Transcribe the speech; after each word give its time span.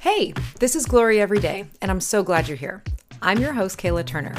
Hey, 0.00 0.32
this 0.60 0.76
is 0.76 0.86
Glory 0.86 1.20
Every 1.20 1.40
Day, 1.40 1.66
and 1.82 1.90
I'm 1.90 2.00
so 2.00 2.22
glad 2.22 2.48
you're 2.48 2.56
here. 2.56 2.82
I'm 3.20 3.38
your 3.38 3.52
host, 3.52 3.78
Kayla 3.78 4.06
Turner. 4.06 4.34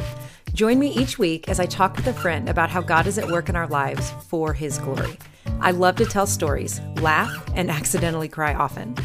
Join 0.56 0.80
me 0.80 0.88
each 0.88 1.20
week 1.20 1.48
as 1.48 1.60
I 1.60 1.68
talk 1.68 1.96
with 1.96 2.08
a 2.08 2.14
friend 2.14 2.50
about 2.50 2.72
how 2.72 2.82
God 2.82 3.06
is 3.06 3.20
at 3.20 3.30
work 3.30 3.48
in 3.48 3.56
our 3.56 3.67
lives 3.67 4.09
for 4.27 4.53
His 4.53 4.79
glory. 4.79 5.19
I 5.59 5.69
love 5.69 5.97
to 5.97 6.05
tell 6.08 6.25
stories, 6.25 6.82
laugh, 7.00 7.47
and 7.53 7.69
accidentally 7.79 8.27
cry 8.27 8.55
often. 8.55 8.95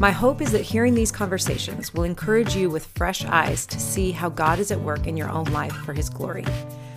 My 0.00 0.10
hope 0.10 0.40
is 0.40 0.50
that 0.50 0.62
hearing 0.62 0.96
these 0.96 1.12
conversations 1.12 1.94
will 1.94 2.02
encourage 2.02 2.56
you 2.56 2.70
with 2.70 2.86
fresh 2.86 3.24
eyes 3.24 3.64
to 3.66 3.78
see 3.78 4.10
how 4.10 4.30
God 4.30 4.58
is 4.58 4.72
at 4.72 4.80
work 4.80 5.06
in 5.06 5.16
your 5.16 5.30
own 5.30 5.44
life 5.52 5.76
for 5.84 5.92
His 5.92 6.10
glory. 6.10 6.44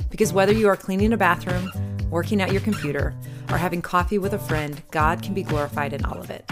Because 0.10 0.34
whether 0.34 0.54
you 0.54 0.68
are 0.70 0.76
cleaning 0.76 1.14
a 1.14 1.18
bathroom, 1.18 1.72
working 2.10 2.42
at 2.42 2.52
your 2.52 2.62
computer, 2.62 3.14
or 3.52 3.60
having 3.60 3.84
coffee 3.84 4.18
with 4.18 4.34
a 4.34 4.40
friend, 4.40 4.82
God 4.90 5.22
can 5.22 5.36
be 5.36 5.44
glorified 5.44 5.94
in 5.94 6.04
all 6.04 6.18
of 6.18 6.32
it. 6.32 6.52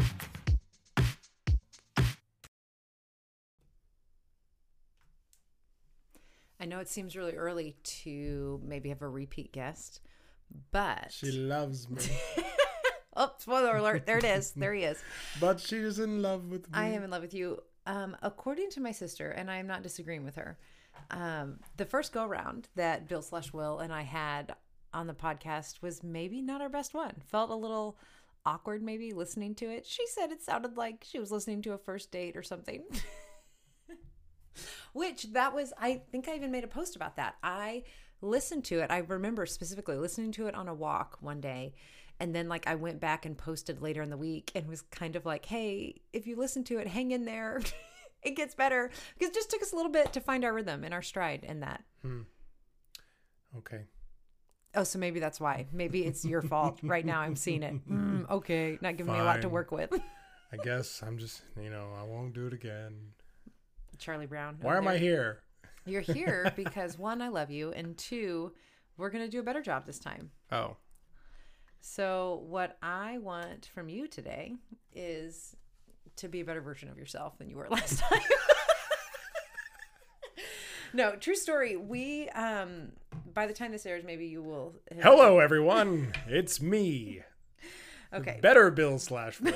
I 6.61 6.65
know 6.65 6.79
it 6.79 6.87
seems 6.87 7.15
really 7.15 7.33
early 7.33 7.75
to 7.83 8.61
maybe 8.63 8.89
have 8.89 9.01
a 9.01 9.09
repeat 9.09 9.51
guest, 9.51 9.99
but 10.71 11.07
She 11.11 11.31
loves 11.31 11.89
me, 11.89 12.03
oh, 13.15 13.31
spoiler 13.39 13.77
alert! 13.77 14.05
There 14.05 14.19
it 14.19 14.23
is. 14.23 14.51
There 14.51 14.73
he 14.73 14.83
is. 14.83 15.03
but 15.41 15.59
she 15.59 15.77
is 15.77 15.97
in 15.97 16.21
love 16.21 16.45
with 16.51 16.67
me. 16.67 16.77
I 16.77 16.89
am 16.89 17.03
in 17.03 17.09
love 17.09 17.23
with 17.23 17.33
you. 17.33 17.63
Um, 17.87 18.15
according 18.21 18.69
to 18.71 18.79
my 18.79 18.91
sister, 18.91 19.31
and 19.31 19.49
I 19.49 19.57
am 19.57 19.65
not 19.65 19.81
disagreeing 19.81 20.23
with 20.23 20.35
her, 20.35 20.59
um, 21.09 21.59
the 21.77 21.85
first 21.85 22.13
go 22.13 22.27
round 22.27 22.69
that 22.75 23.07
Bill 23.07 23.23
slash 23.23 23.51
Will 23.51 23.79
and 23.79 23.91
I 23.91 24.03
had 24.03 24.53
on 24.93 25.07
the 25.07 25.13
podcast 25.15 25.81
was 25.81 26.03
maybe 26.03 26.43
not 26.43 26.61
our 26.61 26.69
best 26.69 26.93
one. 26.93 27.15
Felt 27.25 27.49
a 27.49 27.55
little 27.55 27.97
awkward, 28.45 28.83
maybe 28.83 29.13
listening 29.13 29.55
to 29.55 29.65
it. 29.65 29.87
She 29.87 30.05
said 30.05 30.31
it 30.31 30.43
sounded 30.43 30.77
like 30.77 31.03
she 31.07 31.17
was 31.17 31.31
listening 31.31 31.63
to 31.63 31.73
a 31.73 31.77
first 31.79 32.11
date 32.11 32.37
or 32.37 32.43
something. 32.43 32.83
Which 34.93 35.31
that 35.33 35.53
was, 35.53 35.73
I 35.79 36.01
think 36.11 36.27
I 36.27 36.35
even 36.35 36.51
made 36.51 36.63
a 36.63 36.67
post 36.67 36.95
about 36.95 37.15
that. 37.15 37.35
I 37.43 37.83
listened 38.21 38.65
to 38.65 38.79
it. 38.79 38.91
I 38.91 38.99
remember 38.99 39.45
specifically 39.45 39.97
listening 39.97 40.31
to 40.33 40.47
it 40.47 40.55
on 40.55 40.67
a 40.67 40.73
walk 40.73 41.17
one 41.21 41.41
day. 41.41 41.73
And 42.19 42.35
then, 42.35 42.47
like, 42.47 42.67
I 42.67 42.75
went 42.75 42.99
back 42.99 43.25
and 43.25 43.35
posted 43.35 43.81
later 43.81 44.03
in 44.03 44.11
the 44.11 44.17
week 44.17 44.51
and 44.53 44.67
was 44.67 44.83
kind 44.83 45.15
of 45.15 45.25
like, 45.25 45.45
hey, 45.45 46.01
if 46.13 46.27
you 46.27 46.35
listen 46.35 46.63
to 46.65 46.77
it, 46.77 46.87
hang 46.87 47.11
in 47.11 47.25
there. 47.25 47.61
it 48.21 48.35
gets 48.35 48.53
better. 48.53 48.91
Because 49.17 49.29
it 49.29 49.33
just 49.33 49.49
took 49.49 49.61
us 49.63 49.73
a 49.73 49.75
little 49.75 49.91
bit 49.91 50.13
to 50.13 50.19
find 50.19 50.45
our 50.45 50.53
rhythm 50.53 50.83
and 50.83 50.93
our 50.93 51.01
stride 51.01 51.43
in 51.43 51.61
that. 51.61 51.83
Okay. 53.57 53.85
Oh, 54.75 54.83
so 54.83 54.99
maybe 54.99 55.19
that's 55.19 55.39
why. 55.39 55.65
Maybe 55.71 56.05
it's 56.05 56.23
your 56.23 56.41
fault. 56.41 56.79
Right 56.83 57.05
now, 57.05 57.21
I'm 57.21 57.35
seeing 57.35 57.63
it. 57.63 57.73
Mm, 57.89 58.29
okay, 58.29 58.77
not 58.81 58.97
giving 58.97 59.13
me 59.13 59.19
a 59.19 59.23
lot 59.23 59.41
to 59.41 59.49
work 59.49 59.71
with. 59.71 59.91
I 60.53 60.57
guess 60.57 61.01
I'm 61.05 61.17
just, 61.17 61.41
you 61.59 61.69
know, 61.69 61.89
I 61.99 62.03
won't 62.03 62.33
do 62.33 62.47
it 62.47 62.53
again. 62.53 63.13
Charlie 64.01 64.25
Brown. 64.25 64.57
Why 64.61 64.77
am 64.77 64.87
I 64.87 64.97
here? 64.97 65.39
You're 65.85 66.01
here 66.01 66.51
because 66.55 66.97
one, 66.99 67.21
I 67.21 67.29
love 67.29 67.49
you, 67.51 67.71
and 67.71 67.97
two, 67.97 68.51
we're 68.97 69.09
gonna 69.11 69.29
do 69.29 69.39
a 69.39 69.43
better 69.43 69.61
job 69.61 69.85
this 69.85 69.99
time. 69.99 70.31
Oh, 70.51 70.75
So, 71.79 72.43
what 72.47 72.77
I 72.81 73.19
want 73.19 73.69
from 73.73 73.87
you 73.89 74.07
today 74.07 74.55
is 74.93 75.55
to 76.17 76.27
be 76.27 76.41
a 76.41 76.45
better 76.45 76.61
version 76.61 76.89
of 76.89 76.97
yourself 76.97 77.37
than 77.37 77.49
you 77.49 77.55
were 77.57 77.67
last 77.69 77.99
time. 77.99 78.21
no, 80.93 81.15
true 81.15 81.35
story. 81.35 81.77
We, 81.77 82.29
um, 82.29 82.91
by 83.33 83.47
the 83.47 83.53
time 83.53 83.71
this 83.71 83.85
airs, 83.85 84.03
maybe 84.03 84.25
you 84.25 84.41
will. 84.41 84.75
hello 85.01 85.39
everyone. 85.39 86.13
It's 86.27 86.61
me, 86.61 87.21
Okay, 88.13 88.39
better 88.41 88.69
Bill 88.71 88.99
slash 88.99 89.39
Will. 89.39 89.53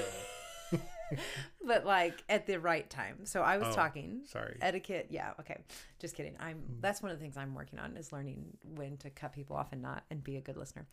but 1.65 1.85
like 1.85 2.23
at 2.29 2.45
the 2.47 2.59
right 2.59 2.89
time. 2.89 3.25
So 3.25 3.41
I 3.41 3.57
was 3.57 3.67
Oh, 3.69 3.75
talking. 3.75 4.21
sorry. 4.25 4.57
Etiquette. 4.61 5.07
Yeah. 5.09 5.33
Okay. 5.39 5.57
Just 5.99 6.15
kidding. 6.15 6.35
I'm. 6.39 6.61
That's 6.81 7.01
one 7.01 7.11
of 7.11 7.17
the 7.17 7.21
things 7.23 7.37
I'm 7.37 7.53
working 7.55 7.79
on 7.79 7.95
is 7.97 8.11
learning 8.11 8.57
when 8.75 8.97
to 8.97 9.09
cut 9.09 9.33
people 9.33 9.55
off 9.55 9.71
and 9.71 9.81
not 9.81 10.03
and 10.09 10.23
be 10.23 10.37
a 10.37 10.41
good 10.41 10.57
listener. 10.57 10.85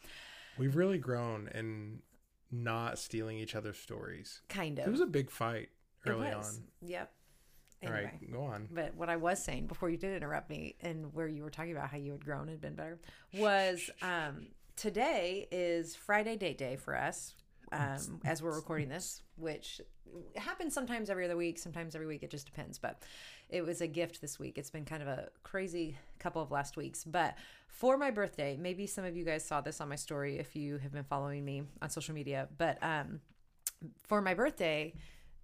We've 0.59 0.76
really 0.76 0.98
grown 0.98 1.48
in 1.54 2.00
not 2.50 2.98
stealing 2.98 3.38
each 3.38 3.54
other's 3.54 3.78
stories. 3.78 4.42
Kind 4.48 4.78
of. 4.78 4.86
It 4.86 4.91
was 4.91 5.00
a 5.00 5.06
big 5.06 5.31
fight 5.31 5.70
It 6.04 6.10
early 6.10 6.28
was. 6.34 6.59
on. 6.59 6.65
Yep. 6.88 7.10
All 7.84 7.88
Anyway. 7.92 8.04
right, 8.20 8.32
go 8.32 8.42
on. 8.42 8.69
But 8.70 8.94
what 8.94 9.09
I 9.09 9.16
was 9.16 9.42
saying 9.42 9.66
before 9.66 9.91
you 9.91 9.97
did 9.97 10.15
interrupt 10.16 10.48
me 10.50 10.76
and 10.82 11.12
where 11.15 11.26
you 11.26 11.42
were 11.42 11.50
talking 11.50 11.72
about 11.72 11.88
how 11.91 11.97
you 11.97 12.12
had 12.12 12.25
grown 12.25 12.48
and 12.48 12.60
been 12.60 12.75
better 12.76 13.00
was 13.34 13.91
um, 14.03 14.47
today 14.76 15.48
is 15.50 15.97
Friday 15.97 16.36
date 16.36 16.59
day 16.59 16.76
for 16.76 16.97
us 16.97 17.34
um, 17.72 18.21
as 18.25 18.43
we're 18.43 18.55
recording 18.55 18.88
this, 18.88 19.22
which 19.37 19.81
happens 20.37 20.75
sometimes 20.75 21.10
every 21.10 21.25
other 21.25 21.37
week, 21.37 21.59
sometimes 21.59 21.94
every 21.94 22.06
week. 22.06 22.22
It 22.22 22.31
just 22.31 22.47
depends. 22.47 22.78
But 22.78 23.03
it 23.49 23.65
was 23.65 23.81
a 23.81 23.87
gift 23.87 24.21
this 24.21 24.38
week. 24.38 24.59
It's 24.59 24.71
been 24.71 24.84
kind 24.84 25.03
of 25.03 25.09
a 25.09 25.28
crazy 25.43 25.97
couple 26.19 26.43
of 26.43 26.50
last 26.50 26.77
weeks. 26.77 27.05
But 27.05 27.37
for 27.69 27.97
my 27.97 28.10
birthday, 28.10 28.56
maybe 28.60 28.87
some 28.87 29.05
of 29.05 29.16
you 29.16 29.25
guys 29.25 29.44
saw 29.44 29.60
this 29.60 29.81
on 29.81 29.88
my 29.88 29.97
story 29.97 30.38
if 30.38 30.55
you 30.55 30.78
have 30.78 30.93
been 30.93 31.05
following 31.05 31.44
me 31.44 31.62
on 31.81 31.91
social 31.91 32.15
media. 32.15 32.49
But 32.59 32.78
um, 32.83 33.21
for 34.06 34.21
my 34.21 34.34
birthday, 34.34 34.94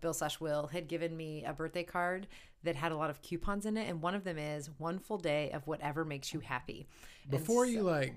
Bill 0.00 0.15
slash 0.15 0.39
Will 0.41 0.69
had 0.69 0.89
given 0.89 1.16
me 1.16 1.45
a 1.45 1.53
birthday 1.53 1.83
card 1.83 2.28
that 2.65 2.77
had 2.77 2.93
a 2.93 2.97
lot 2.97 3.10
of 3.10 3.22
coupons 3.22 3.66
in 3.66 3.77
it, 3.77 3.89
and 3.89 4.03
one 4.03 4.15
of 4.15 4.25
them 4.25 4.39
is 4.39 4.71
one 4.78 4.99
full 4.99 5.19
day 5.19 5.50
of 5.53 5.66
whatever 5.66 6.05
makes 6.05 6.33
you 6.33 6.41
happy. 6.41 6.87
Before 7.28 7.65
so- 7.65 7.71
you 7.71 7.83
like, 7.83 8.15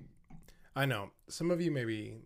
I 0.75 0.85
know 0.85 1.11
some 1.27 1.51
of 1.51 1.61
you 1.61 1.71
may 1.71 1.85
be 1.85 2.17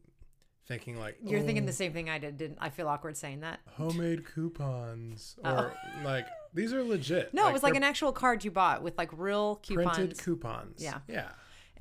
thinking 0.67 0.99
like, 0.99 1.17
you're 1.23 1.41
thinking 1.41 1.63
"Oh, 1.63 1.67
the 1.67 1.73
same 1.73 1.93
thing 1.93 2.09
I 2.09 2.17
did, 2.17 2.37
didn't 2.37 2.57
I? 2.59 2.69
Feel 2.69 2.87
awkward 2.87 3.17
saying 3.17 3.41
that. 3.41 3.59
homemade 3.77 4.25
coupons 4.25 5.35
oh. 5.45 5.55
or 5.55 5.73
like 6.03 6.27
these 6.53 6.73
are 6.73 6.83
legit. 6.83 7.27
Oh. 7.27 7.29
No, 7.33 7.49
it 7.49 7.53
was 7.53 7.63
like 7.63 7.75
an 7.75 7.83
actual 7.83 8.11
card 8.11 8.43
you 8.43 8.51
bought 8.51 8.81
with 8.81 8.97
like 8.97 9.09
real 9.13 9.57
coupons. 9.57 9.95
printed 9.95 10.17
coupons. 10.17 10.81
Yeah. 10.81 10.99
yeah. 11.07 11.29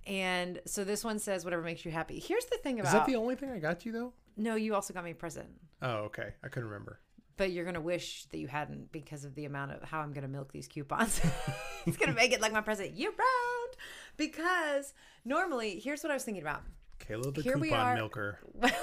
and 0.06 0.60
so 0.66 0.84
this 0.84 1.04
one 1.04 1.18
says 1.18 1.44
whatever 1.44 1.62
makes 1.62 1.84
you 1.84 1.90
happy. 1.90 2.18
Here's 2.18 2.44
the 2.46 2.58
thing 2.58 2.80
about 2.80 2.88
Is 2.88 2.94
that 2.94 3.06
the 3.06 3.16
only 3.16 3.36
thing 3.36 3.50
I 3.50 3.58
got 3.58 3.86
you 3.86 3.92
though? 3.92 4.12
no, 4.36 4.56
you 4.56 4.74
also 4.74 4.92
got 4.92 5.04
me 5.04 5.12
a 5.12 5.14
present. 5.14 5.48
Oh, 5.82 5.96
okay. 6.06 6.34
I 6.42 6.48
couldn't 6.48 6.68
remember. 6.68 7.00
But 7.36 7.50
you're 7.50 7.64
gonna 7.64 7.80
wish 7.80 8.26
that 8.26 8.38
you 8.38 8.46
hadn't 8.46 8.92
because 8.92 9.24
of 9.24 9.34
the 9.34 9.44
amount 9.44 9.72
of 9.72 9.82
how 9.82 10.00
I'm 10.00 10.12
gonna 10.12 10.28
milk 10.28 10.52
these 10.52 10.68
coupons. 10.68 11.20
it's 11.86 11.96
gonna 11.96 12.12
make 12.12 12.32
it 12.32 12.40
like 12.40 12.52
my 12.52 12.60
present 12.60 12.92
year 12.92 13.10
round. 13.10 13.76
Because 14.16 14.94
normally, 15.24 15.80
here's 15.80 16.02
what 16.02 16.10
I 16.10 16.14
was 16.14 16.22
thinking 16.22 16.42
about. 16.42 16.62
Kayla 17.08 17.34
the 17.34 17.42
Here 17.42 17.58
we 17.58 17.68
coupon 17.68 17.86
are. 17.86 17.94
milker. 17.94 18.38
That's 18.60 18.74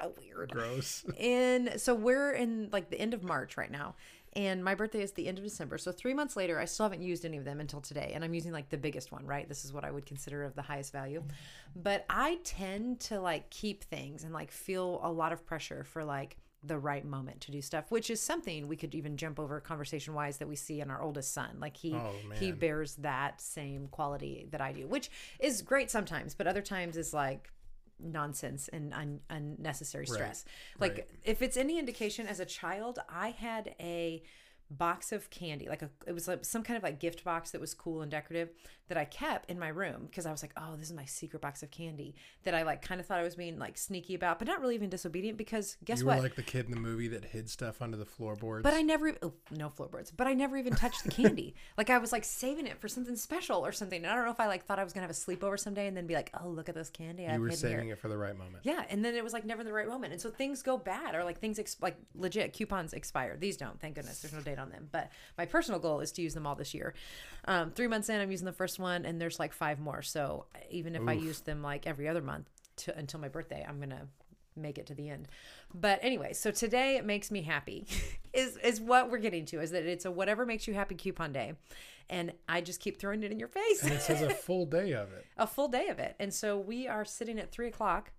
so 0.00 0.12
weird. 0.20 0.50
Gross. 0.50 1.04
And 1.18 1.80
so 1.80 1.94
we're 1.94 2.32
in 2.32 2.68
like 2.72 2.90
the 2.90 3.00
end 3.00 3.14
of 3.14 3.22
March 3.22 3.56
right 3.56 3.70
now. 3.70 3.94
And 4.34 4.62
my 4.62 4.74
birthday 4.74 5.00
is 5.00 5.12
the 5.12 5.28
end 5.28 5.38
of 5.38 5.44
December. 5.44 5.78
So 5.78 5.90
three 5.92 6.12
months 6.12 6.36
later, 6.36 6.60
I 6.60 6.66
still 6.66 6.84
haven't 6.84 7.00
used 7.00 7.24
any 7.24 7.38
of 7.38 7.46
them 7.46 7.58
until 7.58 7.80
today. 7.80 8.12
And 8.14 8.22
I'm 8.22 8.34
using 8.34 8.52
like 8.52 8.68
the 8.68 8.76
biggest 8.76 9.10
one, 9.10 9.24
right? 9.24 9.48
This 9.48 9.64
is 9.64 9.72
what 9.72 9.82
I 9.82 9.90
would 9.90 10.04
consider 10.04 10.44
of 10.44 10.54
the 10.54 10.60
highest 10.60 10.92
value. 10.92 11.22
But 11.74 12.04
I 12.10 12.38
tend 12.44 13.00
to 13.00 13.18
like 13.18 13.48
keep 13.48 13.84
things 13.84 14.24
and 14.24 14.34
like 14.34 14.50
feel 14.50 15.00
a 15.02 15.10
lot 15.10 15.32
of 15.32 15.46
pressure 15.46 15.84
for 15.84 16.04
like 16.04 16.36
the 16.62 16.78
right 16.78 17.04
moment 17.04 17.40
to 17.42 17.52
do 17.52 17.62
stuff, 17.62 17.90
which 17.90 18.10
is 18.10 18.20
something 18.20 18.66
we 18.66 18.76
could 18.76 18.94
even 18.94 19.16
jump 19.16 19.38
over 19.38 19.60
conversation 19.60 20.14
wise 20.14 20.38
that 20.38 20.48
we 20.48 20.56
see 20.56 20.80
in 20.80 20.90
our 20.90 21.00
oldest 21.00 21.32
son. 21.32 21.58
Like 21.60 21.76
he 21.76 21.94
Oh, 21.94 22.12
he 22.34 22.52
bears 22.52 22.96
that 22.96 23.40
same 23.40 23.88
quality 23.88 24.46
that 24.50 24.60
I 24.60 24.72
do, 24.72 24.86
which 24.86 25.10
is 25.38 25.62
great 25.62 25.90
sometimes, 25.90 26.34
but 26.34 26.46
other 26.46 26.62
times 26.62 26.96
is 26.96 27.14
like 27.14 27.50
nonsense 27.98 28.68
and 28.68 28.92
un- 28.92 29.20
unnecessary 29.30 30.06
stress. 30.06 30.44
Like 30.78 30.94
right. 30.94 31.08
if 31.24 31.42
it's 31.42 31.56
any 31.56 31.78
indication 31.78 32.26
as 32.26 32.40
a 32.40 32.46
child, 32.46 32.98
I 33.08 33.30
had 33.30 33.74
a 33.80 34.22
box 34.68 35.12
of 35.12 35.30
candy 35.30 35.68
like 35.68 35.82
a 35.82 35.88
it 36.08 36.12
was 36.12 36.26
like 36.26 36.44
some 36.44 36.62
kind 36.62 36.76
of 36.76 36.82
like 36.82 36.98
gift 36.98 37.22
box 37.22 37.52
that 37.52 37.60
was 37.60 37.72
cool 37.72 38.02
and 38.02 38.10
decorative 38.10 38.50
that 38.88 38.98
I 38.98 39.04
kept 39.04 39.50
in 39.50 39.58
my 39.58 39.68
room 39.68 40.06
because 40.06 40.26
I 40.26 40.32
was 40.32 40.42
like 40.42 40.52
oh 40.56 40.76
this 40.76 40.88
is 40.88 40.94
my 40.94 41.04
secret 41.04 41.40
box 41.40 41.62
of 41.62 41.70
candy 41.70 42.14
that 42.44 42.54
I 42.54 42.62
like 42.62 42.82
kind 42.82 43.00
of 43.00 43.06
thought 43.06 43.18
I 43.18 43.22
was 43.22 43.36
being 43.36 43.58
like 43.58 43.78
sneaky 43.78 44.14
about 44.14 44.38
but 44.38 44.48
not 44.48 44.60
really 44.60 44.74
even 44.74 44.88
disobedient 44.88 45.38
because 45.38 45.76
guess 45.84 46.00
you 46.00 46.06
what 46.06 46.16
were 46.16 46.22
like 46.22 46.34
the 46.36 46.42
kid 46.42 46.66
in 46.66 46.70
the 46.70 46.80
movie 46.80 47.08
that 47.08 47.24
hid 47.24 47.48
stuff 47.50 47.82
under 47.82 47.96
the 47.96 48.04
floorboards. 48.04 48.62
but 48.62 48.74
I 48.74 48.82
never, 48.82 49.14
oh, 49.22 49.32
no 49.50 49.68
floorboards, 49.68 50.10
but 50.10 50.26
I 50.26 50.34
never 50.34 50.56
even 50.56 50.74
touched 50.74 51.04
the 51.04 51.10
candy. 51.10 51.54
like 51.78 51.90
I 51.90 51.98
was 51.98 52.12
like 52.12 52.24
saving 52.24 52.66
it 52.66 52.80
for 52.80 52.88
something 52.88 53.16
special 53.16 53.64
or 53.64 53.72
something. 53.72 54.02
And 54.02 54.10
I 54.10 54.14
don't 54.14 54.24
know 54.24 54.30
if 54.30 54.40
I 54.40 54.46
like 54.46 54.64
thought 54.64 54.78
I 54.78 54.84
was 54.84 54.92
gonna 54.92 55.06
have 55.06 55.10
a 55.10 55.18
sleepover 55.18 55.58
someday 55.58 55.86
and 55.86 55.96
then 55.96 56.06
be 56.06 56.14
like, 56.14 56.30
oh, 56.42 56.48
look 56.48 56.68
at 56.68 56.74
this 56.74 56.90
candy 56.90 57.26
I've 57.26 57.40
were 57.40 57.48
hidden 57.48 57.68
here. 57.68 57.78
saving 57.78 57.88
it 57.90 57.98
for 57.98 58.08
the 58.08 58.16
right 58.16 58.36
moment. 58.36 58.58
Yeah, 58.62 58.84
and 58.88 59.04
then 59.04 59.14
it 59.14 59.24
was 59.24 59.32
like 59.32 59.44
never 59.44 59.64
the 59.64 59.72
right 59.72 59.88
moment, 59.88 60.12
and 60.12 60.22
so 60.22 60.30
things 60.30 60.62
go 60.62 60.76
bad, 60.76 61.14
or 61.14 61.24
like 61.24 61.38
things 61.40 61.58
ex- 61.58 61.76
like 61.80 61.96
legit 62.14 62.52
coupons 62.52 62.92
expire. 62.92 63.36
These 63.36 63.56
don't, 63.56 63.80
thank 63.80 63.94
goodness. 63.94 64.20
There's 64.20 64.34
no 64.34 64.40
date 64.40 64.58
on 64.58 64.70
them. 64.70 64.88
But 64.90 65.10
my 65.38 65.46
personal 65.46 65.80
goal 65.80 66.00
is 66.00 66.12
to 66.12 66.22
use 66.22 66.34
them 66.34 66.46
all 66.46 66.54
this 66.54 66.74
year. 66.74 66.94
Um, 67.46 67.70
three 67.70 67.86
months 67.86 68.08
in, 68.08 68.20
I'm 68.20 68.30
using 68.30 68.46
the 68.46 68.52
first 68.52 68.75
one, 68.78 69.04
and 69.04 69.20
there's 69.20 69.38
like 69.38 69.52
five 69.52 69.78
more. 69.78 70.02
So 70.02 70.46
even 70.70 70.94
if 70.94 71.06
I 71.06 71.12
use 71.12 71.40
them 71.40 71.62
like 71.62 71.86
every 71.86 72.08
other 72.08 72.22
month 72.22 72.48
to 72.78 72.96
until 72.96 73.20
my 73.20 73.28
birthday, 73.28 73.64
I'm 73.66 73.80
gonna 73.80 74.08
make 74.56 74.78
it 74.78 74.86
to 74.86 74.94
the 74.94 75.08
end. 75.08 75.28
But 75.74 75.98
anyway, 76.02 76.32
so 76.32 76.50
today 76.50 76.96
it 76.96 77.04
makes 77.04 77.30
me 77.30 77.42
happy 77.42 77.86
is 78.32 78.56
is 78.58 78.80
what 78.80 79.10
we're 79.10 79.18
getting 79.18 79.44
to 79.46 79.60
is 79.60 79.70
that 79.70 79.84
it's 79.84 80.04
a 80.04 80.10
whatever 80.10 80.46
makes 80.46 80.66
you 80.66 80.74
happy 80.74 80.94
coupon 80.94 81.32
day. 81.32 81.54
And 82.08 82.32
I 82.48 82.60
just 82.60 82.80
keep 82.80 83.00
throwing 83.00 83.24
it 83.24 83.32
in 83.32 83.38
your 83.40 83.48
face. 83.48 83.82
And 83.82 83.92
it 83.92 84.00
says 84.00 84.22
a 84.22 84.30
full 84.30 84.64
day 84.64 84.92
of 84.92 85.12
it. 85.12 85.26
a 85.36 85.46
full 85.46 85.66
day 85.66 85.88
of 85.88 85.98
it. 85.98 86.14
And 86.20 86.32
so 86.32 86.56
we 86.56 86.86
are 86.86 87.04
sitting 87.04 87.40
at 87.40 87.50
three 87.50 87.66
o'clock 87.66 88.12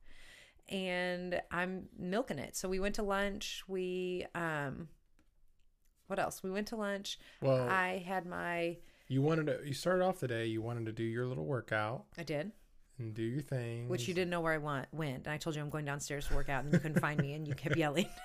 and 0.68 1.42
I'm 1.51 1.88
milking 1.98 2.38
it. 2.38 2.57
So 2.57 2.68
we 2.68 2.81
went 2.81 2.95
to 2.95 3.03
lunch. 3.03 3.63
We 3.68 4.25
um 4.36 4.89
what 6.07 6.19
else? 6.19 6.42
We 6.42 6.50
went 6.50 6.68
to 6.69 6.75
lunch. 6.75 7.19
Well, 7.42 7.69
I 7.69 8.03
had 8.06 8.25
my. 8.25 8.77
You 9.07 9.21
wanted 9.21 9.48
to. 9.48 9.59
You 9.65 9.74
started 9.74 10.04
off 10.04 10.19
the 10.19 10.27
day. 10.27 10.45
You 10.48 10.62
wanted 10.62 10.86
to 10.88 10.92
do 10.92 11.04
your 11.04 11.25
little 11.25 11.45
workout 11.45 12.06
I 12.18 12.24
did, 12.24 12.51
and 12.98 13.13
do 13.13 13.21
your 13.24 13.42
thing. 13.42 13.88
which 13.89 14.07
you 14.07 14.13
didn't 14.13 14.30
know 14.31 14.42
where 14.42 14.54
I 14.54 14.57
want, 14.57 14.88
went. 14.92 15.25
And 15.25 15.30
I 15.30 15.38
told 15.38 15.56
you 15.56 15.62
I'm 15.62 15.69
going 15.69 15.86
downstairs 15.86 16.27
to 16.27 16.36
work 16.36 16.50
out, 16.50 16.63
and 16.63 16.74
you 16.74 16.80
couldn't 16.80 17.00
find 17.00 17.19
me, 17.21 17.33
and 17.33 17.48
you 17.48 17.54
kept 17.56 17.77
yelling. 17.77 18.07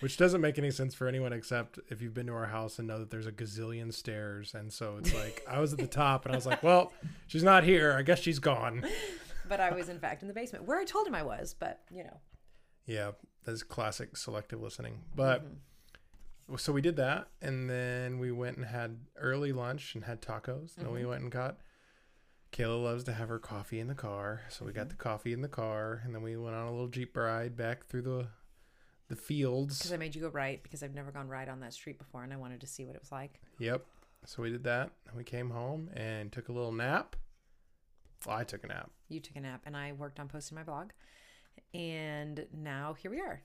Which 0.00 0.16
doesn't 0.16 0.40
make 0.40 0.58
any 0.58 0.70
sense 0.70 0.94
for 0.94 1.06
anyone 1.06 1.32
except 1.32 1.78
if 1.90 2.00
you've 2.00 2.14
been 2.14 2.26
to 2.26 2.32
our 2.32 2.46
house 2.46 2.78
and 2.78 2.88
know 2.88 2.98
that 2.98 3.10
there's 3.10 3.26
a 3.26 3.32
gazillion 3.32 3.92
stairs. 3.92 4.54
And 4.54 4.72
so 4.72 4.96
it's 4.98 5.14
like 5.14 5.44
I 5.48 5.60
was 5.60 5.72
at 5.74 5.78
the 5.78 5.86
top 5.86 6.24
and 6.24 6.32
I 6.34 6.36
was 6.36 6.46
like, 6.46 6.62
well, 6.62 6.92
she's 7.26 7.42
not 7.42 7.62
here. 7.62 7.92
I 7.92 8.02
guess 8.02 8.18
she's 8.20 8.38
gone. 8.38 8.84
but 9.48 9.60
I 9.60 9.72
was 9.72 9.88
in 9.90 9.98
fact 10.00 10.22
in 10.22 10.28
the 10.28 10.34
basement 10.34 10.64
where 10.64 10.78
I 10.78 10.84
told 10.84 11.06
him 11.06 11.14
I 11.14 11.22
was. 11.22 11.54
But 11.58 11.80
you 11.90 12.02
know, 12.04 12.16
Yeah, 12.86 13.10
that's 13.44 13.62
classic 13.62 14.16
selective 14.16 14.60
listening. 14.62 15.02
But 15.14 15.42
Mm-hmm. 15.44 15.54
So 16.56 16.72
we 16.72 16.80
did 16.80 16.96
that, 16.96 17.28
and 17.40 17.68
then 17.68 18.18
we 18.18 18.32
went 18.32 18.56
and 18.56 18.66
had 18.66 18.98
early 19.16 19.52
lunch 19.52 19.94
and 19.94 20.04
had 20.04 20.20
tacos. 20.20 20.76
And 20.76 20.86
then 20.86 20.92
we 20.92 21.00
mm-hmm. 21.00 21.08
went 21.10 21.22
and 21.22 21.32
got. 21.32 21.58
Kayla 22.52 22.82
loves 22.82 23.04
to 23.04 23.12
have 23.12 23.28
her 23.28 23.38
coffee 23.38 23.78
in 23.78 23.86
the 23.86 23.94
car, 23.94 24.42
so 24.48 24.64
we 24.64 24.72
got 24.72 24.82
mm-hmm. 24.82 24.88
the 24.88 24.96
coffee 24.96 25.32
in 25.32 25.40
the 25.40 25.48
car, 25.48 26.02
and 26.04 26.12
then 26.12 26.22
we 26.22 26.36
went 26.36 26.56
on 26.56 26.66
a 26.66 26.70
little 26.72 26.88
jeep 26.88 27.16
ride 27.16 27.56
back 27.56 27.86
through 27.86 28.02
the 28.02 28.26
the 29.10 29.16
fields. 29.16 29.78
because 29.78 29.92
I 29.92 29.96
made 29.96 30.14
you 30.14 30.20
go 30.22 30.28
right 30.28 30.62
because 30.62 30.82
I've 30.82 30.94
never 30.94 31.10
gone 31.10 31.28
right 31.28 31.48
on 31.48 31.60
that 31.60 31.74
street 31.74 31.98
before, 31.98 32.22
and 32.22 32.32
I 32.32 32.36
wanted 32.36 32.60
to 32.62 32.66
see 32.66 32.84
what 32.84 32.94
it 32.94 33.02
was 33.02 33.12
like. 33.12 33.40
Yep. 33.58 33.84
So 34.24 34.42
we 34.42 34.50
did 34.50 34.64
that. 34.64 34.90
We 35.16 35.24
came 35.24 35.50
home 35.50 35.90
and 35.94 36.30
took 36.30 36.48
a 36.48 36.52
little 36.52 36.72
nap. 36.72 37.16
Well, 38.26 38.36
I 38.36 38.44
took 38.44 38.64
a 38.64 38.68
nap. 38.68 38.90
You 39.08 39.20
took 39.20 39.36
a 39.36 39.40
nap, 39.40 39.62
and 39.66 39.76
I 39.76 39.92
worked 39.92 40.20
on 40.20 40.28
posting 40.28 40.56
my 40.56 40.62
blog, 40.62 40.90
and 41.74 42.46
now 42.52 42.94
here 42.94 43.10
we 43.10 43.20
are. 43.20 43.42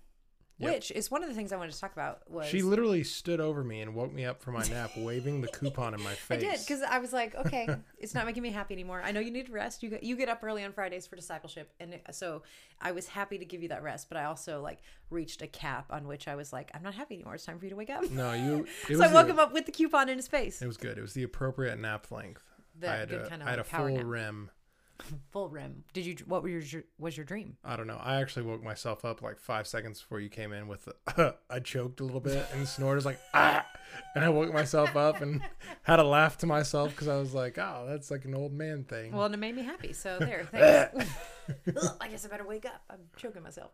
Yep. 0.58 0.74
Which 0.74 0.92
is 0.92 1.12
one 1.12 1.22
of 1.22 1.28
the 1.28 1.36
things 1.36 1.52
I 1.52 1.58
wanted 1.58 1.74
to 1.74 1.80
talk 1.82 1.92
about. 1.92 2.22
Was 2.32 2.48
She 2.48 2.62
literally 2.62 3.04
stood 3.04 3.42
over 3.42 3.62
me 3.62 3.82
and 3.82 3.94
woke 3.94 4.14
me 4.14 4.24
up 4.24 4.42
from 4.42 4.54
my 4.54 4.64
nap, 4.64 4.92
waving 4.98 5.42
the 5.42 5.50
coupon 5.50 5.94
in 5.94 6.02
my 6.02 6.14
face. 6.14 6.38
I 6.38 6.40
did 6.40 6.60
because 6.62 6.82
I 6.82 7.00
was 7.00 7.12
like, 7.12 7.36
okay, 7.36 7.68
it's 7.98 8.14
not 8.14 8.26
making 8.26 8.42
me 8.42 8.52
happy 8.52 8.74
anymore. 8.74 9.02
I 9.04 9.12
know 9.12 9.20
you 9.20 9.32
need 9.32 9.50
rest. 9.50 9.84
You 9.84 9.90
get, 9.90 10.04
you 10.04 10.16
get 10.16 10.30
up 10.30 10.42
early 10.44 10.64
on 10.64 10.72
Fridays 10.72 11.06
for 11.08 11.18
discipleship, 11.18 11.74
and 11.82 12.00
so 12.12 12.44
I 12.80 12.94
was 12.94 13.08
happy 13.10 13.38
to 13.38 13.44
give 13.44 13.64
you 13.64 13.70
that 13.70 13.84
rest. 13.84 14.08
But 14.08 14.18
I 14.18 14.26
also 14.26 14.62
like 14.62 14.80
reached 15.10 15.42
a 15.42 15.48
cap 15.48 15.88
on 15.90 16.08
which 16.08 16.28
I 16.30 16.36
was 16.36 16.54
like, 16.54 16.72
I'm 16.74 16.84
not 16.84 16.94
happy 16.94 17.16
anymore. 17.16 17.36
It's 17.36 17.44
time 17.46 17.60
for 17.60 17.66
you 17.66 17.72
to 17.72 17.76
wake 17.76 17.90
up. 17.90 18.10
No, 18.10 18.32
you. 18.32 18.66
It 18.90 18.98
so 18.98 19.04
I 19.04 19.12
woke 19.14 19.28
the- 19.28 19.34
him 19.34 19.40
up 19.40 19.52
with 19.54 19.66
the 19.66 19.74
coupon 19.74 20.08
in 20.08 20.18
his 20.18 20.30
face. 20.30 20.62
It 20.62 20.68
was 20.68 20.78
good. 20.78 20.98
It 20.98 21.02
was 21.02 21.14
the 21.14 21.24
appropriate 21.24 21.78
nap 21.80 22.12
length. 22.12 22.44
The 22.80 22.90
I 22.90 22.96
had 22.96 23.10
good 23.10 23.22
a, 23.24 23.30
kind 23.30 23.44
I 23.44 23.50
had 23.50 23.60
a 23.60 23.62
like 23.64 23.70
power 23.70 23.90
full 23.90 23.98
nap. 23.98 24.06
REM. 24.08 24.52
Full 25.32 25.50
REM. 25.50 25.84
Did 25.94 26.06
you? 26.06 26.16
What 26.26 26.44
were 26.44 26.50
your 26.50 26.84
was 26.98 27.18
your 27.18 27.26
dream? 27.26 27.58
I 27.64 27.76
don't 27.76 27.88
know. 27.88 28.00
I 28.02 28.22
actually 28.22 28.44
woke 28.44 28.64
myself 28.64 29.04
up 29.04 29.22
like 29.22 29.40
five 29.40 29.68
seconds 29.68 30.02
before 30.02 30.20
you 30.20 30.30
came 30.30 30.54
in 30.54 30.68
with. 30.68 30.86
The, 31.16 31.36
I 31.50 31.60
choked 31.60 32.00
a 32.00 32.04
little 32.04 32.22
bit 32.22 32.46
and 32.54 32.68
snorted 32.68 32.96
was 32.96 33.06
like 33.06 33.20
ah, 33.34 33.66
and 34.16 34.24
I 34.24 34.30
woke 34.30 34.54
myself 34.54 34.96
up 34.96 35.22
and 35.22 35.42
had 35.84 36.00
a 36.00 36.04
laugh 36.04 36.38
to 36.40 36.46
myself 36.46 36.92
because 36.92 37.08
I 37.08 37.18
was 37.18 37.34
like, 37.34 37.58
oh, 37.58 37.86
that's 37.88 38.10
like 38.10 38.26
an 38.26 38.36
old 38.36 38.54
man 38.54 38.84
thing. 38.84 39.12
Well, 39.12 39.26
and 39.26 39.34
it 39.34 39.38
made 39.38 39.56
me 39.56 39.64
happy. 39.64 39.94
So 39.94 40.18
there, 40.20 40.48
thanks. 40.52 41.10
I 42.00 42.08
guess 42.08 42.26
I 42.26 42.30
better 42.30 42.48
wake 42.48 42.66
up. 42.66 42.82
I'm 42.90 43.02
choking 43.18 43.44
myself. 43.44 43.72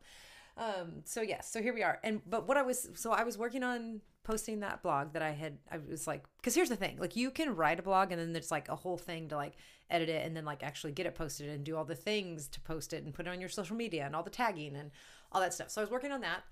Um, 0.58 1.02
so 1.06 1.22
yes, 1.22 1.52
so 1.52 1.62
here 1.62 1.74
we 1.74 1.84
are. 1.84 2.00
And 2.04 2.22
but 2.30 2.48
what 2.48 2.58
I 2.58 2.62
was 2.62 2.90
so 2.94 3.12
I 3.12 3.24
was 3.24 3.38
working 3.38 3.64
on 3.64 4.02
posting 4.24 4.60
that 4.60 4.84
blog 4.84 5.14
that 5.14 5.22
I 5.22 5.32
had 5.32 5.58
I 5.72 5.80
was 5.90 6.06
like 6.06 6.24
because 6.38 6.54
here's 6.54 6.70
the 6.70 6.76
thing 6.76 6.98
like 7.00 7.16
you 7.16 7.32
can 7.32 7.56
write 7.56 7.80
a 7.80 7.82
blog 7.82 8.12
and 8.12 8.22
then 8.22 8.34
there's 8.34 8.52
like 8.52 8.70
a 8.70 8.76
whole 8.76 8.98
thing 8.98 9.30
to 9.30 9.36
like 9.36 9.54
edit 9.90 10.10
it 10.10 10.26
and 10.26 10.38
then 10.38 10.46
like 10.46 10.62
actually 10.62 10.92
get 10.92 11.08
it 11.08 11.16
posted 11.16 11.50
and 11.50 11.64
do 11.64 11.76
all 11.76 11.86
the 11.86 11.96
things 11.96 12.48
to 12.48 12.62
post 12.62 12.94
it 12.94 13.04
and 13.04 13.14
put 13.14 13.26
it 13.26 13.30
on 13.30 13.40
your 13.40 13.50
social 13.50 13.76
media 13.76 14.06
and 14.06 14.16
all 14.16 14.24
the 14.24 14.30
tagging 14.30 14.76
and 14.76 14.92
all 15.32 15.42
that 15.42 15.54
stuff. 15.54 15.70
So 15.70 15.82
I 15.82 15.84
was 15.84 15.92
working 15.92 16.12
on 16.12 16.22
that. 16.22 16.44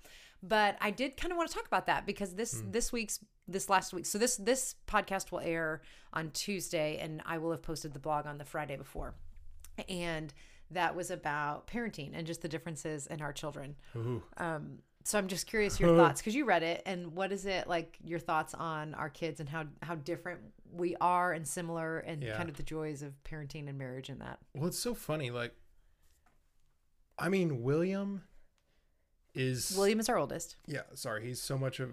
But 0.42 0.76
I 0.80 0.90
did 0.90 1.16
kind 1.16 1.32
of 1.32 1.36
want 1.36 1.50
to 1.50 1.54
talk 1.54 1.66
about 1.66 1.86
that 1.86 2.06
because 2.06 2.34
this 2.34 2.62
this 2.66 2.92
week's 2.92 3.20
this 3.46 3.68
last 3.68 3.92
week 3.92 4.06
so 4.06 4.16
this 4.16 4.36
this 4.36 4.74
podcast 4.86 5.30
will 5.30 5.40
air 5.40 5.82
on 6.12 6.30
Tuesday 6.30 6.98
and 7.00 7.22
I 7.26 7.38
will 7.38 7.50
have 7.50 7.62
posted 7.62 7.92
the 7.92 7.98
blog 7.98 8.26
on 8.26 8.38
the 8.38 8.44
Friday 8.44 8.76
before 8.76 9.14
and 9.88 10.32
that 10.72 10.94
was 10.94 11.10
about 11.10 11.66
parenting 11.66 12.10
and 12.14 12.26
just 12.26 12.42
the 12.42 12.48
differences 12.48 13.06
in 13.06 13.20
our 13.20 13.32
children. 13.32 13.76
Um, 14.36 14.78
so 15.04 15.18
I'm 15.18 15.28
just 15.28 15.46
curious 15.46 15.80
your 15.80 15.96
thoughts 15.98 16.20
because 16.20 16.34
you 16.34 16.44
read 16.44 16.62
it 16.62 16.82
and 16.86 17.14
what 17.14 17.32
is 17.32 17.46
it 17.46 17.66
like 17.66 17.96
your 18.04 18.18
thoughts 18.18 18.54
on 18.54 18.94
our 18.94 19.08
kids 19.08 19.40
and 19.40 19.48
how 19.48 19.64
how 19.82 19.94
different 19.96 20.40
we 20.72 20.94
are 21.00 21.32
and 21.32 21.46
similar 21.48 21.98
and 22.00 22.22
Yeah. 22.22 22.36
kind 22.36 22.48
of 22.48 22.56
the 22.56 22.62
joys 22.62 23.02
of 23.02 23.14
parenting 23.24 23.68
and 23.68 23.76
marriage 23.78 24.08
and 24.08 24.20
that. 24.20 24.38
Well, 24.54 24.68
it's 24.68 24.78
so 24.78 24.94
funny. 24.94 25.30
Like, 25.30 25.54
I 27.18 27.28
mean, 27.28 27.62
William 27.62 28.22
is 29.34 29.74
William 29.76 30.00
is 30.00 30.08
our 30.08 30.18
oldest. 30.18 30.56
Yeah, 30.66 30.82
sorry. 30.94 31.24
He's 31.26 31.40
so 31.40 31.56
much 31.58 31.80
of 31.80 31.90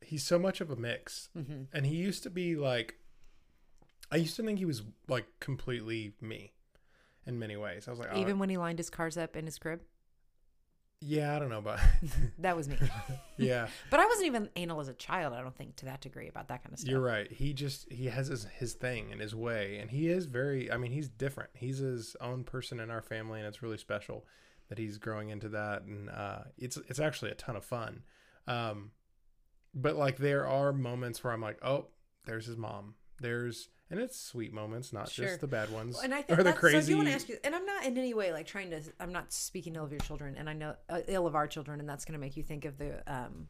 he's 0.00 0.24
so 0.24 0.38
much 0.38 0.60
of 0.60 0.70
a 0.70 0.76
mix, 0.76 1.28
Mm-hmm. 1.36 1.62
and 1.72 1.86
he 1.86 1.94
used 1.96 2.22
to 2.24 2.30
be 2.30 2.56
like. 2.56 2.94
I 4.10 4.16
used 4.16 4.36
to 4.36 4.42
think 4.42 4.58
he 4.58 4.64
was 4.64 4.82
like 5.06 5.26
completely 5.38 6.14
me, 6.22 6.52
in 7.28 7.38
many 7.38 7.56
ways. 7.56 7.86
I 7.86 7.90
was 7.90 8.00
like, 8.00 8.08
oh, 8.12 8.20
Even 8.20 8.38
when 8.38 8.48
he 8.48 8.56
lined 8.56 8.78
his 8.78 8.90
cars 8.90 9.16
up 9.16 9.36
in 9.36 9.44
his 9.44 9.58
crib, 9.58 9.80
yeah, 11.00 11.36
I 11.36 11.38
don't 11.38 11.50
know, 11.50 11.60
but 11.60 11.78
that 12.38 12.56
was 12.56 12.68
me. 12.68 12.76
yeah, 13.36 13.68
but 13.88 14.00
I 14.00 14.06
wasn't 14.06 14.26
even 14.26 14.48
anal 14.56 14.80
as 14.80 14.88
a 14.88 14.94
child. 14.94 15.32
I 15.32 15.42
don't 15.42 15.56
think 15.56 15.76
to 15.76 15.84
that 15.84 16.00
degree 16.00 16.26
about 16.26 16.48
that 16.48 16.64
kind 16.64 16.72
of 16.72 16.80
stuff. 16.80 16.90
you're 16.90 17.00
right. 17.00 17.30
He 17.30 17.52
just 17.52 17.90
he 17.92 18.06
has 18.06 18.26
his 18.26 18.46
his 18.56 18.72
thing 18.72 19.12
and 19.12 19.20
his 19.20 19.32
way, 19.34 19.78
and 19.78 19.90
he 19.90 20.08
is 20.08 20.26
very. 20.26 20.72
I 20.72 20.76
mean, 20.76 20.90
he's 20.90 21.08
different. 21.08 21.50
He's 21.54 21.78
his 21.78 22.16
own 22.20 22.42
person 22.42 22.80
in 22.80 22.90
our 22.90 23.02
family, 23.02 23.38
and 23.38 23.46
it's 23.46 23.62
really 23.62 23.78
special 23.78 24.26
that 24.68 24.78
he's 24.78 24.98
growing 24.98 25.28
into 25.28 25.48
that, 25.50 25.82
and 25.82 26.10
uh, 26.10 26.40
it's 26.56 26.76
it's 26.88 26.98
actually 26.98 27.30
a 27.30 27.36
ton 27.36 27.54
of 27.54 27.64
fun. 27.64 28.02
Um, 28.48 28.90
but 29.74 29.94
like 29.94 30.16
there 30.16 30.48
are 30.48 30.72
moments 30.72 31.22
where 31.22 31.32
I'm 31.32 31.40
like, 31.40 31.58
oh, 31.62 31.86
there's 32.24 32.46
his 32.46 32.56
mom. 32.56 32.94
There's 33.20 33.68
and 33.90 33.98
it's 34.00 34.20
sweet 34.20 34.52
moments, 34.52 34.92
not 34.92 35.08
Sure. 35.10 35.26
just 35.26 35.40
the 35.40 35.46
bad 35.46 35.70
ones 35.70 35.98
And 36.02 36.14
I 36.14 36.18
or 36.20 36.22
think 36.22 36.38
the 36.38 36.44
that's, 36.44 36.60
so 36.60 36.66
I 36.68 36.70
crazy. 36.72 36.92
do 36.92 36.96
want 36.96 37.08
to 37.08 37.14
ask 37.14 37.28
you, 37.28 37.36
and 37.44 37.54
I'm 37.54 37.64
not 37.66 37.84
in 37.86 37.96
any 37.98 38.14
way 38.14 38.32
like 38.32 38.46
trying 38.46 38.70
to. 38.70 38.82
I'm 39.00 39.12
not 39.12 39.32
speaking 39.32 39.76
ill 39.76 39.84
of 39.84 39.90
your 39.92 40.00
children, 40.00 40.36
and 40.36 40.48
I 40.48 40.52
know 40.52 40.74
uh, 40.88 41.00
ill 41.08 41.26
of 41.26 41.34
our 41.34 41.46
children, 41.46 41.80
and 41.80 41.88
that's 41.88 42.04
going 42.04 42.14
to 42.14 42.18
make 42.20 42.36
you 42.36 42.42
think 42.42 42.64
of 42.64 42.76
the 42.78 43.02
um, 43.12 43.48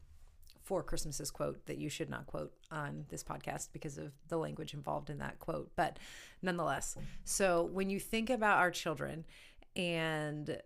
four 0.63 0.83
Christmases 0.83 1.31
quote 1.31 1.65
that 1.65 1.77
you 1.77 1.89
should 1.89 2.09
not 2.09 2.25
quote 2.27 2.53
on 2.71 3.05
this 3.09 3.23
podcast 3.23 3.69
because 3.73 3.97
of 3.97 4.11
the 4.27 4.37
language 4.37 4.73
involved 4.73 5.09
in 5.09 5.17
that 5.17 5.39
quote. 5.39 5.71
But 5.75 5.97
nonetheless, 6.41 6.95
so 7.23 7.63
when 7.71 7.89
you 7.89 7.99
think 7.99 8.29
about 8.29 8.59
our 8.59 8.71
children, 8.71 9.25
and 9.75 10.61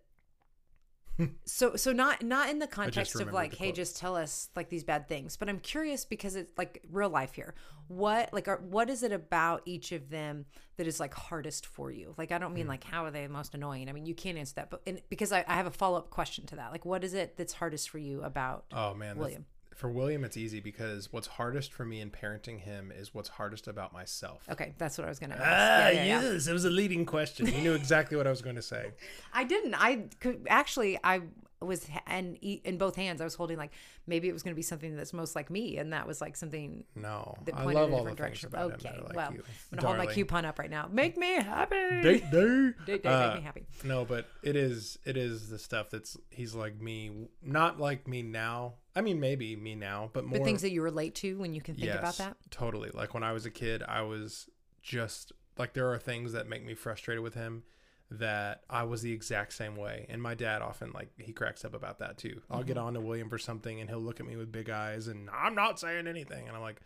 so 1.46 1.76
so 1.76 1.92
not 1.92 2.24
not 2.24 2.50
in 2.50 2.60
the 2.60 2.68
context 2.68 3.20
of 3.20 3.32
like 3.32 3.54
hey 3.54 3.72
just 3.72 3.98
tell 3.98 4.16
us 4.16 4.50
like 4.56 4.70
these 4.70 4.84
bad 4.84 5.08
things. 5.08 5.38
But 5.38 5.50
i'm 5.50 5.60
curious 5.60 6.06
because 6.06 6.36
it's 6.36 6.52
like 6.58 6.82
real 6.92 7.10
life 7.10 7.34
here. 7.34 7.54
What 7.88 8.34
like 8.34 8.48
are, 8.48 8.58
what 8.58 8.90
is 8.90 9.04
it 9.04 9.12
about 9.12 9.62
each 9.66 9.92
of 9.92 10.10
them 10.10 10.46
that 10.78 10.88
is 10.88 11.00
like 11.00 11.14
hardest 11.14 11.66
for 11.66 11.92
you? 11.92 12.14
Like 12.18 12.32
i 12.32 12.38
don't 12.38 12.54
mean 12.54 12.68
like 12.68 12.84
how 12.84 13.06
are 13.06 13.12
they 13.12 13.28
most 13.28 13.54
annoying? 13.54 13.90
I 13.90 13.92
mean 13.92 14.06
you 14.06 14.16
can't 14.16 14.38
answer 14.38 14.56
that 14.56 14.70
but 14.70 14.82
and, 14.88 15.02
because 15.10 15.32
I, 15.32 15.46
I 15.48 15.54
have 15.56 15.68
a 15.68 15.72
follow-up 15.72 16.10
question 16.10 16.46
to 16.48 16.56
that. 16.56 16.72
Like 16.72 16.86
what 16.86 17.04
is 17.04 17.14
it 17.14 17.38
that's 17.38 17.54
hardest 17.54 17.90
for 17.90 18.00
you 18.00 18.24
about 18.24 18.66
Oh 18.72 18.94
man, 18.94 19.18
William. 19.18 19.46
For 19.76 19.90
William, 19.90 20.24
it's 20.24 20.38
easy 20.38 20.60
because 20.60 21.12
what's 21.12 21.28
hardest 21.28 21.74
for 21.74 21.84
me 21.86 22.00
in 22.02 22.10
parenting 22.12 22.60
him 22.60 22.92
is 22.96 23.14
what's 23.14 23.30
hardest 23.30 23.68
about 23.68 23.92
myself. 23.94 24.44
okay 24.52 24.74
that's 24.78 24.98
what 24.98 25.06
i 25.06 25.10
was 25.10 25.20
gonna 25.20 25.36
ask 25.36 25.44
Ah, 25.44 25.88
Yeah, 25.88 25.90
yeah, 25.92 26.04
yeah. 26.06 26.22
yes, 26.34 26.48
it 26.48 26.54
was 26.54 26.66
a 26.66 26.70
leading 26.70 27.06
question. 27.06 27.46
You 27.48 27.62
knew 27.62 27.74
exactly 27.74 28.16
what 28.18 28.28
I 28.28 28.30
was 28.30 28.42
going 28.42 28.56
to 28.56 28.62
say. 28.62 28.92
i 29.34 29.44
didn't 29.44 29.74
i 29.76 30.06
could 30.20 30.46
actually 30.50 31.00
i 31.04 31.22
was 31.66 31.88
and 32.08 32.36
in 32.38 32.78
both 32.78 32.96
hands 32.96 33.22
i 33.22 33.24
was 33.24 33.36
holding 33.36 33.58
like 33.58 33.72
maybe 34.08 34.28
it 34.30 34.34
was 34.34 34.44
going 34.44 34.54
to 34.54 34.56
be 34.56 34.62
something 34.62 34.96
that's 34.96 35.14
most 35.14 35.36
like 35.36 35.50
me 35.50 35.78
and 35.78 35.94
that 35.94 36.06
was 36.08 36.22
like 36.22 36.36
something 36.36 36.84
No, 36.96 37.36
that 37.46 37.56
I 37.56 37.64
love 37.64 37.88
in 37.90 37.94
a 37.94 37.98
all 37.98 38.04
the 38.04 38.12
different 38.12 38.18
things 38.18 38.18
direction. 38.18 38.48
about 38.50 38.72
okay, 38.74 38.90
him. 38.90 38.96
that 38.96 39.00
are 39.00 39.08
like 39.08 39.16
well, 39.16 39.34
you. 39.34 39.44
I'm 39.72 39.78
gonna 39.78 39.88
hold 39.88 39.98
my 40.08 40.14
coupon 40.14 40.46
up 40.46 40.60
right 40.60 40.70
now. 40.70 40.88
Make 40.92 41.18
me 41.18 41.36
happy. 41.36 42.02
Date 42.02 42.32
day. 42.32 42.72
Date 42.86 43.04
day, 43.04 43.10
Uh, 43.10 43.28
make 43.28 43.38
me 43.38 43.42
happy. 43.44 43.66
No, 43.84 44.06
but 44.06 44.28
it 44.42 44.56
is 44.56 44.98
it 45.06 45.18
is 45.18 45.50
the 45.50 45.60
stuff 45.60 45.90
that's 45.90 46.18
he's 46.30 46.54
like 46.54 46.80
me, 46.82 47.28
not 47.42 47.80
like 47.80 48.08
me 48.08 48.22
now. 48.22 48.74
I 48.96 49.02
mean, 49.02 49.20
maybe 49.20 49.56
me 49.56 49.76
now, 49.76 50.10
but 50.14 50.24
more 50.26 50.40
But 50.40 50.46
things 50.46 50.62
that 50.62 50.72
you 50.72 50.82
relate 50.84 51.16
to 51.16 51.38
when 51.40 51.54
you 51.54 51.62
can 51.62 51.76
think 51.76 51.92
about 51.94 52.18
that. 52.18 52.38
Totally. 52.52 52.90
Like 52.94 53.14
when 53.14 53.24
I 53.24 53.32
was 53.32 53.46
a 53.46 53.52
kid, 53.52 53.82
I 53.88 54.02
was 54.02 54.50
just 54.82 55.32
like 55.58 55.74
there 55.74 55.92
are 55.92 55.98
things 55.98 56.34
that 56.34 56.48
make 56.48 56.66
me 56.66 56.74
frustrated 56.76 57.24
with 57.24 57.34
him 57.36 57.64
that 58.12 58.62
I 58.70 58.84
was 58.84 59.02
the 59.02 59.12
exact 59.12 59.54
same 59.54 59.76
way. 59.76 60.06
And 60.10 60.22
my 60.22 60.36
dad 60.36 60.62
often 60.62 60.92
like 60.94 61.10
he 61.18 61.34
cracks 61.34 61.66
up 61.66 61.74
about 61.74 62.00
that 62.00 62.18
too. 62.18 62.42
I'll 62.50 62.64
get 62.64 62.78
on 62.78 62.94
to 62.94 63.02
William 63.02 63.30
for 63.30 63.38
something 63.40 63.80
and 63.82 63.90
he'll 63.90 64.00
look 64.00 64.20
at 64.20 64.26
me 64.28 64.36
with 64.36 64.52
big 64.52 64.70
eyes 64.70 65.08
and 65.08 65.30
I'm 65.32 65.56
not 65.56 65.80
saying 65.80 66.08
anything 66.08 66.48
and 66.48 66.56
I'm 66.56 66.62
like 66.62 66.82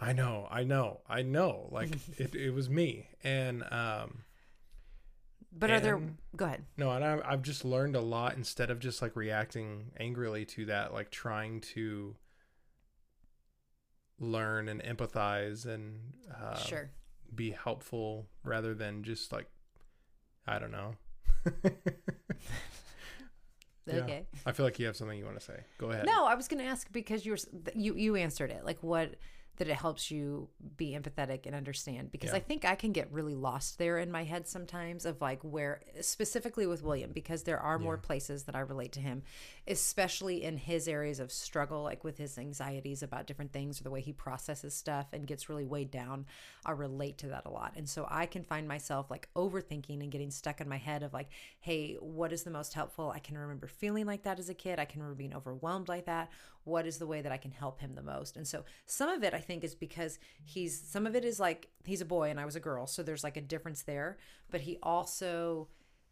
I 0.00 0.14
know, 0.14 0.48
I 0.50 0.64
know, 0.64 1.00
I 1.08 1.20
know. 1.22 1.68
Like 1.70 1.90
it, 2.16 2.34
it 2.34 2.54
was 2.54 2.70
me. 2.70 3.08
And 3.22 3.62
um 3.70 4.24
But 5.52 5.70
are 5.70 5.80
there? 5.80 6.00
Go 6.34 6.46
ahead. 6.46 6.64
no, 6.78 6.90
and 6.92 7.04
I, 7.04 7.20
I've 7.24 7.42
just 7.42 7.64
learned 7.64 7.96
a 7.96 8.00
lot 8.00 8.36
instead 8.36 8.70
of 8.70 8.78
just 8.78 9.02
like 9.02 9.16
reacting 9.16 9.90
angrily 9.98 10.46
to 10.46 10.66
that, 10.66 10.94
like 10.94 11.10
trying 11.10 11.60
to 11.74 12.16
learn 14.18 14.68
and 14.68 14.82
empathize 14.82 15.66
and 15.66 15.98
uh, 16.34 16.56
sure. 16.56 16.90
be 17.34 17.50
helpful 17.50 18.28
rather 18.44 18.74
than 18.74 19.02
just 19.02 19.32
like, 19.32 19.48
I 20.46 20.58
don't 20.58 20.72
know. 20.72 20.94
Yeah. 23.86 24.02
Okay. 24.02 24.26
I 24.46 24.52
feel 24.52 24.64
like 24.64 24.78
you 24.78 24.86
have 24.86 24.96
something 24.96 25.18
you 25.18 25.24
want 25.24 25.38
to 25.38 25.44
say. 25.44 25.60
Go 25.78 25.90
ahead. 25.90 26.06
No, 26.06 26.24
I 26.26 26.34
was 26.34 26.48
going 26.48 26.62
to 26.62 26.68
ask 26.68 26.90
because 26.92 27.24
you 27.26 27.32
were 27.32 27.38
you 27.74 27.96
you 27.96 28.16
answered 28.16 28.50
it. 28.50 28.64
Like 28.64 28.82
what 28.82 29.16
that 29.60 29.68
it 29.68 29.74
helps 29.74 30.10
you 30.10 30.48
be 30.78 30.98
empathetic 30.98 31.44
and 31.44 31.54
understand 31.54 32.10
because 32.10 32.30
Yeah. 32.30 32.36
I 32.36 32.40
think 32.40 32.64
I 32.64 32.74
can 32.74 32.92
get 32.92 33.12
really 33.12 33.34
lost 33.34 33.76
there 33.76 33.98
in 33.98 34.10
my 34.10 34.24
head 34.24 34.48
sometimes 34.48 35.04
of 35.04 35.20
like 35.20 35.42
where 35.42 35.82
specifically 36.00 36.66
with 36.66 36.82
William 36.82 37.12
because 37.12 37.42
there 37.42 37.60
are 37.60 37.78
more 37.78 37.98
places 37.98 38.44
that 38.44 38.56
I 38.56 38.60
relate 38.60 38.92
to 38.92 39.00
him 39.00 39.22
especially 39.68 40.42
in 40.42 40.56
his 40.56 40.88
areas 40.88 41.20
of 41.20 41.30
struggle 41.30 41.82
like 41.82 42.02
with 42.04 42.16
his 42.16 42.38
anxieties 42.38 43.02
about 43.02 43.26
different 43.26 43.52
things 43.52 43.78
or 43.78 43.84
the 43.84 43.90
way 43.90 44.00
he 44.00 44.14
processes 44.14 44.72
stuff 44.72 45.08
and 45.12 45.26
gets 45.26 45.50
really 45.50 45.66
weighed 45.66 45.90
down. 45.90 46.24
I 46.64 46.70
relate 46.70 47.18
to 47.18 47.26
that 47.26 47.44
a 47.44 47.50
lot. 47.50 47.74
And 47.76 47.86
so 47.86 48.06
I 48.10 48.24
can 48.24 48.44
find 48.44 48.66
myself 48.66 49.10
like 49.10 49.28
overthinking 49.36 50.00
and 50.00 50.10
getting 50.10 50.30
stuck 50.30 50.62
in 50.62 50.70
my 50.70 50.78
head 50.78 51.02
of 51.02 51.12
like 51.12 51.28
hey 51.60 51.96
what 52.00 52.32
is 52.32 52.44
the 52.44 52.50
most 52.50 52.72
helpful? 52.72 53.12
I 53.14 53.18
can 53.18 53.36
remember 53.36 53.66
feeling 53.66 54.06
like 54.06 54.22
that 54.22 54.38
as 54.38 54.48
a 54.48 54.54
kid. 54.54 54.78
I 54.78 54.86
can 54.86 55.02
remember 55.02 55.18
being 55.18 55.36
overwhelmed 55.36 55.88
like 55.88 56.06
that 56.06 56.30
what 56.64 56.86
is 56.86 56.98
the 56.98 57.06
way 57.06 57.22
that 57.22 57.32
I 57.32 57.36
can 57.36 57.50
help 57.50 57.80
him 57.80 57.94
the 57.94 58.02
most. 58.02 58.36
And 58.36 58.46
so 58.46 58.64
some 58.86 59.08
of 59.08 59.22
it 59.24 59.34
I 59.34 59.38
think 59.40 59.64
is 59.64 59.74
because 59.74 60.18
he's 60.44 60.80
some 60.80 61.06
of 61.06 61.14
it 61.16 61.24
is 61.24 61.40
like 61.40 61.68
he's 61.84 62.00
a 62.00 62.06
boy 62.06 62.30
and 62.30 62.38
I 62.38 62.44
was 62.44 62.56
a 62.56 62.60
girl 62.60 62.86
so 62.86 63.02
there's 63.02 63.24
like 63.24 63.36
a 63.36 63.40
difference 63.40 63.82
there. 63.82 64.18
But 64.50 64.62
he 64.62 64.78
also 64.82 65.68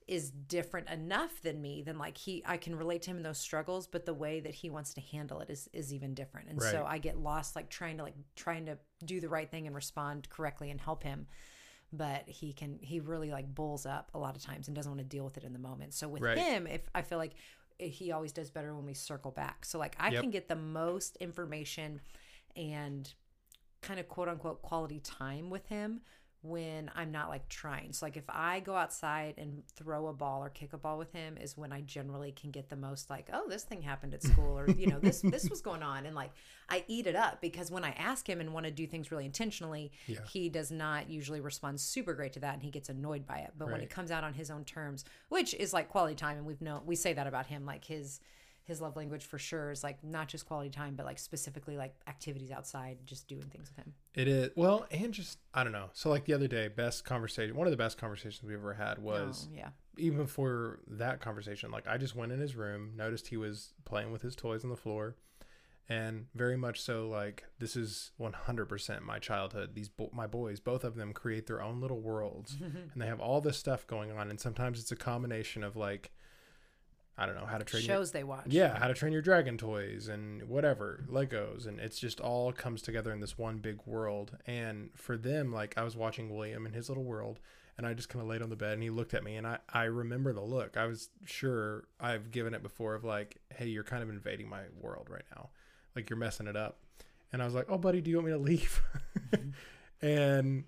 is 0.07 0.31
different 0.31 0.89
enough 0.89 1.43
than 1.43 1.61
me 1.61 1.83
than 1.83 1.99
like 1.99 2.17
he 2.17 2.43
I 2.47 2.57
can 2.57 2.75
relate 2.75 3.03
to 3.03 3.11
him 3.11 3.19
in 3.19 3.23
those 3.23 3.37
struggles 3.39 3.87
but 3.87 4.07
the 4.07 4.15
way 4.15 4.41
that 4.41 4.55
he 4.55 4.71
wants 4.71 4.95
to 4.95 5.03
handle 5.03 5.41
it 5.41 5.51
is 5.51 5.69
is 5.75 5.93
even 5.93 6.15
different. 6.15 6.49
And 6.49 6.63
so 6.63 6.87
I 6.89 6.97
get 6.97 7.19
lost 7.19 7.55
like 7.55 7.69
trying 7.69 7.99
to 7.99 8.05
like 8.05 8.15
trying 8.35 8.65
to 8.67 8.79
do 9.05 9.21
the 9.21 9.29
right 9.29 9.51
thing 9.51 9.67
and 9.67 9.77
respond 9.77 10.31
correctly 10.31 10.71
and 10.71 10.81
help 10.81 11.03
him. 11.03 11.27
But 11.93 12.27
he 12.27 12.55
can 12.55 12.79
he 12.81 13.01
really 13.01 13.31
like 13.31 13.55
bulls 13.55 13.85
up 13.85 14.11
a 14.15 14.19
lot 14.19 14.35
of 14.35 14.43
times 14.43 14.67
and 14.69 14.75
doesn't 14.75 14.91
want 14.91 15.01
to 15.01 15.05
deal 15.17 15.25
with 15.25 15.37
it 15.37 15.45
in 15.45 15.53
the 15.53 15.59
moment. 15.59 15.93
So 15.93 16.09
with 16.09 16.23
Right. 16.23 16.39
him 16.39 16.67
if 16.67 16.89
I 16.95 17.03
feel 17.03 17.19
like 17.19 17.35
he 17.79 18.13
always 18.13 18.33
does 18.33 18.51
better 18.51 18.75
when 18.75 18.85
we 18.85 18.95
circle 18.95 19.31
back 19.31 19.65
so 19.65 19.79
like 19.79 19.97
I 19.99 20.11
Yep. 20.11 20.23
can 20.23 20.31
get 20.31 20.49
the 20.49 20.57
most 20.57 21.17
information 21.17 22.01
and 22.57 23.13
kind 23.81 24.01
of 24.01 24.09
quote 24.09 24.29
unquote 24.29 24.63
quality 24.63 25.01
time 25.01 25.51
with 25.51 25.67
him 25.67 26.01
when 26.43 26.89
I'm 26.95 27.11
not 27.11 27.29
like 27.29 27.49
trying. 27.49 27.93
So 27.93 28.07
like 28.07 28.17
if 28.17 28.25
I 28.29 28.61
go 28.61 28.77
outside 28.77 29.35
and 29.39 29.63
throw 29.75 30.07
a 30.07 30.13
ball 30.13 30.43
or 30.45 30.49
kick 30.51 30.73
a 30.73 30.79
ball 30.79 30.97
with 30.97 31.13
him 31.13 31.37
is 31.37 31.57
when 31.57 31.73
I 31.73 31.81
generally 31.81 32.31
can 32.31 32.51
get 32.53 32.69
the 32.69 32.77
most 32.77 33.11
like, 33.11 33.29
oh, 33.33 33.49
this 33.49 33.65
thing 33.65 33.83
happened 33.83 34.15
at 34.15 34.23
school 34.23 34.57
or 34.59 34.71
you 34.71 34.87
know, 34.87 35.01
this 35.01 35.21
this 35.21 35.51
was 35.51 35.61
going 35.61 35.83
on 35.83 36.07
and 36.07 36.15
like 36.15 36.31
I 36.69 36.85
eat 36.87 37.07
it 37.09 37.17
up 37.17 37.41
because 37.41 37.71
when 37.71 37.85
I 37.85 37.91
ask 37.93 38.29
him 38.29 38.41
and 38.41 38.53
want 38.55 38.67
to 38.67 38.73
do 38.73 38.87
things 38.87 39.11
really 39.11 39.25
intentionally, 39.25 39.91
Yeah. 40.07 40.19
he 40.33 40.49
does 40.49 40.71
not 40.71 41.11
usually 41.11 41.41
respond 41.41 41.81
super 41.81 42.15
great 42.15 42.33
to 42.35 42.41
that 42.41 42.55
and 42.55 42.63
he 42.63 42.71
gets 42.71 42.89
annoyed 42.89 43.27
by 43.27 43.39
it. 43.39 43.53
But 43.59 43.71
when 43.73 43.81
it 43.81 43.91
comes 43.91 44.11
out 44.13 44.23
on 44.23 44.35
his 44.35 44.51
own 44.51 44.65
terms, 44.65 45.05
which 45.31 45.55
is 45.55 45.73
like 45.73 45.89
quality 45.89 46.15
time 46.15 46.37
and 46.37 46.47
we've 46.47 46.61
known 46.63 46.83
we 46.87 46.95
say 46.95 47.13
that 47.15 47.27
about 47.27 47.47
him 47.47 47.67
like 47.67 47.85
his 47.85 48.21
his 48.69 48.81
love 48.81 48.95
language 48.95 49.25
for 49.25 49.39
sure 49.39 49.73
is 49.73 49.83
like 49.83 50.05
not 50.05 50.29
just 50.29 50.47
quality 50.47 50.71
time 50.71 50.95
but 50.95 51.05
like 51.07 51.19
specifically 51.19 51.77
like 51.77 51.95
activities 52.07 52.53
outside 52.53 52.99
just 53.07 53.27
doing 53.27 53.43
things 53.51 53.69
with 53.71 53.85
him. 53.85 53.95
It 54.15 54.29
is 54.29 54.51
well, 54.55 54.87
and 54.93 55.13
just 55.13 55.39
I 55.53 55.65
don't 55.65 55.73
know. 55.73 55.91
So 55.95 56.09
like 56.11 56.25
the 56.27 56.35
other 56.35 56.47
day, 56.49 56.69
best 56.69 57.05
conversation. 57.05 57.57
One 57.57 57.67
of 57.67 57.71
the 57.73 57.77
best 57.77 57.99
conversations 57.99 58.43
we 58.45 58.55
ever 58.55 58.75
had 58.75 58.99
was 59.01 59.49
Oh, 59.51 59.57
yeah. 59.57 59.71
even 59.97 60.27
for 60.27 60.81
that 60.87 61.21
conversation. 61.21 61.71
Like 61.73 61.89
I 61.89 61.97
just 61.99 62.15
went 62.15 62.31
in 62.31 62.39
his 62.39 62.55
room, 62.55 62.93
noticed 62.97 63.27
he 63.29 63.37
was 63.37 63.73
playing 63.85 64.13
with 64.13 64.23
his 64.23 64.37
toys 64.37 64.63
on 64.65 64.71
the 64.71 64.77
floor, 64.77 65.17
and 65.89 66.27
very 66.35 66.57
much 66.57 66.81
so. 66.81 67.09
Like 67.09 67.45
this 67.59 67.75
is 67.77 68.11
one 68.19 68.33
hundred 68.35 68.67
percent 68.67 69.03
my 69.05 69.19
childhood. 69.19 69.71
These 69.75 69.89
bo- 69.89 70.11
my 70.13 70.27
boys, 70.27 70.61
both 70.61 70.85
of 70.85 70.95
them, 70.97 71.13
create 71.13 71.47
their 71.47 71.63
own 71.63 71.81
little 71.81 72.01
worlds, 72.01 72.57
and 72.93 73.01
they 73.01 73.07
have 73.07 73.21
all 73.21 73.41
this 73.41 73.57
stuff 73.57 73.87
going 73.87 74.11
on. 74.13 74.29
And 74.31 74.39
sometimes 74.39 74.79
it's 74.81 74.93
a 74.93 74.97
combination 74.97 75.63
of 75.65 75.77
like, 75.77 76.11
I 77.19 77.27
don't 77.27 77.35
know 77.35 77.47
how 77.47 77.59
to 77.59 77.65
train 77.65 77.83
your- 77.85 77.97
shows 77.97 78.13
they 78.13 78.23
watch. 78.23 78.47
yeah, 78.47 78.79
how 78.79 78.87
to 78.87 78.95
train 78.95 79.13
your 79.13 79.23
dragon 79.23 79.59
toys 79.59 80.07
and 80.09 80.49
whatever, 80.49 81.05
Legos. 81.11 81.67
And 81.67 81.81
it's 81.81 81.99
just 81.99 82.21
all 82.21 82.53
comes 82.53 82.81
together 82.81 83.13
in 83.13 83.19
this 83.21 83.37
one 83.37 83.59
big 83.59 83.81
world. 83.87 84.39
And 84.47 84.91
for 84.95 85.17
them, 85.17 85.53
like 85.53 85.77
I 85.77 85.83
was 85.83 85.97
watching 85.97 86.31
William 86.35 86.65
in 86.65 86.73
his 86.73 86.89
little 86.89 87.05
world 87.05 87.41
and 87.77 87.87
I 87.87 87.95
just 87.95 88.09
kind 88.09 88.23
of 88.23 88.29
laid 88.29 88.41
on 88.41 88.51
the 88.51 88.57
bed 88.57 88.75
and 88.75 88.83
he 88.83 88.91
looked 88.91 89.15
at 89.15 89.25
me 89.25 89.35
and 89.37 89.47
I, 89.47 89.59
I 89.73 89.85
remember 89.85 90.33
the 90.33 90.41
look. 90.43 90.77
I 90.77 90.87
was 90.87 91.11
sure 91.25 91.85
I've 92.01 92.31
given 92.31 92.55
it 92.55 92.63
before 92.63 92.95
of 92.95 93.03
like, 93.05 93.39
hey, 93.55 93.67
you're 93.67 93.85
kind 93.85 94.03
of 94.03 94.11
invading 94.11 94.49
my 94.49 94.63
world 94.81 95.09
right 95.11 95.25
now. 95.35 95.51
Like 95.97 96.09
you're 96.11 96.19
messing 96.19 96.47
it 96.47 96.57
up. 96.57 96.79
And 97.33 97.43
I 97.43 97.45
was 97.45 97.55
like, 97.55 97.67
oh, 97.69 97.79
buddy, 97.79 98.01
do 98.01 98.11
you 98.11 98.17
want 98.17 98.27
me 98.29 98.33
to 98.33 98.39
leave? 98.39 98.81
and 100.03 100.65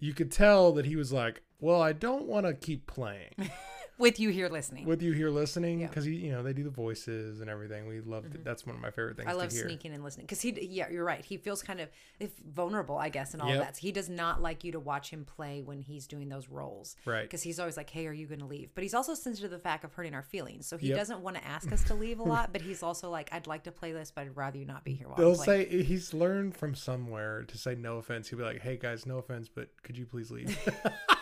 you 0.00 0.14
could 0.14 0.30
tell 0.32 0.72
that 0.72 0.86
he 0.86 0.96
was 0.96 1.12
like, 1.12 1.42
well, 1.60 1.80
I 1.82 1.92
don't 1.92 2.26
want 2.26 2.46
to 2.46 2.54
keep 2.54 2.86
playing 2.86 3.34
with 3.98 4.18
you 4.20 4.30
here 4.30 4.48
listening. 4.48 4.86
with 4.86 5.02
you 5.02 5.12
here 5.12 5.28
listening 5.30 5.80
Yeah. 5.80 5.86
Mm-hmm. 5.86 5.90
because 5.90 6.06
you 6.06 6.30
know 6.32 6.42
they 6.42 6.52
do 6.52 6.62
the 6.64 6.70
voices 6.70 7.40
and 7.40 7.50
everything. 7.50 7.86
We 7.88 8.00
love 8.00 8.24
that's 8.44 8.64
one 8.64 8.76
of 8.76 8.80
my 8.82 8.90
favorite 8.90 9.16
things 9.16 9.28
I 9.28 9.32
love 9.32 9.52
sneaking 9.52 9.92
and 9.92 10.02
listening 10.04 10.26
because 10.26 10.40
he, 10.40 10.50
yeah, 10.70 10.88
you're 10.90 11.04
right. 11.04 11.24
He 11.24 11.36
feels 11.36 11.62
kind 11.62 11.80
of 11.80 11.88
if 12.20 12.30
vulnerable, 12.38 12.96
I 12.96 13.08
guess, 13.08 13.32
and 13.34 13.42
all 13.42 13.48
Yep. 13.50 13.58
that. 13.60 13.76
So 13.76 13.80
he 13.82 13.92
does 13.92 14.08
not 14.08 14.40
like 14.40 14.62
you 14.64 14.72
to 14.72 14.80
watch 14.80 15.10
him 15.10 15.24
play 15.24 15.62
when 15.62 15.80
he's 15.82 16.06
doing 16.06 16.28
those 16.28 16.48
roles, 16.48 16.96
Right. 17.04 17.22
Because 17.22 17.42
he's 17.42 17.58
always 17.58 17.76
like, 17.76 17.90
"Hey, 17.90 18.06
are 18.06 18.12
you 18.12 18.26
going 18.26 18.40
to 18.40 18.46
leave?" 18.46 18.70
But 18.74 18.82
he's 18.84 18.94
also 18.94 19.14
sensitive 19.14 19.50
to 19.50 19.56
the 19.56 19.62
fact 19.62 19.84
of 19.84 19.92
hurting 19.94 20.14
our 20.14 20.22
feelings, 20.22 20.66
so 20.66 20.76
he 20.76 20.88
Yep. 20.88 20.96
doesn't 20.98 21.20
want 21.20 21.36
to 21.36 21.44
ask 21.46 21.72
us 21.72 21.82
to 21.84 21.94
leave 21.94 22.20
a 22.20 22.22
lot. 22.34 22.52
But 22.52 22.62
he's 22.62 22.82
also 22.82 23.10
like, 23.10 23.28
"I'd 23.32 23.46
like 23.46 23.64
to 23.64 23.72
play 23.72 23.92
this, 23.92 24.10
but 24.14 24.22
I'd 24.22 24.36
rather 24.36 24.58
you 24.58 24.64
not 24.64 24.84
be 24.84 24.94
here 24.94 25.08
while 25.08 25.16
They'll 25.16 25.34
say 25.34 25.82
he's 25.82 26.14
learned 26.14 26.56
from 26.56 26.74
somewhere 26.74 27.42
to 27.44 27.58
say 27.58 27.74
no 27.74 27.98
offense. 27.98 28.28
He'll 28.28 28.38
be 28.38 28.44
like, 28.44 28.60
"Hey 28.62 28.76
guys, 28.76 29.06
no 29.06 29.18
offense, 29.18 29.48
but 29.48 29.70
could 29.82 29.98
you 29.98 30.06
please 30.06 30.30
leave?" 30.30 30.56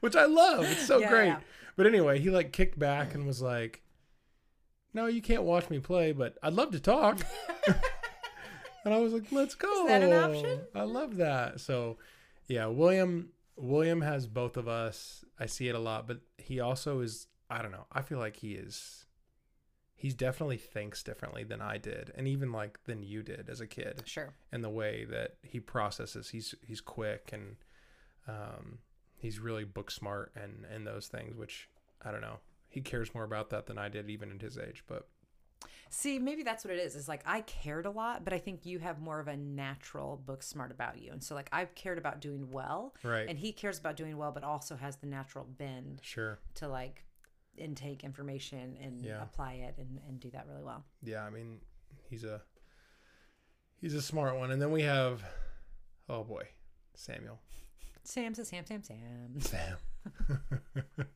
Which 0.00 0.16
I 0.16 0.26
love. 0.26 0.64
It's 0.64 0.86
so 0.86 0.98
Yeah, 0.98 1.08
great. 1.08 1.26
yeah. 1.26 1.40
But 1.76 1.86
anyway, 1.86 2.18
he 2.20 2.30
like 2.30 2.52
kicked 2.52 2.78
back 2.78 3.14
and 3.14 3.26
was 3.26 3.42
like, 3.42 3.82
"No, 4.94 5.06
you 5.06 5.20
can't 5.22 5.42
watch 5.42 5.68
me 5.70 5.78
play, 5.78 6.12
but 6.12 6.38
I'd 6.42 6.54
love 6.54 6.70
to 6.72 6.80
talk." 6.80 7.20
and 8.84 8.94
I 8.94 8.98
was 8.98 9.12
like, 9.12 9.30
"Let's 9.32 9.54
go." 9.54 9.82
Is 9.84 9.88
that 9.88 10.02
an 10.02 10.12
option? 10.12 10.60
I 10.74 10.82
love 10.82 11.16
that. 11.16 11.60
So, 11.60 11.98
yeah, 12.46 12.66
William 12.66 13.30
William 13.56 14.00
has 14.02 14.26
both 14.26 14.56
of 14.56 14.68
us. 14.68 15.24
I 15.38 15.46
see 15.46 15.68
it 15.68 15.74
a 15.74 15.78
lot, 15.78 16.06
but 16.06 16.20
he 16.38 16.60
also 16.60 17.00
is 17.00 17.26
I 17.50 17.62
don't 17.62 17.72
know. 17.72 17.86
I 17.92 18.02
feel 18.02 18.18
like 18.18 18.36
he 18.36 18.52
is 18.54 19.04
he's 19.98 20.14
definitely 20.14 20.58
thinks 20.58 21.02
differently 21.02 21.42
than 21.42 21.62
I 21.62 21.78
did 21.78 22.12
and 22.14 22.28
even 22.28 22.52
like 22.52 22.78
than 22.84 23.02
you 23.02 23.22
did 23.22 23.48
as 23.48 23.62
a 23.62 23.66
kid 23.66 24.02
Sure. 24.04 24.34
and 24.52 24.62
the 24.62 24.68
way 24.68 25.06
that 25.06 25.36
he 25.42 25.58
processes 25.58 26.28
he's 26.28 26.54
he's 26.62 26.82
quick 26.82 27.30
and 27.32 27.56
um 28.28 28.80
he's 29.26 29.40
really 29.40 29.64
book 29.64 29.90
smart 29.90 30.30
and 30.36 30.64
and 30.72 30.86
those 30.86 31.08
things 31.08 31.36
which 31.36 31.68
I 32.02 32.12
don't 32.12 32.20
know. 32.20 32.38
He 32.68 32.80
cares 32.80 33.12
more 33.14 33.24
about 33.24 33.50
that 33.50 33.66
than 33.66 33.76
I 33.76 33.88
did 33.88 34.08
even 34.08 34.30
at 34.30 34.40
his 34.40 34.56
age, 34.56 34.84
but 34.86 35.08
See, 35.88 36.18
maybe 36.18 36.42
that's 36.42 36.64
what 36.64 36.74
it 36.74 36.78
is. 36.80 36.94
Is 36.94 37.08
like 37.08 37.22
I 37.26 37.40
cared 37.42 37.86
a 37.86 37.90
lot, 37.90 38.24
but 38.24 38.32
I 38.32 38.38
think 38.38 38.66
you 38.66 38.78
have 38.80 39.00
more 39.00 39.18
of 39.20 39.28
a 39.28 39.36
natural 39.36 40.16
book 40.16 40.42
smart 40.42 40.70
about 40.70 41.00
you. 41.00 41.10
And 41.12 41.22
so 41.22 41.34
like 41.34 41.48
I've 41.52 41.74
cared 41.74 41.98
about 41.98 42.20
doing 42.20 42.50
well. 42.50 42.94
Right. 43.02 43.28
And 43.28 43.38
he 43.38 43.52
cares 43.52 43.78
about 43.78 43.96
doing 43.96 44.16
well, 44.16 44.32
but 44.32 44.44
also 44.44 44.76
has 44.76 44.96
the 44.96 45.06
natural 45.06 45.44
bend 45.44 46.00
sure. 46.02 46.38
to 46.56 46.68
like 46.68 47.04
intake 47.56 48.04
information 48.04 48.76
and 48.82 49.04
Yeah. 49.04 49.22
apply 49.22 49.54
it 49.54 49.74
and, 49.78 50.00
and 50.08 50.20
do 50.20 50.30
that 50.30 50.46
really 50.48 50.62
well. 50.62 50.84
Yeah, 51.02 51.24
I 51.24 51.30
mean, 51.30 51.60
he's 52.10 52.24
a 52.24 52.42
he's 53.80 53.94
a 53.94 54.02
smart 54.02 54.36
one. 54.36 54.50
And 54.50 54.60
then 54.60 54.70
we 54.72 54.82
have 54.82 55.22
oh 56.08 56.24
boy, 56.24 56.48
Samuel. 56.94 57.38
Sam 58.06 58.34
says 58.34 58.48
Sam, 58.48 58.64
Sam, 58.64 58.82
Sam. 58.82 59.40
Sam. 59.40 59.76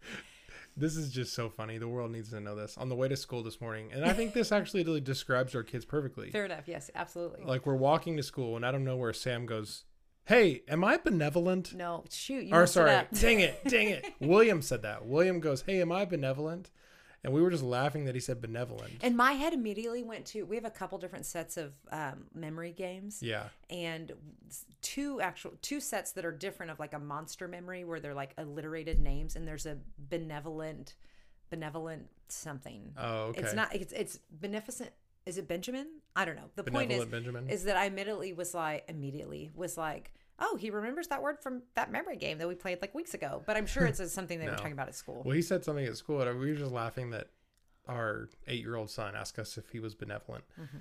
this 0.77 0.97
is 0.97 1.13
just 1.13 1.35
so 1.35 1.49
funny. 1.49 1.79
The 1.79 1.89
world 1.89 2.11
needs 2.11 2.31
to 2.31 2.41
know 2.41 2.57
this. 2.57 2.77
On 2.77 2.89
the 2.89 2.97
way 2.97 3.09
to 3.09 3.17
school 3.17 3.43
this 3.43 3.61
morning, 3.61 3.91
and 3.93 4.05
I 4.05 4.13
think 4.13 4.35
this 4.35 4.51
actually 4.53 4.83
really 4.83 5.01
describes 5.01 5.55
our 5.55 5.63
kids 5.63 5.85
perfectly. 5.85 6.31
Fair 6.31 6.47
enough. 6.47 6.67
Yes, 6.67 6.91
absolutely. 6.95 7.45
Like 7.45 7.65
we're 7.65 7.77
walking 7.77 8.17
to 8.17 8.23
school, 8.23 8.57
and 8.57 8.67
I 8.67 8.73
don't 8.73 8.85
know 8.85 8.97
where 8.97 9.13
Sam 9.13 9.47
goes. 9.47 9.85
Hey, 10.25 10.63
am 10.69 10.85
I 10.85 10.97
benevolent? 10.97 11.75
no, 11.75 12.05
shoot. 12.11 12.45
You 12.45 12.55
or 12.55 12.67
sorry, 12.67 12.91
it 12.91 13.09
dang 13.13 13.41
it, 13.41 13.65
dang 13.67 13.89
it. 13.89 14.05
William 14.21 14.61
said 14.63 14.83
that. 14.83 15.07
William 15.07 15.41
goes, 15.41 15.63
"Hey, 15.63 15.81
am 15.81 15.93
I 15.93 16.05
benevolent?" 16.05 16.71
And 17.23 17.35
we 17.35 17.43
were 17.43 17.51
just 17.51 17.63
laughing 17.63 18.07
that 18.07 18.15
he 18.15 18.21
said 18.21 18.41
benevolent. 18.41 18.93
And 19.03 19.15
my 19.15 19.33
head 19.33 19.53
immediately 19.53 20.03
went 20.03 20.25
to 20.27 20.45
we 20.45 20.57
have 20.57 20.65
a 20.65 20.71
couple 20.71 20.99
different 20.99 21.27
sets 21.27 21.57
of 21.57 21.75
um, 21.91 22.25
memory 22.35 22.73
games. 22.73 23.23
yeah, 23.23 23.49
and 23.69 24.13
two 25.01 25.21
actual 25.21 25.53
two 25.63 25.81
sets 25.81 26.13
that 26.13 26.25
are 26.25 26.33
different 26.33 26.71
of 26.71 26.79
like 26.79 26.93
a 26.95 26.99
monster 26.99 27.49
memory 27.49 27.85
where 27.85 28.01
they're 28.01 28.15
like 28.15 28.35
alliterated 28.39 29.01
names 29.01 29.37
and 29.37 29.47
there's 29.47 29.67
a 29.67 29.79
benevolent 29.99 30.95
benevolent 31.51 32.07
something. 32.29 32.93
Oh, 32.97 33.25
okay. 33.27 33.41
it's 33.41 33.55
not 33.55 33.75
it's 33.75 33.93
it's 33.93 34.19
beneficent 34.31 34.91
is 35.27 35.39
it 35.39 35.49
benjamin? 35.49 35.87
I 36.17 36.25
don't 36.25 36.37
know. 36.37 36.51
The 36.57 36.65
point 36.65 36.91
is 36.91 37.05
Benjamin. 37.05 37.49
is 37.49 37.65
that 37.65 37.77
i 37.77 37.85
immediately 37.85 38.33
was 38.33 38.55
like 38.55 38.85
immediately 38.89 39.51
was 39.55 39.77
like 39.77 40.13
oh 40.39 40.57
he 40.59 40.71
remembers 40.71 41.09
that 41.09 41.23
word 41.23 41.39
from 41.41 41.63
that 41.75 41.93
memory 41.93 42.17
game 42.17 42.39
that 42.39 42.49
we 42.49 42.55
played 42.55 42.81
like 42.81 42.95
weeks 42.95 43.15
ago. 43.15 43.43
But 43.47 43.57
i'm 43.57 43.67
sure 43.67 43.87
it's 43.91 44.13
something 44.13 44.39
they 44.39 44.49
were 44.49 44.57
talking 44.57 44.73
about 44.73 44.89
at 44.89 44.95
school. 44.95 45.23
Well, 45.25 45.35
he 45.35 45.43
said 45.43 45.65
something 45.65 45.85
at 45.85 45.97
school, 45.97 46.21
and 46.21 46.39
we 46.39 46.51
were 46.51 46.57
just 46.57 46.73
laughing 46.73 47.11
that 47.11 47.29
our 47.89 48.29
eight-year-old 48.47 48.91
son 48.91 49.17
asked 49.17 49.39
us 49.39 49.59
if 49.59 49.71
he 49.71 49.81
was 49.81 49.95
benevolent, 49.95 50.45
Mm-hmm. 50.61 50.79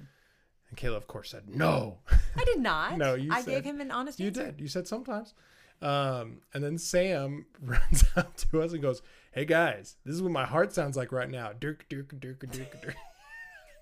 And 0.69 0.77
Kayla, 0.77 0.95
of 0.95 1.07
course, 1.07 1.31
said 1.31 1.43
no. 1.49 1.97
i 2.35 2.43
did 2.43 2.59
not 2.59 2.97
No, 2.99 3.15
you 3.15 3.31
i 3.33 3.41
said- 3.41 3.49
gave 3.51 3.63
him 3.63 3.81
an 3.81 3.91
honest 3.91 4.19
you 4.19 4.27
answer 4.27 4.45
did. 4.51 4.61
You 4.61 4.67
said 4.67 4.88
sometimes. 4.88 5.33
Um, 5.81 6.41
and 6.53 6.61
then 6.63 6.77
Sam 6.77 7.45
runs 7.61 8.03
up 8.15 8.35
to 8.38 8.61
us 8.61 8.73
and 8.73 8.81
goes, 8.81 9.01
hey 9.31 9.45
guys, 9.45 9.95
this 10.05 10.13
is 10.15 10.21
what 10.21 10.31
my 10.31 10.45
heart 10.45 10.73
sounds 10.73 10.97
like 10.97 11.11
right 11.11 11.29
now. 11.29 11.51
Dirk, 11.57 11.85
dirk, 11.89 12.19
dirk, 12.19 12.39
dirk, 12.51 12.81
dirk. 12.81 12.95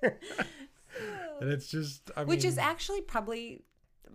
and 1.41 1.49
it's 1.49 1.67
just, 1.67 2.11
I 2.15 2.23
Which 2.23 2.43
mean, 2.43 2.51
is 2.51 2.57
actually 2.57 3.01
probably 3.01 3.63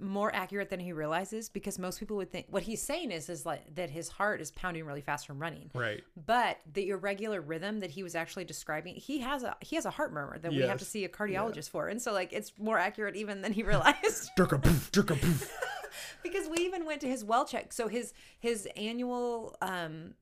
more 0.03 0.35
accurate 0.35 0.69
than 0.69 0.81
he 0.81 0.93
realizes 0.93 1.49
because 1.49 1.79
most 1.79 1.99
people 1.99 2.17
would 2.17 2.31
think 2.31 2.47
what 2.51 2.63
he's 2.65 2.83
saying 2.83 3.11
is 3.11 3.29
is 3.29 3.47
like 3.47 3.75
that 3.75 3.89
his 3.91 4.09
heart 4.09 4.41
is 4.41 4.51
pounding 4.51 4.85
really 4.85 5.01
fast 5.01 5.27
from 5.27 5.39
running. 5.39 5.71
right. 5.75 6.03
But 6.27 6.59
the 6.71 6.91
irregular 6.91 7.41
rhythm 7.41 7.81
that 7.81 7.91
he 7.91 8.03
was 8.03 8.15
actually 8.15 8.45
describing, 8.45 8.97
he 8.97 9.21
has 9.21 9.43
a 9.43 9.57
he 9.61 9.77
has 9.77 9.87
a 9.87 9.91
heart 9.91 10.13
murmur 10.13 10.39
that 10.39 10.51
we 10.51 10.63
have 10.63 10.79
to 10.79 10.85
see 10.85 11.05
a 11.05 11.09
cardiologist 11.09 11.71
for. 11.71 11.89
And 11.89 12.03
so 12.03 12.13
like 12.13 12.33
it's 12.33 12.53
more 12.59 12.79
accurate 12.79 13.17
even 13.17 13.43
than 13.43 13.53
he 13.53 13.63
realized. 13.73 14.31
Dirk 14.37 14.61
poof, 14.63 14.91
dirk 14.93 15.09
poof. 15.09 15.51
because 16.23 16.49
we 16.49 16.57
even 16.65 16.85
went 16.85 17.01
to 17.03 17.09
his 17.09 17.25
well 17.25 17.45
check. 17.45 17.73
So 17.73 17.89
his 17.89 18.13
his 18.41 18.69
annual 18.77 19.57
um 19.63 20.15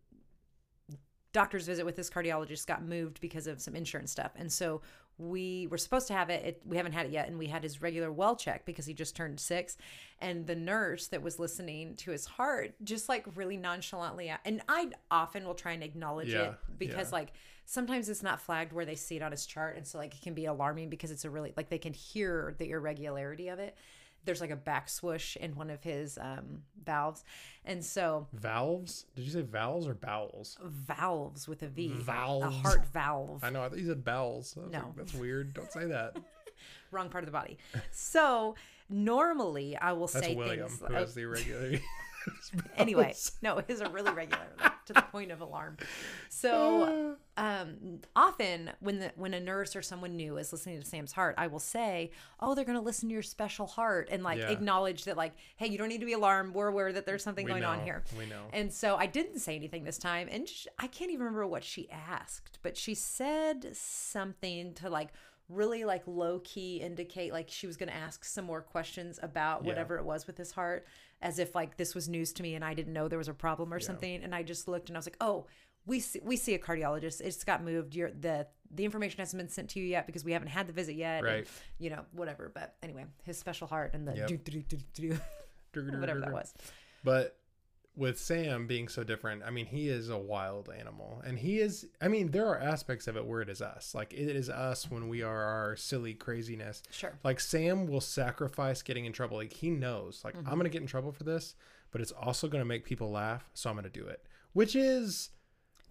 doctor's 1.32 1.66
visit 1.66 1.86
with 1.86 1.96
his 1.96 2.10
cardiologist 2.10 2.66
got 2.66 2.82
moved 2.82 3.20
because 3.20 3.46
of 3.46 3.60
some 3.60 3.76
insurance 3.76 4.10
stuff. 4.10 4.32
And 4.36 4.50
so 4.52 4.82
we 5.20 5.66
were 5.70 5.78
supposed 5.78 6.06
to 6.06 6.14
have 6.14 6.30
it, 6.30 6.44
it 6.44 6.62
we 6.64 6.76
haven't 6.76 6.92
had 6.92 7.06
it 7.06 7.12
yet 7.12 7.28
and 7.28 7.38
we 7.38 7.46
had 7.46 7.62
his 7.62 7.82
regular 7.82 8.10
well 8.10 8.34
check 8.34 8.64
because 8.64 8.86
he 8.86 8.94
just 8.94 9.14
turned 9.14 9.38
6 9.38 9.76
and 10.20 10.46
the 10.46 10.56
nurse 10.56 11.08
that 11.08 11.22
was 11.22 11.38
listening 11.38 11.94
to 11.96 12.10
his 12.10 12.24
heart 12.24 12.74
just 12.82 13.08
like 13.08 13.26
really 13.34 13.56
nonchalantly 13.56 14.32
and 14.44 14.62
I 14.68 14.88
often 15.10 15.44
will 15.44 15.54
try 15.54 15.72
and 15.72 15.82
acknowledge 15.82 16.32
Yeah, 16.32 16.42
it 16.42 16.54
because 16.78 17.10
yeah. 17.10 17.18
like 17.18 17.32
sometimes 17.66 18.08
it's 18.08 18.22
not 18.22 18.40
flagged 18.40 18.72
where 18.72 18.84
they 18.84 18.96
see 18.96 19.16
it 19.16 19.22
on 19.22 19.30
his 19.30 19.46
chart. 19.46 19.76
And 19.76 19.86
so 19.86 19.98
like 19.98 20.14
it 20.14 20.22
can 20.22 20.34
be 20.34 20.46
alarming 20.46 20.88
because 20.90 21.12
it's 21.12 21.24
a 21.24 21.30
really 21.30 21.52
like 21.56 21.68
they 21.68 21.78
can 21.78 21.92
hear 21.92 22.54
the 22.58 22.70
irregularity 22.70 23.48
of 23.48 23.60
it 23.60 23.76
there's 24.24 24.40
like 24.40 24.50
a 24.50 24.56
back 24.56 24.88
swoosh 24.88 25.36
in 25.36 25.54
one 25.56 25.70
of 25.70 25.82
his 25.82 26.18
um 26.18 26.62
valves 26.84 27.24
and 27.64 27.84
so 27.84 28.26
Valves? 28.32 29.06
Did 29.16 29.24
you 29.24 29.30
say 29.30 29.42
valves 29.42 29.86
or 29.86 29.94
bowels? 29.94 30.58
valves 30.62 31.46
with 31.48 31.62
a 31.62 31.68
V. 31.68 31.88
Valves. 31.88 32.46
A 32.46 32.50
heart 32.50 32.86
valve 32.92 33.42
I 33.44 33.50
know. 33.50 33.62
I 33.62 33.68
thought 33.68 33.78
you 33.78 33.86
said 33.86 34.04
bowels. 34.04 34.56
No. 34.56 34.78
like, 34.78 34.96
that's 34.96 35.14
weird. 35.14 35.54
Don't 35.54 35.70
say 35.72 35.86
that. 35.86 36.16
wrong 36.90 37.08
part 37.08 37.24
of 37.24 37.26
the 37.26 37.32
body 37.32 37.56
so 37.90 38.54
normally 38.88 39.76
i 39.76 39.92
will 39.92 40.08
That's 40.08 40.26
say 40.26 40.34
William, 40.34 40.68
things 40.68 40.82
who 40.86 40.92
has 40.92 41.14
the 41.14 41.22
irregularity. 41.22 41.82
anyway 42.76 43.14
no 43.42 43.60
his 43.66 43.80
are 43.80 43.90
really 43.90 44.12
regular 44.12 44.42
like, 44.60 44.84
to 44.84 44.92
the 44.92 45.02
point 45.02 45.30
of 45.30 45.40
alarm 45.40 45.76
so 46.28 47.16
um 47.36 48.00
often 48.16 48.70
when 48.80 48.98
the 48.98 49.12
when 49.16 49.34
a 49.34 49.40
nurse 49.40 49.74
or 49.76 49.82
someone 49.82 50.16
new 50.16 50.36
is 50.36 50.52
listening 50.52 50.80
to 50.80 50.86
sam's 50.86 51.12
heart 51.12 51.34
i 51.38 51.46
will 51.46 51.58
say 51.58 52.10
oh 52.40 52.54
they're 52.54 52.64
going 52.64 52.78
to 52.78 52.84
listen 52.84 53.08
to 53.08 53.12
your 53.12 53.22
special 53.22 53.66
heart 53.66 54.08
and 54.10 54.22
like 54.22 54.38
Yeah. 54.38 54.50
acknowledge 54.50 55.04
that 55.04 55.16
like 55.16 55.32
hey 55.56 55.66
you 55.68 55.78
don't 55.78 55.88
need 55.88 56.00
to 56.00 56.06
be 56.06 56.12
alarmed 56.12 56.54
we're 56.54 56.68
aware 56.68 56.92
that 56.92 57.06
there's 57.06 57.22
something 57.22 57.44
We 57.44 57.50
going 57.50 57.64
on 57.64 57.80
here 57.84 58.02
we 58.18 58.26
know. 58.26 58.44
and 58.52 58.72
so 58.72 58.96
i 58.96 59.06
didn't 59.06 59.38
say 59.38 59.54
anything 59.56 59.84
this 59.84 59.98
time 59.98 60.28
and 60.30 60.48
sh- 60.48 60.66
i 60.78 60.86
can't 60.86 61.10
even 61.10 61.24
remember 61.24 61.46
what 61.46 61.64
she 61.64 61.90
asked 61.90 62.58
but 62.62 62.76
she 62.76 62.94
said 62.94 63.74
something 63.74 64.74
to 64.74 64.88
like 64.90 65.08
really 65.48 65.84
like 65.84 66.02
low 66.06 66.40
key 66.44 66.76
indicate 66.76 67.32
like 67.32 67.48
she 67.50 67.66
was 67.66 67.76
going 67.76 67.88
to 67.88 67.94
ask 67.94 68.24
some 68.24 68.44
more 68.44 68.60
questions 68.60 69.18
about 69.22 69.62
Yeah. 69.62 69.68
whatever 69.68 69.96
it 69.98 70.04
was 70.04 70.26
with 70.26 70.38
his 70.38 70.52
heart 70.52 70.86
as 71.22 71.38
if 71.38 71.54
like 71.54 71.76
this 71.76 71.94
was 71.94 72.08
news 72.08 72.32
to 72.34 72.42
me 72.42 72.54
and 72.54 72.64
I 72.64 72.74
didn't 72.74 72.92
know 72.92 73.08
there 73.08 73.18
was 73.18 73.28
a 73.28 73.34
problem 73.34 73.72
or 73.74 73.80
something. 73.80 74.22
And 74.22 74.34
I 74.34 74.42
just 74.42 74.68
looked 74.68 74.88
and 74.88 74.96
I 74.96 74.98
was 74.98 75.06
like 75.06 75.16
oh 75.20 75.46
we 75.86 75.98
see, 75.98 76.20
we 76.22 76.36
see 76.36 76.54
a 76.54 76.58
cardiologist. 76.58 77.22
It's 77.22 77.42
got 77.42 77.64
moved. 77.64 77.94
You're, 77.94 78.10
the 78.10 78.46
the 78.70 78.84
information 78.84 79.18
hasn't 79.18 79.40
been 79.40 79.48
sent 79.48 79.70
to 79.70 79.80
you 79.80 79.86
yet 79.86 80.06
because 80.06 80.24
we 80.24 80.32
haven't 80.32 80.48
had 80.48 80.66
the 80.66 80.72
visit 80.74 80.94
yet 80.94 81.18
and, 81.24 81.26
Right. 81.26 81.48
you 81.78 81.90
know 81.90 82.04
whatever. 82.12 82.50
But 82.54 82.76
anyway 82.82 83.06
his 83.24 83.38
special 83.38 83.66
heart 83.66 83.94
and 83.94 84.06
the 84.06 84.14
Yep. 84.14 84.28
whatever 85.74 86.20
that 86.20 86.32
was. 86.32 86.52
But 87.02 87.36
with 88.00 88.18
Sam 88.18 88.66
being 88.66 88.88
so 88.88 89.04
different, 89.04 89.42
I 89.44 89.50
mean, 89.50 89.66
he 89.66 89.88
is 89.88 90.08
a 90.08 90.16
wild 90.16 90.70
animal. 90.70 91.22
And 91.24 91.38
he 91.38 91.60
is, 91.60 91.86
I 92.00 92.08
mean, 92.08 92.30
there 92.30 92.46
are 92.46 92.58
aspects 92.58 93.06
of 93.06 93.16
it 93.16 93.26
where 93.26 93.42
it 93.42 93.50
is 93.50 93.60
us. 93.60 93.94
Like, 93.94 94.14
it 94.14 94.34
is 94.34 94.48
us 94.48 94.90
when 94.90 95.08
we 95.08 95.22
are 95.22 95.42
our 95.42 95.76
silly 95.76 96.14
craziness. 96.14 96.82
sure 96.90 97.18
Like, 97.22 97.40
Sam 97.40 97.86
will 97.86 98.00
sacrifice 98.00 98.80
getting 98.80 99.04
in 99.04 99.12
trouble. 99.12 99.36
Like, 99.36 99.52
he 99.52 99.70
knows, 99.70 100.22
like, 100.24 100.34
Mm-hmm. 100.34 100.48
I'm 100.48 100.54
going 100.54 100.64
to 100.64 100.70
get 100.70 100.80
in 100.80 100.86
trouble 100.86 101.12
for 101.12 101.24
this, 101.24 101.54
but 101.90 102.00
it's 102.00 102.12
also 102.12 102.48
going 102.48 102.62
to 102.62 102.66
make 102.66 102.84
people 102.84 103.10
laugh. 103.10 103.50
So 103.52 103.68
I'm 103.68 103.76
going 103.76 103.84
to 103.84 103.90
do 103.90 104.06
it, 104.06 104.26
which 104.54 104.74
is, 104.74 105.30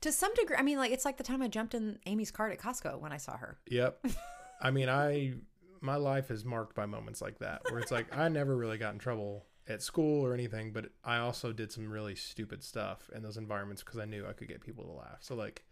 to 0.02 0.14
some 0.14 0.34
degree 0.34 0.56
i 0.58 0.62
mean 0.62 0.78
like 0.78 0.94
it's 0.94 1.04
like 1.04 1.18
the 1.18 1.24
time 1.24 1.42
i 1.42 1.48
jumped 1.50 1.74
in 1.74 2.00
amy's 2.06 2.32
cart 2.32 2.54
at 2.54 2.58
costco 2.58 2.98
when 3.02 3.12
i 3.12 3.18
saw 3.18 3.36
her 3.36 3.58
yep. 3.68 4.00
I 4.62 4.72
mean, 4.72 4.90
I, 4.90 5.34
my 5.82 5.96
life 5.96 6.32
is 6.32 6.44
marked 6.44 6.76
by 6.76 6.86
moments 6.86 7.22
like 7.22 7.40
that 7.40 7.62
where 7.70 7.80
it's 7.80 7.92
like, 7.92 8.16
I 8.18 8.28
never 8.28 8.56
really 8.56 8.78
got 8.78 8.94
in 8.94 9.00
trouble 9.00 9.46
at 9.70 9.82
school 9.82 10.26
or 10.26 10.34
anything, 10.34 10.72
but 10.72 10.88
I 11.04 11.18
also 11.18 11.54
did 11.54 11.72
some 11.72 11.90
really 11.90 12.16
stupid 12.16 12.64
stuff 12.64 13.10
in 13.16 13.22
those 13.22 13.38
environments 13.38 13.84
because 13.84 14.00
I 14.00 14.06
knew 14.06 14.26
I 14.28 14.34
could 14.34 14.48
get 14.48 14.62
people 14.62 14.84
to 14.86 14.92
laugh. 14.92 15.20
So 15.22 15.36
like, 15.36 15.64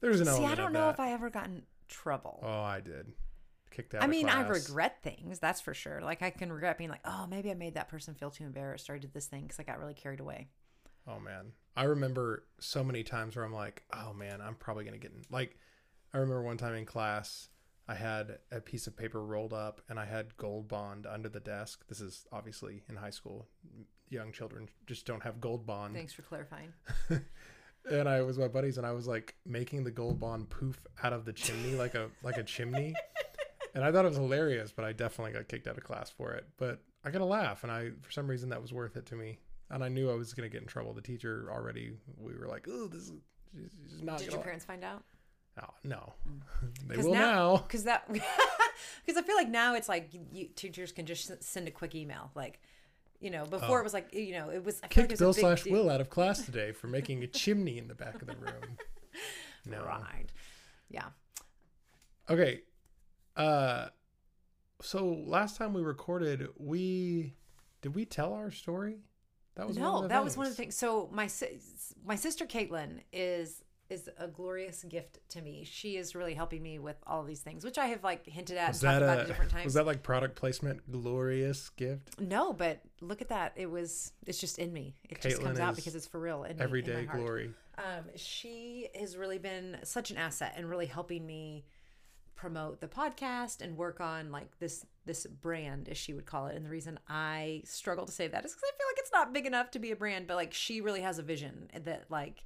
there's 0.00 0.20
an 0.20 0.26
see 0.26 0.44
i 0.44 0.54
don't 0.54 0.72
know 0.74 0.86
that. 0.86 0.94
if 0.94 1.00
i 1.00 1.12
ever 1.12 1.30
got 1.30 1.46
in 1.46 1.62
trouble 1.88 2.40
Oh, 2.42 2.62
I 2.62 2.80
did. 2.80 3.12
Kicked 3.70 3.94
out. 3.94 4.02
I 4.02 4.06
mean, 4.06 4.28
I 4.28 4.46
regret 4.46 4.98
things, 5.02 5.38
that's 5.38 5.60
for 5.60 5.74
sure. 5.74 6.00
Like, 6.00 6.22
I 6.22 6.30
can 6.30 6.52
regret 6.52 6.78
being 6.78 6.90
like, 6.90 7.00
oh, 7.04 7.26
maybe 7.28 7.50
I 7.50 7.54
made 7.54 7.74
that 7.74 7.88
person 7.88 8.14
feel 8.14 8.30
too 8.30 8.44
embarrassed 8.44 8.88
or 8.88 8.94
I 8.94 8.98
did 8.98 9.12
this 9.12 9.26
thing 9.26 9.42
because 9.42 9.58
I 9.58 9.64
got 9.64 9.80
really 9.80 9.94
carried 9.94 10.20
away. 10.20 10.48
Oh 11.06 11.18
man, 11.18 11.52
I 11.76 11.84
remember 11.84 12.44
so 12.60 12.84
many 12.84 13.02
times 13.02 13.36
where 13.36 13.44
I'm 13.44 13.52
like, 13.52 13.82
oh 13.92 14.12
man, 14.12 14.40
I'm 14.40 14.54
probably 14.54 14.84
gonna 14.84 14.98
get 14.98 15.12
in. 15.12 15.22
Like, 15.30 15.58
I 16.12 16.18
remember 16.18 16.42
one 16.42 16.56
time 16.56 16.74
in 16.74 16.86
class, 16.86 17.48
I 17.86 17.94
had 17.94 18.38
a 18.50 18.60
piece 18.60 18.86
of 18.86 18.96
paper 18.96 19.22
rolled 19.24 19.52
up 19.52 19.80
and 19.88 19.98
I 19.98 20.06
had 20.06 20.36
Gold 20.36 20.68
Bond 20.68 21.06
under 21.06 21.28
the 21.28 21.40
desk. 21.40 21.84
This 21.88 22.00
is 22.00 22.26
obviously 22.32 22.82
in 22.88 22.96
high 22.96 23.10
school. 23.10 23.46
Young 24.08 24.32
children 24.32 24.68
just 24.86 25.06
don't 25.06 25.22
have 25.22 25.40
Gold 25.40 25.66
Bond. 25.66 25.94
Thanks 25.94 26.12
for 26.12 26.22
clarifying. 26.22 26.72
and 27.90 28.08
I 28.08 28.22
was 28.22 28.38
my 28.38 28.48
buddies, 28.48 28.78
and 28.78 28.86
I 28.86 28.92
was 28.92 29.06
like 29.06 29.34
making 29.46 29.84
the 29.84 29.90
gold 29.90 30.20
bond 30.20 30.50
poof 30.50 30.86
out 31.02 31.12
of 31.12 31.24
the 31.24 31.32
chimney 31.32 31.74
like 31.74 31.94
a 31.94 32.10
like 32.22 32.36
a 32.36 32.42
chimney, 32.42 32.94
and 33.74 33.84
I 33.84 33.92
thought 33.92 34.04
it 34.04 34.08
was 34.08 34.16
hilarious, 34.16 34.72
but 34.72 34.84
I 34.84 34.92
definitely 34.92 35.32
got 35.32 35.48
kicked 35.48 35.66
out 35.66 35.76
of 35.76 35.84
class 35.84 36.10
for 36.10 36.32
it. 36.32 36.46
But 36.56 36.80
I 37.04 37.10
got 37.10 37.20
a 37.20 37.26
laugh, 37.26 37.62
and 37.62 37.72
I 37.72 37.90
for 38.00 38.10
some 38.10 38.26
reason 38.26 38.48
that 38.50 38.60
was 38.60 38.72
worth 38.72 38.96
it 38.96 39.06
to 39.06 39.16
me, 39.16 39.38
and 39.70 39.84
I 39.84 39.88
knew 39.88 40.10
I 40.10 40.14
was 40.14 40.32
gonna 40.32 40.48
get 40.48 40.62
in 40.62 40.68
trouble. 40.68 40.94
The 40.94 41.02
teacher 41.02 41.48
already, 41.52 41.92
we 42.16 42.34
were 42.34 42.48
like, 42.48 42.66
oh, 42.70 42.88
this 42.88 43.10
is 43.54 44.02
not. 44.02 44.18
Did 44.18 44.32
your 44.32 44.42
parents 44.42 44.64
find 44.64 44.84
out? 44.84 45.04
Oh, 45.62 45.68
no, 45.84 46.12
they 46.86 46.96
'Cause 46.96 47.04
will 47.04 47.12
now-. 47.14 47.56
Because 47.58 47.84
that, 47.84 48.06
because 48.12 49.16
I 49.16 49.22
feel 49.22 49.36
like 49.36 49.48
now 49.48 49.74
it's 49.76 49.88
like 49.88 50.10
you, 50.32 50.48
teachers 50.56 50.90
can 50.92 51.06
just 51.06 51.42
send 51.44 51.68
a 51.68 51.70
quick 51.70 51.94
email. 51.94 52.30
Like, 52.34 52.60
you 53.20 53.30
know, 53.30 53.44
before 53.46 53.78
Oh. 53.78 53.80
it 53.80 53.84
was 53.84 53.94
like, 53.94 54.12
you 54.12 54.32
know, 54.32 54.50
it 54.50 54.64
was. 54.64 54.80
I 54.82 54.86
like 54.86 54.90
Kicked 54.90 55.12
it 55.12 55.18
Bill 55.20 55.32
slash 55.32 55.62
deal. 55.62 55.72
Will 55.72 55.90
out 55.90 56.00
of 56.00 56.10
class 56.10 56.42
today 56.44 56.72
for 56.72 56.88
making 56.88 57.22
a 57.22 57.26
chimney 57.28 57.78
in 57.78 57.86
the 57.88 57.94
back 57.94 58.20
of 58.20 58.26
the 58.26 58.34
room. 58.36 58.76
No. 59.64 59.84
Right. 59.84 60.26
Yeah. 60.90 61.06
Okay. 62.28 62.62
Uh 63.36 63.88
so 64.82 65.22
last 65.26 65.56
time 65.56 65.72
we 65.72 65.82
recorded, 65.82 66.48
we 66.58 67.34
did 67.80 67.94
we 67.94 68.04
tell 68.04 68.32
our 68.34 68.50
story? 68.50 68.98
That 69.54 69.68
was 69.68 69.78
no, 69.78 70.08
that 70.08 70.22
was 70.24 70.36
one 70.36 70.46
of 70.46 70.52
the 70.52 70.56
things. 70.56 70.76
So 70.76 71.08
my 71.12 71.28
my 72.04 72.16
sister 72.16 72.44
Caitlin 72.44 73.00
is 73.12 73.62
is 73.90 74.08
a 74.18 74.26
glorious 74.26 74.84
gift 74.84 75.18
to 75.30 75.42
me. 75.42 75.64
She 75.64 75.96
is 75.96 76.14
really 76.14 76.34
helping 76.34 76.62
me 76.62 76.78
with 76.78 76.96
all 77.06 77.20
of 77.20 77.26
these 77.26 77.40
things, 77.40 77.64
which 77.64 77.78
I 77.78 77.86
have 77.86 78.02
like 78.02 78.26
hinted 78.26 78.56
at 78.56 78.68
Was 78.68 78.82
and 78.82 78.90
talked 78.90 79.00
that 79.00 79.04
about 79.04 79.20
at 79.20 79.26
different 79.26 79.50
times. 79.50 79.64
was 79.64 79.74
that 79.74 79.86
like 79.86 80.02
product 80.02 80.36
placement? 80.36 80.90
Glorious 80.90 81.70
gift. 81.70 82.20
No, 82.20 82.52
but 82.52 82.80
look 83.00 83.20
at 83.20 83.28
that. 83.28 83.52
It 83.56 83.70
was. 83.70 84.12
It's 84.26 84.40
just 84.40 84.58
in 84.58 84.72
me. 84.72 84.96
It 85.08 85.20
just 85.20 85.42
comes 85.42 85.60
out 85.60 85.76
because 85.76 85.94
it's 85.94 86.06
for 86.06 86.20
real. 86.20 86.44
In 86.44 86.50
me, 86.50 86.56
in 86.56 86.62
Everyday 86.62 87.04
glory. 87.06 87.50
Um, 87.76 88.04
she 88.16 88.88
has 88.98 89.16
really 89.16 89.38
been 89.38 89.78
such 89.82 90.10
an 90.10 90.16
asset 90.16 90.54
and 90.56 90.68
really 90.70 90.86
helping 90.86 91.26
me 91.26 91.64
promote 92.36 92.80
the 92.80 92.88
podcast 92.88 93.60
and 93.60 93.76
work 93.76 94.00
on 94.00 94.30
like 94.30 94.58
this 94.58 94.84
this 95.06 95.26
brand 95.26 95.88
as 95.88 95.96
she 95.96 96.12
would 96.12 96.26
call 96.26 96.46
it 96.46 96.56
and 96.56 96.66
the 96.66 96.68
reason 96.68 96.98
i 97.08 97.62
struggle 97.64 98.04
to 98.04 98.12
say 98.12 98.26
that 98.26 98.44
is 98.44 98.52
because 98.52 98.64
i 98.64 98.76
feel 98.76 98.86
like 98.88 98.98
it's 98.98 99.12
not 99.12 99.32
big 99.32 99.46
enough 99.46 99.70
to 99.70 99.78
be 99.78 99.92
a 99.92 99.96
brand 99.96 100.26
but 100.26 100.34
like 100.34 100.52
she 100.52 100.80
really 100.80 101.00
has 101.00 101.18
a 101.18 101.22
vision 101.22 101.70
that 101.84 102.04
like 102.10 102.44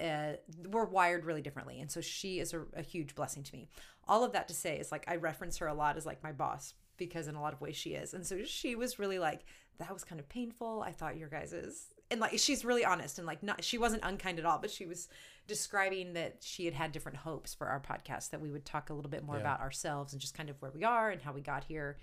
uh, 0.00 0.32
we're 0.70 0.84
wired 0.84 1.24
really 1.24 1.42
differently 1.42 1.80
and 1.80 1.90
so 1.90 2.00
she 2.00 2.38
is 2.40 2.52
a, 2.54 2.62
a 2.76 2.82
huge 2.82 3.14
blessing 3.14 3.42
to 3.42 3.52
me 3.54 3.68
all 4.08 4.24
of 4.24 4.32
that 4.32 4.48
to 4.48 4.54
say 4.54 4.78
is 4.78 4.90
like 4.90 5.04
i 5.08 5.16
reference 5.16 5.58
her 5.58 5.66
a 5.66 5.74
lot 5.74 5.96
as 5.96 6.06
like 6.06 6.22
my 6.22 6.32
boss 6.32 6.74
because 6.96 7.28
in 7.28 7.34
a 7.34 7.40
lot 7.42 7.52
of 7.52 7.60
ways 7.60 7.76
she 7.76 7.90
is 7.90 8.14
and 8.14 8.26
so 8.26 8.42
she 8.44 8.74
was 8.74 8.98
really 8.98 9.18
like 9.18 9.44
that 9.78 9.92
was 9.92 10.04
kind 10.04 10.18
of 10.20 10.28
painful 10.28 10.82
i 10.86 10.90
thought 10.92 11.16
your 11.16 11.28
guys 11.28 11.52
is 11.52 11.86
and 12.10 12.20
like 12.20 12.38
she's 12.38 12.64
really 12.64 12.84
honest 12.84 13.18
and 13.18 13.26
like 13.26 13.42
not 13.42 13.62
she 13.62 13.78
wasn't 13.78 14.02
unkind 14.04 14.38
at 14.38 14.44
all 14.44 14.58
but 14.58 14.70
she 14.70 14.86
was 14.86 15.08
describing 15.46 16.12
that 16.12 16.36
she 16.40 16.64
had 16.64 16.74
had 16.74 16.92
different 16.92 17.18
hopes 17.18 17.54
for 17.54 17.66
our 17.66 17.80
podcast 17.80 18.30
that 18.30 18.40
we 18.40 18.50
would 18.50 18.64
talk 18.64 18.90
a 18.90 18.94
little 18.94 19.10
bit 19.10 19.24
more 19.24 19.36
Yeah. 19.36 19.40
about 19.42 19.60
ourselves 19.60 20.12
and 20.12 20.20
just 20.20 20.34
kind 20.34 20.48
of 20.50 20.56
where 20.62 20.70
we 20.70 20.84
are 20.84 21.10
and 21.10 21.20
how 21.22 21.32
we 21.32 21.40
got 21.40 21.64
here 21.64 21.96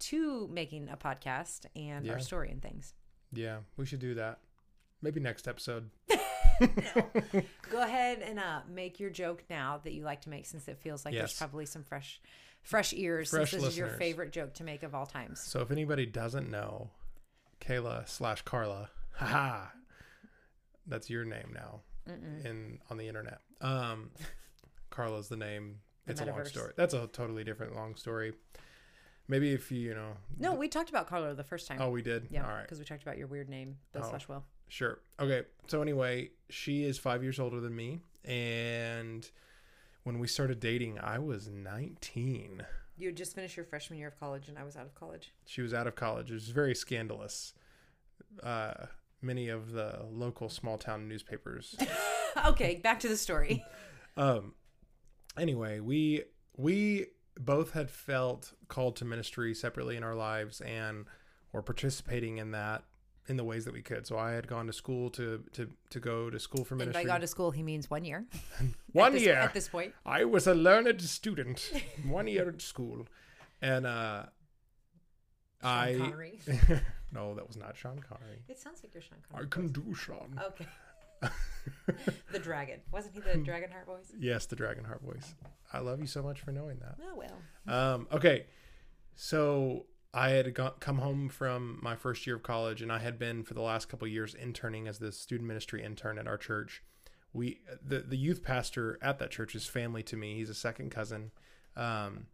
to 0.00 0.48
making 0.52 0.88
a 0.88 0.96
podcast 0.96 1.66
and 1.76 2.10
our 2.10 2.18
story 2.18 2.50
and 2.50 2.60
things 2.60 2.94
Yeah, 3.32 3.58
we 3.76 3.86
should 3.86 4.00
do 4.00 4.14
that. 4.14 4.40
Maybe 5.00 5.20
next 5.20 5.46
episode. 5.48 5.90
go 7.70 7.82
ahead 7.82 8.18
and 8.20 8.38
uh, 8.38 8.60
make 8.68 9.00
your 9.00 9.10
joke 9.10 9.42
now 9.50 9.80
that 9.84 9.92
you 9.92 10.02
like 10.04 10.20
to 10.22 10.28
make 10.30 10.46
since 10.46 10.68
it 10.68 10.78
feels 10.78 11.04
like 11.04 11.14
there's 11.14 11.34
probably 11.34 11.66
some 11.66 11.82
fresh 11.84 12.20
fresh 12.62 12.92
ears 12.94 13.30
Fresh 13.30 13.50
since 13.50 13.62
this 13.62 13.72
is 13.72 13.78
your 13.78 13.88
favorite 13.88 14.32
joke 14.32 14.54
to 14.54 14.64
make 14.64 14.82
of 14.82 14.94
all 14.94 15.06
times 15.06 15.40
So 15.40 15.60
if 15.60 15.70
anybody 15.70 16.06
doesn't 16.06 16.50
know, 16.50 16.90
Kayla 17.60 18.08
slash 18.08 18.42
Carla, 18.42 18.90
haha, 19.14 19.66
that's 20.86 21.10
your 21.10 21.24
name 21.24 21.52
now. 21.54 21.80
in 22.44 22.78
on 22.90 22.96
the 22.98 23.08
internet. 23.08 23.40
Um, 23.60 24.10
Carla's 24.90 25.28
the 25.28 25.36
name. 25.36 25.76
The 26.06 26.12
It's 26.12 26.20
a 26.20 26.24
long 26.26 26.44
story. 26.44 26.72
That's 26.76 26.94
a 26.94 27.06
totally 27.06 27.44
different 27.44 27.74
long 27.76 27.94
story. 27.96 28.32
Maybe 29.28 29.52
if 29.52 29.70
you 29.70 29.78
you 29.80 29.94
know. 29.94 30.14
No, 30.38 30.52
we 30.54 30.66
talked 30.68 30.90
about 30.90 31.06
Carlo 31.06 31.32
the 31.34 31.44
first 31.44 31.68
time. 31.68 31.78
Oh, 31.80 31.90
we 31.90 32.02
did. 32.02 32.26
yeah, 32.30 32.42
All 32.44 32.50
right. 32.50 32.62
because 32.62 32.80
we 32.80 32.84
talked 32.84 33.02
about 33.02 33.18
your 33.18 33.28
weird 33.28 33.48
name, 33.48 33.76
Bill 33.92 34.02
Oh. 34.04 34.10
slash 34.10 34.26
Will. 34.28 34.44
Sure. 34.72 35.00
Okay. 35.20 35.42
So 35.66 35.82
anyway, 35.82 36.30
she 36.48 36.82
is 36.82 36.96
five 36.96 37.22
years 37.22 37.38
older 37.38 37.60
than 37.60 37.76
me, 37.76 38.00
and 38.24 39.30
when 40.04 40.18
we 40.18 40.26
started 40.26 40.60
dating, 40.60 40.98
I 40.98 41.18
was 41.18 41.46
19. 41.46 42.64
You 42.96 43.08
had 43.08 43.16
just 43.18 43.34
finished 43.34 43.54
your 43.54 43.66
freshman 43.66 43.98
year 43.98 44.08
of 44.08 44.18
college, 44.18 44.48
and 44.48 44.58
I 44.58 44.64
was 44.64 44.74
out 44.74 44.86
of 44.86 44.94
college. 44.94 45.34
She 45.44 45.60
was 45.60 45.74
out 45.74 45.86
of 45.86 45.94
college. 45.94 46.30
It 46.30 46.34
was 46.34 46.48
very 46.48 46.74
scandalous. 46.74 47.52
Uh, 48.42 48.86
many 49.20 49.50
of 49.50 49.72
the 49.72 50.06
local 50.10 50.48
small 50.48 50.78
town 50.78 51.06
newspapers. 51.06 51.76
okay, 52.46 52.76
back 52.76 52.98
to 53.00 53.08
the 53.08 53.18
story. 53.18 53.62
um. 54.16 54.54
Anyway, 55.36 55.80
we 55.80 56.22
we 56.56 57.08
both 57.38 57.72
had 57.72 57.90
felt 57.90 58.54
called 58.68 58.96
to 58.96 59.04
ministry 59.04 59.52
separately 59.52 59.98
in 59.98 60.02
our 60.02 60.14
lives, 60.14 60.62
and 60.62 61.04
were 61.52 61.62
participating 61.62 62.38
in 62.38 62.52
that 62.52 62.84
in 63.28 63.36
the 63.36 63.44
ways 63.44 63.64
that 63.64 63.72
we 63.72 63.82
could. 63.82 64.06
So 64.06 64.18
I 64.18 64.32
had 64.32 64.46
gone 64.46 64.66
to 64.66 64.72
school 64.72 65.10
to 65.10 65.44
to 65.52 65.70
to 65.90 66.00
go 66.00 66.30
to 66.30 66.38
school 66.38 66.64
for 66.64 66.74
and 66.74 66.80
by 66.80 66.84
ministry. 66.86 67.04
gone 67.04 67.20
to 67.20 67.26
school, 67.26 67.50
he 67.50 67.62
means 67.62 67.90
one 67.90 68.04
year. 68.04 68.26
One 68.92 69.06
at 69.06 69.12
this, 69.14 69.22
year. 69.22 69.36
At 69.36 69.54
this 69.54 69.68
point. 69.68 69.94
I 70.04 70.24
was 70.24 70.46
a 70.46 70.54
learned 70.54 71.00
student, 71.00 71.72
one 72.06 72.26
year 72.26 72.48
at 72.50 72.60
school, 72.60 73.06
and 73.62 73.86
uh, 73.86 74.24
Sean 75.62 75.70
I 75.70 75.96
Connery. 75.98 76.38
no, 77.12 77.34
that 77.34 77.46
was 77.46 77.56
not 77.56 77.76
Sean 77.76 78.00
Connery. 78.00 78.42
It 78.48 78.58
sounds 78.58 78.82
like 78.82 78.92
you're 78.92 79.02
Sean 79.02 79.18
I 79.34 79.44
can 79.48 79.68
do 79.68 79.94
Sean. 79.94 80.38
Okay. 80.48 80.66
the 82.32 82.38
dragon. 82.38 82.80
Wasn't 82.90 83.14
he 83.14 83.20
the 83.20 83.30
Dragonheart 83.30 83.86
voice? 83.86 84.12
yes, 84.18 84.46
the 84.46 84.56
Dragonheart 84.56 85.00
voice. 85.00 85.34
I 85.72 85.78
love 85.78 86.00
you 86.00 86.06
so 86.06 86.22
much 86.22 86.40
for 86.40 86.50
knowing 86.50 86.78
that. 86.80 86.96
Oh, 87.00 87.16
well. 87.16 87.94
Um, 87.94 88.08
okay, 88.12 88.46
so 89.14 89.86
I 90.14 90.30
had 90.30 90.52
got, 90.54 90.80
come 90.80 90.98
home 90.98 91.28
from 91.28 91.78
my 91.80 91.96
first 91.96 92.26
year 92.26 92.36
of 92.36 92.42
college, 92.42 92.82
and 92.82 92.92
I 92.92 92.98
had 92.98 93.18
been 93.18 93.44
for 93.44 93.54
the 93.54 93.62
last 93.62 93.88
couple 93.88 94.06
years 94.06 94.34
interning 94.34 94.86
as 94.86 94.98
the 94.98 95.10
student 95.10 95.48
ministry 95.48 95.82
intern 95.82 96.18
at 96.18 96.26
our 96.26 96.36
church. 96.36 96.82
We 97.32 97.60
the 97.82 98.00
the 98.00 98.16
youth 98.16 98.42
pastor 98.42 98.98
at 99.00 99.18
that 99.18 99.30
church 99.30 99.54
is 99.54 99.66
family 99.66 100.02
to 100.04 100.16
me. 100.16 100.34
He's 100.34 100.50
a 100.50 100.54
second 100.54 100.90
cousin, 100.90 101.30
um, 101.76 102.26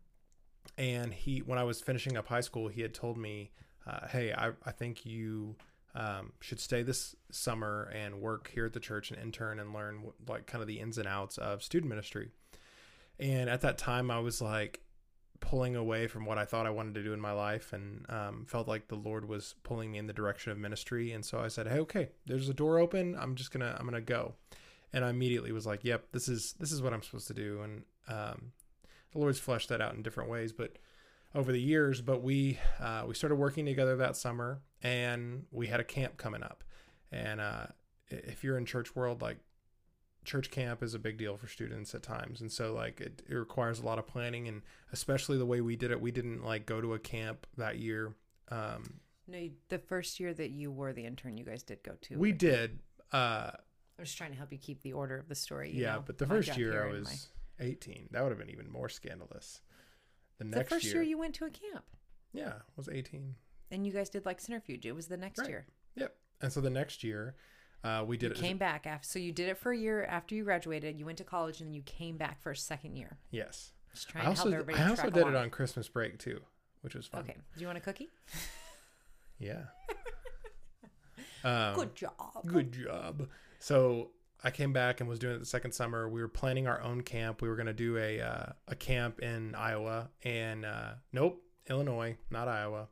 and 0.77 1.15
he 1.15 1.39
when 1.39 1.57
I 1.57 1.63
was 1.63 1.81
finishing 1.81 2.17
up 2.17 2.27
high 2.27 2.41
school, 2.41 2.67
he 2.67 2.83
had 2.83 2.95
told 2.95 3.17
me, 3.17 3.53
uh, 3.87 4.09
"Hey, 4.09 4.33
I 4.33 4.53
I 4.65 4.73
think 4.73 5.07
you." 5.07 5.57
Um, 5.95 6.33
should 6.41 6.61
stay 6.61 6.83
this 6.83 7.17
summer 7.33 7.91
and 7.93 8.21
work 8.21 8.51
here 8.55 8.67
at 8.67 8.75
the 8.75 8.79
church 8.79 9.11
and 9.11 9.19
intern 9.19 9.59
and 9.59 9.73
learn 9.73 10.13
like 10.29 10.47
kind 10.47 10.61
of 10.61 10.69
the 10.69 10.79
ins 10.79 10.99
and 10.99 11.09
outs 11.09 11.39
of 11.39 11.63
student 11.63 11.89
ministry. 11.89 12.29
And 13.19 13.49
at 13.51 13.63
that 13.63 13.79
time, 13.79 14.11
I 14.11 14.21
was 14.21 14.41
like, 14.41 14.83
pulling 15.49 15.77
away 15.77 16.07
from 16.07 16.27
what 16.27 16.37
I 16.37 16.45
thought 16.45 16.67
I 16.67 16.71
wanted 16.71 16.95
to 16.97 17.03
do 17.03 17.15
in 17.15 17.21
my 17.21 17.33
life 17.33 17.73
and 17.73 18.05
um, 18.11 18.45
felt 18.47 18.69
like 18.69 18.89
the 18.89 18.97
Lord 18.97 19.27
was 19.27 19.55
pulling 19.63 19.91
me 19.91 19.97
in 19.99 20.07
the 20.07 20.13
direction 20.13 20.53
of 20.53 20.59
ministry. 20.59 21.13
And 21.13 21.25
so 21.25 21.41
I 21.41 21.49
said, 21.49 21.67
Hey, 21.67 21.79
okay, 21.79 22.11
there's 22.27 22.51
a 22.51 22.55
door 22.55 22.79
open. 22.79 23.17
I'm 23.19 23.35
just 23.35 23.51
gonna, 23.51 23.75
I'm 23.79 23.87
gonna 23.87 24.03
go. 24.03 24.35
And 24.93 25.07
I 25.07 25.11
immediately 25.11 25.51
was 25.53 25.67
like, 25.67 25.85
yep, 25.85 26.13
this 26.13 26.29
is, 26.29 26.55
this 26.59 26.71
is 26.71 26.83
what 26.83 26.93
I'm 26.93 27.03
supposed 27.03 27.29
to 27.29 27.35
do. 27.35 27.63
And 27.63 27.83
um, 28.09 28.53
the 29.13 29.19
Lord's 29.19 29.39
fleshed 29.39 29.71
that 29.71 29.81
out 29.81 29.95
in 29.95 30.03
different 30.03 30.29
ways, 30.29 30.53
but 30.53 30.77
over 31.35 31.51
the 31.51 31.61
years, 31.61 32.03
but 32.03 32.23
we, 32.23 32.59
uh, 32.79 33.05
we 33.07 33.15
started 33.15 33.37
working 33.37 33.65
together 33.65 33.97
that 33.97 34.17
summer 34.17 34.61
and 34.83 35.45
we 35.51 35.67
had 35.67 35.81
a 35.81 35.85
camp 35.85 36.19
coming 36.19 36.43
up. 36.43 36.63
And 37.11 37.41
uh, 37.41 37.67
if 38.09 38.45
you're 38.45 38.59
in 38.59 38.67
church 38.67 38.95
world, 38.95 39.23
like 39.23 39.39
church 40.29 40.51
camp 40.51 40.83
is 40.83 40.93
a 40.95 40.99
big 40.99 41.17
deal 41.19 41.37
for 41.37 41.49
students 41.49 41.95
at 41.95 42.03
times 42.03 42.41
and 42.43 42.53
so 42.53 42.73
like 42.75 43.01
it, 43.01 43.23
it 43.29 43.35
requires 43.35 43.81
a 43.81 43.85
lot 43.85 43.99
of 43.99 44.07
planning 44.07 44.47
and 44.47 44.61
especially 44.93 45.39
the 45.39 45.47
way 45.47 45.61
we 45.63 45.75
did 45.75 45.91
it 45.91 46.01
we 46.01 46.11
didn't 46.11 46.45
like 46.45 46.67
go 46.67 46.81
to 46.81 46.93
a 46.95 46.99
camp 46.99 47.47
that 47.57 47.79
year 47.79 48.13
um 48.51 49.01
No, 49.27 49.39
you, 49.39 49.53
the 49.71 49.79
first 49.79 50.21
year 50.21 50.33
that 50.35 50.51
you 50.51 50.71
were 50.71 50.93
the 50.93 51.05
intern, 51.07 51.37
you 51.39 51.45
guys 51.45 51.63
did 51.63 51.83
go 51.83 51.93
to. 52.03 52.17
we 52.19 52.33
did 52.33 52.79
uh 53.13 53.51
I'm 53.99 54.05
just 54.05 54.17
trying 54.19 54.31
to 54.33 54.37
help 54.37 54.53
you 54.53 54.59
keep 54.59 54.83
the 54.83 54.93
order 54.93 55.17
of 55.19 55.29
the 55.29 55.35
story. 55.35 55.71
you 55.73 55.83
yeah 55.83 55.95
know, 55.95 56.05
but 56.07 56.19
the 56.19 56.27
my 56.27 56.37
first 56.37 56.57
year 56.59 56.87
i 56.87 56.91
was 56.93 57.29
18 57.59 58.09
that 58.13 58.23
would 58.23 58.29
have 58.31 58.39
been 58.39 58.51
even 58.51 58.71
more 58.71 58.89
scandalous 58.91 59.63
the 60.39 60.45
my- 60.45 60.59
next 60.59 60.69
the 60.69 60.75
first 60.77 60.85
year, 60.87 60.95
year 60.97 61.03
you 61.05 61.19
went 61.19 61.35
to 61.37 61.47
a 61.47 61.51
camp, 61.51 61.85
yeah 62.33 62.53
was 62.77 62.89
18 62.89 63.35
and 63.71 63.87
you 63.87 63.93
guys 63.93 64.09
did 64.09 64.25
like 64.25 64.41
centrifuge. 64.41 64.87
It 64.87 64.93
was 64.95 65.09
the 65.09 65.17
next 65.17 65.41
Right. 65.41 65.49
year. 65.49 65.67
yep 65.97 66.15
and 66.41 66.53
so 66.53 66.61
the 66.61 66.71
next 66.71 67.03
year 67.03 67.35
uh 67.85 68.05
we 68.07 68.17
did 68.17 68.31
You 68.31 68.37
it 68.37 68.41
came 68.49 68.59
back 68.59 68.87
after, 68.87 69.07
so 69.07 69.19
you 69.19 69.33
did 69.33 69.49
it 69.49 69.57
for 69.59 69.73
a 69.73 69.77
year 69.77 70.05
after 70.05 70.35
you 70.35 70.45
graduated. 70.45 70.99
You 70.99 71.07
went 71.07 71.19
to 71.19 71.25
college, 71.25 71.61
and 71.61 71.69
then 71.69 71.75
you 71.75 71.83
came 71.83 72.17
back 72.17 72.41
for 72.43 72.51
a 72.53 72.57
second 72.57 72.97
year. 72.97 73.19
yes 73.31 73.73
Just 73.95 74.09
trying 74.09 74.23
i 74.27 74.31
to 74.31 74.35
help 74.35 74.47
also 74.47 74.57
everybody. 74.59 74.79
i 74.85 74.89
also 74.91 75.11
did 75.11 75.23
along. 75.23 75.35
it 75.35 75.39
on 75.39 75.51
christmas 75.51 75.89
break 75.89 76.19
too 76.19 76.41
which 76.83 76.95
was 76.95 77.07
fun 77.07 77.21
Okay, 77.23 77.37
do 77.57 77.61
you 77.61 77.67
want 77.67 77.79
a 77.79 77.81
cookie? 77.81 78.09
yeah 79.39 79.63
um, 81.45 81.75
Good 81.75 81.95
job. 81.95 82.47
Good 82.47 82.73
job. 82.73 83.29
So 83.61 84.11
I 84.43 84.51
came 84.51 84.73
back 84.73 85.01
and 85.01 85.09
was 85.09 85.19
doing 85.19 85.35
it 85.37 85.39
the 85.39 85.47
second 85.47 85.73
summer. 85.73 86.09
We 86.09 86.21
were 86.21 86.29
planning 86.29 86.67
our 86.69 86.81
own 86.83 87.03
camp. 87.03 87.43
We 87.43 87.49
were 87.49 87.57
going 87.57 87.67
to 87.67 87.73
do 87.73 87.97
a 87.97 88.21
uh, 88.21 88.47
a 88.69 88.75
camp 88.77 89.21
in 89.21 89.55
Iowa 89.55 90.11
and 90.23 90.65
uh, 90.65 90.93
nope, 91.13 91.43
Illinois, 91.69 92.17
not 92.31 92.49
Iowa. 92.49 92.89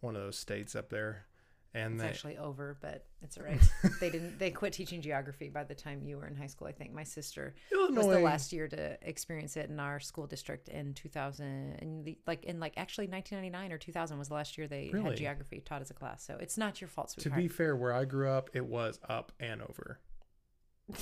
One 0.00 0.16
of 0.16 0.22
those 0.22 0.38
states 0.38 0.74
up 0.74 0.88
there. 0.88 1.26
And 1.72 1.94
It's 1.94 2.02
they, 2.02 2.08
actually 2.08 2.36
over, 2.38 2.76
but 2.80 3.06
it's 3.22 3.38
all 3.38 3.44
right. 3.50 3.60
they 4.00 4.10
didn't. 4.10 4.38
They 4.40 4.50
quit 4.50 4.72
teaching 4.72 5.00
geography 5.00 5.48
by 5.48 5.62
the 5.62 5.74
time 5.74 6.02
you 6.02 6.16
were 6.16 6.26
in 6.26 6.34
high 6.34 6.48
school. 6.48 6.66
I 6.66 6.72
think 6.72 6.92
my 6.92 7.04
sister 7.04 7.54
Illinois 7.70 7.96
was 7.96 8.06
the 8.08 8.18
last 8.18 8.52
year 8.52 8.66
to 8.66 8.98
experience 9.08 9.56
it 9.56 9.70
in 9.70 9.78
our 9.78 10.00
school 10.00 10.26
district 10.26 10.68
in 10.68 10.94
2000 10.94 11.76
in 11.80 12.02
the 12.02 12.18
like 12.26 12.44
in 12.44 12.58
like 12.58 12.74
actually 12.76 13.06
1999 13.06 13.72
or 13.72 13.78
2000 13.78 14.18
was 14.18 14.26
the 14.28 14.34
last 14.34 14.58
year 14.58 14.66
they 14.66 14.90
Really? 14.92 15.10
had 15.10 15.16
geography 15.16 15.60
taught 15.60 15.80
as 15.80 15.90
a 15.92 15.94
class 15.94 16.24
so 16.24 16.36
it's 16.40 16.58
not 16.58 16.80
your 16.80 16.88
fault 16.88 17.14
To 17.18 17.30
be 17.30 17.46
fair, 17.46 17.76
where 17.76 17.92
I 17.92 18.04
grew 18.04 18.28
up, 18.30 18.50
it 18.52 18.66
was 18.66 18.98
up 19.08 19.30
and 19.38 19.62
over. 19.62 20.00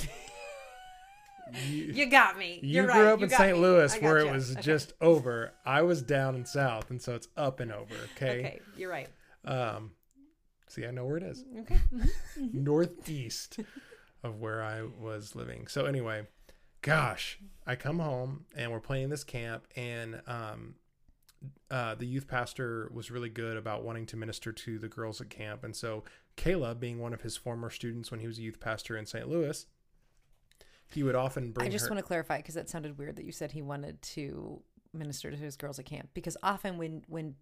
you, 1.66 1.84
you 1.94 2.06
got 2.06 2.36
me 2.38 2.60
you 2.62 2.82
You're 2.82 2.84
grew 2.92 3.04
right. 3.04 3.12
up 3.12 3.20
You 3.20 3.24
in 3.24 3.30
St. 3.30 3.56
me. 3.56 3.62
Louis 3.62 4.00
where 4.02 4.18
it 4.18 4.30
was 4.30 4.50
Okay. 4.52 4.60
just 4.60 4.92
over. 5.00 5.52
I 5.64 5.80
was 5.82 6.02
down 6.02 6.34
in 6.34 6.44
South, 6.44 6.90
and 6.90 7.00
so 7.00 7.14
it's 7.14 7.28
up 7.38 7.60
and 7.60 7.72
over. 7.72 7.94
Okay. 8.16 8.38
okay 8.38 8.60
you're 8.76 8.90
right 8.90 9.08
Um, 9.46 9.92
see, 10.68 10.86
I 10.86 10.90
know 10.90 11.04
where 11.04 11.16
it 11.16 11.22
is. 11.22 11.44
okay 11.60 11.78
northeast 12.52 13.58
of 14.22 14.40
where 14.40 14.62
I 14.62 14.82
was 14.82 15.34
living. 15.36 15.66
So 15.68 15.84
anyway, 15.86 16.26
gosh, 16.82 17.38
I 17.66 17.76
come 17.76 17.98
home 17.98 18.44
and 18.56 18.70
we're 18.72 18.80
playing 18.80 19.08
this 19.10 19.24
camp 19.24 19.66
and 19.76 20.20
um 20.26 20.74
uh, 21.70 21.94
the 21.94 22.04
youth 22.06 22.26
pastor 22.26 22.90
was 22.92 23.12
really 23.12 23.28
good 23.28 23.56
about 23.56 23.84
wanting 23.84 24.04
to 24.06 24.16
minister 24.16 24.50
to 24.50 24.76
the 24.80 24.88
girls 24.88 25.20
at 25.20 25.30
camp. 25.30 25.62
And 25.62 25.76
so 25.76 26.02
Kayla, 26.36 26.80
being 26.80 26.98
one 26.98 27.12
of 27.12 27.20
his 27.20 27.36
former 27.36 27.70
students 27.70 28.10
when 28.10 28.18
he 28.18 28.26
was 28.26 28.38
a 28.38 28.42
youth 28.42 28.58
pastor 28.58 28.96
in 28.96 29.06
St. 29.06 29.28
Louis, 29.28 29.64
he 30.88 31.04
would 31.04 31.14
often 31.14 31.52
bring 31.52 31.68
I 31.68 31.70
just 31.70 31.84
her. 31.84 31.90
want 31.92 31.98
to 32.00 32.06
clarify 32.06 32.38
because 32.38 32.56
that 32.56 32.68
sounded 32.68 32.98
weird 32.98 33.14
that 33.16 33.24
you 33.24 33.30
said 33.30 33.52
he 33.52 33.62
wanted 33.62 34.02
to 34.02 34.60
minister 34.92 35.30
to 35.30 35.36
his 35.36 35.54
girls 35.56 35.78
at 35.78 35.84
camp 35.84 36.08
because 36.12 36.36
often 36.42 36.76
when 36.76 37.04
when 37.06 37.34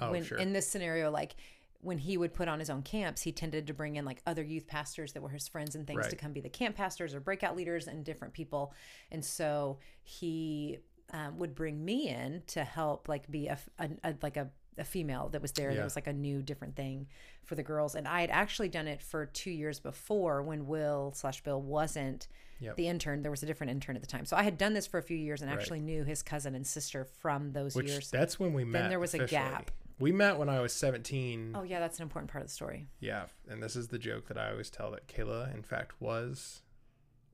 Oh, 0.00 0.10
when 0.10 0.24
sure. 0.24 0.38
in 0.38 0.52
this 0.52 0.66
scenario 0.66 1.08
like 1.12 1.36
when 1.84 1.98
he 1.98 2.16
would 2.16 2.32
put 2.34 2.48
on 2.48 2.58
his 2.58 2.70
own 2.70 2.82
camps 2.82 3.22
he 3.22 3.30
tended 3.32 3.66
to 3.66 3.74
bring 3.74 3.96
in 3.96 4.04
like 4.04 4.20
other 4.26 4.42
youth 4.42 4.66
pastors 4.66 5.12
that 5.12 5.22
were 5.22 5.28
his 5.28 5.46
friends 5.48 5.74
and 5.74 5.86
things 5.86 6.00
Right. 6.00 6.10
to 6.10 6.16
come 6.16 6.32
be 6.32 6.40
the 6.40 6.48
camp 6.48 6.76
pastors 6.76 7.14
or 7.14 7.20
breakout 7.20 7.56
leaders 7.56 7.86
and 7.86 8.04
different 8.04 8.32
people 8.34 8.72
and 9.10 9.24
so 9.24 9.78
he 10.02 10.78
um, 11.12 11.38
would 11.38 11.54
bring 11.54 11.84
me 11.84 12.08
in 12.08 12.42
to 12.48 12.64
help 12.64 13.08
like 13.08 13.30
be 13.30 13.46
a, 13.48 13.58
a, 13.78 13.90
a- 14.02 14.14
like 14.22 14.36
a 14.36 14.48
a 14.76 14.82
female 14.82 15.28
that 15.28 15.40
was 15.40 15.52
there 15.52 15.70
Yeah. 15.70 15.76
that 15.76 15.84
was 15.84 15.94
like 15.94 16.08
a 16.08 16.12
new 16.12 16.42
different 16.42 16.74
thing 16.74 17.06
for 17.44 17.54
the 17.54 17.62
girls 17.62 17.94
and 17.94 18.08
i 18.08 18.20
had 18.22 18.30
actually 18.30 18.68
done 18.68 18.88
it 18.88 19.00
for 19.00 19.26
two 19.26 19.52
years 19.52 19.78
before 19.78 20.42
when 20.42 20.66
will 20.66 21.12
slash 21.14 21.42
bill 21.44 21.62
wasn't 21.62 22.26
Yep. 22.60 22.76
the 22.76 22.88
intern 22.88 23.22
there 23.22 23.30
was 23.30 23.42
a 23.44 23.46
different 23.46 23.70
intern 23.70 23.94
at 23.94 24.02
the 24.02 24.08
time 24.08 24.24
so 24.24 24.36
i 24.36 24.42
had 24.42 24.58
done 24.58 24.72
this 24.74 24.86
for 24.88 24.98
a 24.98 25.02
few 25.02 25.16
years 25.16 25.42
and 25.42 25.50
Right. 25.50 25.60
actually 25.60 25.78
knew 25.80 26.02
his 26.02 26.22
cousin 26.24 26.56
and 26.56 26.66
sister 26.66 27.04
from 27.04 27.52
those 27.52 27.76
which 27.76 27.86
years 27.88 28.10
that's 28.10 28.40
when 28.40 28.52
we 28.52 28.64
met. 28.64 28.80
Then 28.80 28.88
there 28.90 28.98
was 28.98 29.14
a 29.14 29.26
gap. 29.26 29.70
We 29.98 30.10
met 30.12 30.38
when 30.38 30.48
I 30.48 30.60
was 30.60 30.72
17. 30.72 31.52
oh 31.56 31.62
yeah 31.62 31.78
that's 31.80 31.98
an 31.98 32.02
important 32.02 32.30
part 32.30 32.42
of 32.42 32.48
the 32.48 32.54
story 32.54 32.88
Yeah, 33.00 33.24
and 33.48 33.62
this 33.62 33.76
is 33.76 33.88
the 33.88 33.98
joke 33.98 34.26
that 34.28 34.36
I 34.38 34.50
always 34.50 34.70
tell 34.70 34.90
that 34.92 35.06
Kayla, 35.08 35.54
in 35.54 35.62
fact, 35.62 36.00
was 36.00 36.62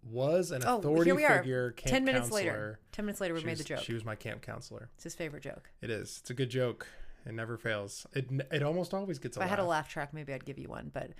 was 0.03 0.51
an 0.51 0.63
Oh, 0.67 0.79
authority 0.79 1.05
here 1.11 1.15
we 1.15 1.25
are. 1.27 1.39
figure. 1.39 1.71
Camp 1.73 1.91
10 1.91 2.05
minutes 2.05 2.23
counselor. 2.31 2.41
later 2.41 2.81
10 2.93 3.05
minutes 3.05 3.21
later 3.21 3.35
we 3.35 3.41
She 3.41 3.47
made 3.47 3.53
was- 3.53 3.59
the 3.59 3.65
joke 3.65 3.81
She 3.81 3.93
was 3.95 4.05
my 4.05 4.15
camp 4.15 4.41
counselor. 4.43 4.89
it's 4.95 5.05
his 5.05 5.15
favorite 5.15 5.43
joke 5.43 5.71
It 5.83 5.91
is. 5.91 6.19
It's 6.21 6.31
a 6.31 6.35
good 6.35 6.49
joke. 6.51 6.87
It 7.27 7.35
never 7.35 7.59
fails. 7.59 8.07
It 8.15 8.31
it 8.51 8.63
almost 8.63 8.95
always 8.95 9.19
gets 9.19 9.37
a 9.37 9.41
if 9.41 9.43
i 9.43 9.45
laugh. 9.45 9.51
had 9.51 9.59
a 9.59 9.65
laugh 9.69 9.89
track 9.91 10.15
maybe 10.15 10.33
i'd 10.33 10.45
give 10.47 10.59
you 10.59 10.69
one 10.69 10.91
but 10.93 11.11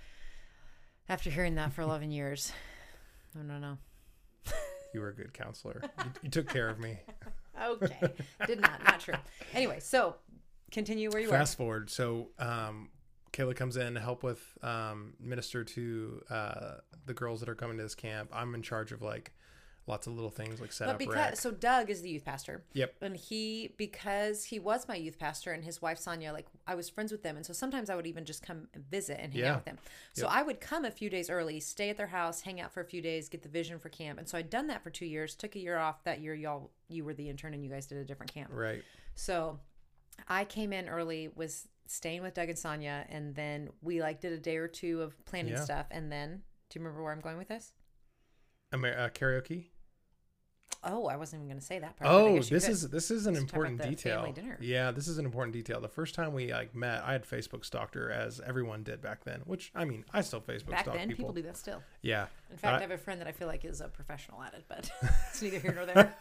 after 1.07 1.29
hearing 1.29 1.55
that 1.55 1.73
for 1.73 1.81
11 1.83 2.11
years 2.11 2.51
no 3.35 3.41
no 3.43 3.59
no 3.59 3.77
You 4.93 4.99
were 5.01 5.09
a 5.09 5.13
good 5.15 5.31
counselor. 5.33 5.81
you, 5.99 6.11
you 6.23 6.29
took 6.29 6.49
care 6.49 6.67
of 6.69 6.77
me. 6.79 6.97
okay 7.63 8.11
did 8.47 8.59
not 8.61 8.83
not 8.83 8.99
true 8.99 9.13
anyway 9.53 9.79
so 9.79 10.15
continue 10.71 11.09
where 11.11 11.21
you 11.21 11.29
Fast 11.29 11.57
forward. 11.57 11.89
So 11.89 12.29
um, 12.39 12.89
Kayla 13.33 13.55
comes 13.55 13.77
in 13.77 13.93
to 13.93 13.99
help 13.99 14.23
with 14.23 14.41
um, 14.61 15.13
minister 15.19 15.63
to 15.63 16.21
uh, 16.29 16.71
the 17.05 17.13
girls 17.13 17.39
that 17.39 17.49
are 17.49 17.55
coming 17.55 17.77
to 17.77 17.83
this 17.83 17.95
camp. 17.95 18.29
I'm 18.33 18.55
in 18.55 18.61
charge 18.61 18.91
of 18.91 19.01
like 19.01 19.31
lots 19.87 20.05
of 20.05 20.13
little 20.13 20.29
things 20.29 20.61
like 20.61 20.71
set 20.71 20.85
But 20.87 20.93
up 20.93 20.99
because 20.99 21.39
so 21.39 21.51
Doug 21.51 21.89
is 21.89 22.01
the 22.01 22.09
youth 22.09 22.23
pastor. 22.23 22.63
Yep. 22.73 22.95
And 23.01 23.17
he 23.17 23.73
because 23.77 24.43
he 24.45 24.59
was 24.59 24.87
my 24.87 24.95
youth 24.95 25.17
pastor 25.17 25.51
and 25.51 25.63
his 25.63 25.81
wife 25.81 25.97
Sonia, 25.97 26.31
like 26.31 26.47
I 26.67 26.75
was 26.75 26.89
friends 26.89 27.11
with 27.11 27.23
them, 27.23 27.35
and 27.35 27.45
so 27.45 27.53
sometimes 27.53 27.89
I 27.89 27.95
would 27.95 28.07
even 28.07 28.25
just 28.25 28.43
come 28.43 28.67
and 28.73 28.85
visit 28.89 29.19
and 29.19 29.33
hang 29.33 29.41
Yeah. 29.41 29.51
out 29.51 29.55
with 29.57 29.65
them. 29.65 29.77
So 30.13 30.27
I 30.27 30.43
would 30.43 30.61
come 30.61 30.85
a 30.85 30.91
few 30.91 31.09
days 31.09 31.29
early, 31.29 31.59
stay 31.59 31.89
at 31.89 31.97
their 31.97 32.07
house, 32.07 32.41
hang 32.41 32.61
out 32.61 32.71
for 32.71 32.81
a 32.81 32.85
few 32.85 33.01
days, 33.01 33.27
get 33.29 33.41
the 33.43 33.49
vision 33.49 33.79
for 33.79 33.89
camp. 33.89 34.19
And 34.19 34.27
so 34.27 34.37
I'd 34.37 34.49
done 34.49 34.67
that 34.67 34.83
for 34.83 34.89
two 34.89 35.05
years. 35.05 35.35
Took 35.35 35.55
a 35.55 35.59
year 35.59 35.77
off 35.77 36.03
that 36.03 36.21
year. 36.21 36.35
Y'all, 36.35 36.71
you 36.87 37.03
were 37.03 37.13
the 37.13 37.29
intern 37.29 37.53
and 37.53 37.63
you 37.63 37.69
guys 37.69 37.87
did 37.87 37.97
a 37.97 38.05
different 38.05 38.33
camp. 38.33 38.51
Right. 38.53 38.83
So 39.15 39.59
I 40.27 40.45
came 40.45 40.73
in 40.73 40.87
early, 40.89 41.29
was 41.35 41.67
staying 41.87 42.21
with 42.21 42.33
Doug 42.33 42.49
and 42.49 42.57
Sonia, 42.57 43.05
and 43.09 43.35
then 43.35 43.69
we 43.81 44.01
like 44.01 44.21
did 44.21 44.33
a 44.33 44.37
day 44.39 44.57
or 44.57 44.67
two 44.67 45.01
of 45.01 45.23
planning 45.25 45.53
Yeah. 45.53 45.61
stuff, 45.63 45.87
and 45.91 46.11
then 46.11 46.41
do 46.69 46.79
you 46.79 46.85
remember 46.85 47.03
where 47.03 47.11
I'm 47.11 47.19
going 47.21 47.37
with 47.37 47.49
this? 47.49 47.73
Amer- 48.73 48.97
uh, 48.97 49.09
karaoke. 49.09 49.65
Oh, 50.83 51.05
I 51.05 51.15
wasn't 51.15 51.41
even 51.41 51.49
going 51.49 51.59
to 51.59 51.65
say 51.65 51.77
that 51.77 51.95
part. 51.97 52.09
but 52.09 52.09
I 52.09 52.13
Oh, 52.21 52.35
guess 52.37 52.49
you 52.49 52.55
this 52.55 52.65
could. 52.65 52.71
is 52.73 52.89
this 52.89 53.11
is 53.11 53.27
an 53.27 53.35
Let's 53.35 53.45
talk 53.45 53.53
about 53.59 53.65
important 53.67 53.81
the 53.83 53.89
detail. 53.89 54.15
family 54.19 54.31
dinner. 54.31 54.57
Yeah, 54.61 54.89
this 54.89 55.07
is 55.07 55.19
an 55.19 55.25
important 55.25 55.53
detail. 55.53 55.79
The 55.79 55.87
first 55.89 56.15
time 56.15 56.33
we 56.33 56.51
like 56.51 56.73
met, 56.73 57.03
I 57.03 57.11
had 57.11 57.23
Facebook 57.23 57.65
stalked 57.65 57.93
her 57.93 58.09
as 58.09 58.39
everyone 58.39 58.81
did 58.81 58.99
back 58.99 59.23
then. 59.23 59.41
Which 59.45 59.71
I 59.75 59.85
mean, 59.85 60.05
I 60.11 60.21
still 60.21 60.41
Facebook 60.41 60.71
back 60.71 60.83
stalk 60.85 60.95
then. 60.95 61.09
people. 61.09 61.25
People 61.25 61.33
do 61.33 61.41
that 61.43 61.57
still. 61.57 61.83
Yeah. 62.01 62.27
In 62.49 62.57
fact, 62.57 62.73
I- 62.75 62.77
I 62.77 62.81
have 62.81 62.89
a 62.91 62.97
friend 62.97 63.21
that 63.21 63.27
I 63.27 63.31
feel 63.31 63.47
like 63.47 63.63
is 63.63 63.79
a 63.81 63.89
professional 63.89 64.41
at 64.41 64.55
it, 64.55 64.63
but 64.67 64.89
it's 65.29 65.41
neither 65.41 65.59
here 65.59 65.73
nor 65.73 65.85
there. 65.93 66.15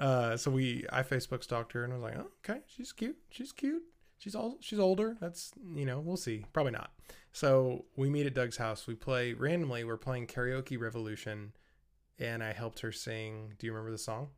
Uh, 0.00 0.36
so 0.36 0.50
we, 0.50 0.84
I 0.92 1.02
Facebook 1.02 1.42
stalked 1.44 1.72
her 1.72 1.84
and 1.84 1.92
I 1.92 1.96
was 1.96 2.02
like, 2.02 2.16
oh, 2.18 2.30
okay, 2.48 2.60
she's 2.66 2.90
cute. 2.92 3.16
She's 3.30 3.52
cute. 3.52 3.82
She's 4.18 4.34
all, 4.34 4.56
she's 4.60 4.78
older. 4.78 5.16
That's, 5.20 5.52
you 5.74 5.84
know, 5.86 6.00
we'll 6.00 6.16
see. 6.16 6.44
Probably 6.52 6.72
not. 6.72 6.90
So 7.32 7.84
we 7.96 8.08
meet 8.10 8.26
at 8.26 8.34
Doug's 8.34 8.56
house. 8.56 8.86
We 8.86 8.94
play 8.94 9.34
randomly. 9.34 9.84
We're 9.84 9.96
playing 9.96 10.26
Karaoke 10.26 10.78
Revolution, 10.80 11.52
and 12.18 12.42
I 12.42 12.52
helped 12.52 12.80
her 12.80 12.92
sing. 12.92 13.54
Do 13.58 13.66
you 13.66 13.72
remember 13.72 13.92
the 13.92 13.98
song? 13.98 14.28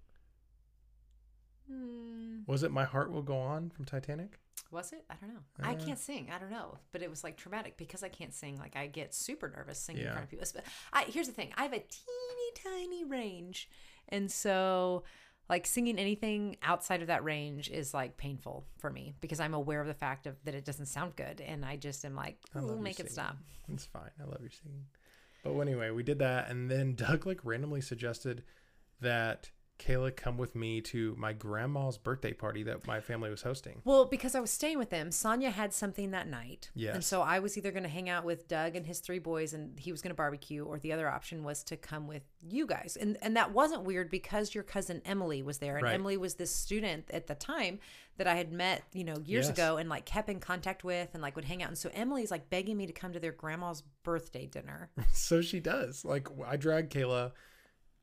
Hmm, 1.71 2.41
Was 2.47 2.63
it 2.63 2.71
"My 2.71 2.85
Heart 2.85 3.11
Will 3.13 3.23
Go 3.23 3.37
On" 3.39 3.71
from 3.71 3.85
Titanic? 3.85 4.39
was 4.71 4.91
it? 4.93 5.05
I 5.11 5.15
don't 5.21 5.35
know. 5.35 5.41
I 5.63 5.75
Uh, 5.75 5.85
can't 5.85 5.99
sing. 5.99 6.31
I 6.33 6.39
don't 6.39 6.51
know. 6.51 6.79
But 6.93 7.03
it 7.03 7.11
was 7.11 7.23
like 7.23 7.37
traumatic 7.37 7.77
because 7.77 8.03
I 8.03 8.09
can't 8.09 8.33
sing. 8.33 8.59
Like 8.59 8.75
I 8.75 8.87
get 8.87 9.15
super 9.15 9.53
nervous 9.55 9.79
singing 9.79 10.01
in 10.03 10.07
Yeah. 10.07 10.13
front 10.13 10.25
of 10.25 10.31
people. 10.31 10.47
But 10.55 10.65
I, 10.95 11.05
here's 11.05 11.27
the 11.27 11.35
thing: 11.35 11.53
I 11.57 11.63
have 11.65 11.75
a 11.75 11.79
teeny 11.81 12.53
tiny 12.55 13.05
range, 13.05 13.69
and 14.09 14.31
so 14.33 15.05
like 15.53 15.67
singing 15.67 15.99
anything 15.99 16.57
outside 16.63 17.03
of 17.03 17.09
that 17.09 17.23
range 17.25 17.69
is 17.69 17.93
like 17.93 18.17
painful 18.17 18.65
for 18.79 18.89
me 18.89 19.13
because 19.21 19.39
I'm 19.39 19.53
aware 19.53 19.83
of 19.83 19.87
the 19.87 19.93
fact 19.93 20.27
of 20.27 20.35
that 20.45 20.55
it 20.55 20.65
doesn't 20.65 20.87
sound 20.87 21.15
good, 21.15 21.43
and 21.43 21.63
I 21.63 21.77
just 21.77 22.07
am 22.07 22.17
like, 22.17 22.39
love 22.55 22.81
make 22.81 22.99
it 22.99 23.13
stop. 23.13 23.37
It's 23.71 23.85
fine. 23.85 24.11
I 24.19 24.25
love 24.25 24.41
your 24.41 24.49
singing. 24.49 24.87
But 25.45 25.61
anyway, 25.61 25.91
we 25.91 26.05
did 26.05 26.21
that, 26.21 26.49
and 26.49 26.71
then 26.71 26.95
Doug 26.95 27.27
like 27.27 27.41
randomly 27.45 27.83
suggested 27.83 28.45
that 29.03 29.51
Kayla 29.87 30.15
come 30.15 30.39
with 30.39 30.55
me 30.55 30.81
to 30.83 31.15
my 31.19 31.33
grandma's 31.33 31.99
birthday 31.99 32.33
party 32.33 32.63
that 32.65 32.87
my 32.87 33.01
family 33.01 33.31
was 33.31 33.43
hosting. 33.43 33.81
Well, 33.85 34.05
because 34.05 34.35
I 34.35 34.41
was 34.41 34.51
staying 34.51 34.79
with 34.79 34.91
them, 34.91 35.11
Sonia 35.11 35.51
had 35.51 35.73
something 35.73 36.13
that 36.13 36.29
night. 36.29 36.71
Yes. 36.75 36.95
And 36.95 37.05
so 37.05 37.23
I 37.23 37.39
was 37.41 37.57
either 37.59 37.71
going 37.73 37.83
to 37.83 37.89
hang 37.89 38.09
out 38.09 38.25
with 38.25 38.47
Doug 38.49 38.77
and 38.77 38.87
his 38.87 39.01
three 39.01 39.19
boys 39.19 39.53
and 39.55 39.79
he 39.79 39.91
was 39.91 40.01
going 40.03 40.11
to 40.11 40.15
barbecue 40.17 40.65
or 40.65 40.79
the 40.79 40.93
other 40.93 41.09
option 41.09 41.43
was 41.43 41.63
to 41.65 41.77
come 41.77 42.07
with 42.07 42.23
you 42.41 42.67
guys. 42.67 42.97
And 43.01 43.17
and 43.23 43.37
that 43.37 43.53
wasn't 43.53 43.83
weird 43.83 44.11
because 44.11 44.55
your 44.55 44.65
cousin 44.65 45.03
Emily 45.05 45.43
was 45.43 45.59
there 45.59 45.77
and 45.77 45.85
Right. 45.85 45.95
Emily 45.95 46.17
was 46.17 46.35
this 46.35 46.55
student 46.55 47.11
at 47.11 47.27
the 47.27 47.35
time 47.35 47.79
that 48.19 48.27
I 48.27 48.35
had 48.37 48.53
met, 48.53 48.83
you 48.93 49.05
know, 49.05 49.17
years 49.25 49.47
Yes. 49.47 49.51
ago 49.57 49.79
and 49.79 49.89
like 49.89 50.05
kept 50.05 50.29
in 50.29 50.39
contact 50.39 50.85
with 50.85 51.09
and 51.15 51.23
like 51.23 51.35
would 51.35 51.47
hang 51.47 51.63
out. 51.63 51.69
And 51.69 51.79
so 51.79 51.91
Emily's 51.95 52.31
like 52.31 52.51
begging 52.51 52.77
me 52.77 52.87
to 52.87 52.93
come 52.93 53.13
to 53.15 53.19
their 53.21 53.33
grandma's 53.33 53.83
birthday 54.05 54.47
dinner. 54.47 54.91
so 55.13 55.41
she 55.41 55.61
does. 55.61 56.05
Like 56.05 56.29
I 56.47 56.57
dragged 56.57 56.93
Kayla. 56.93 57.33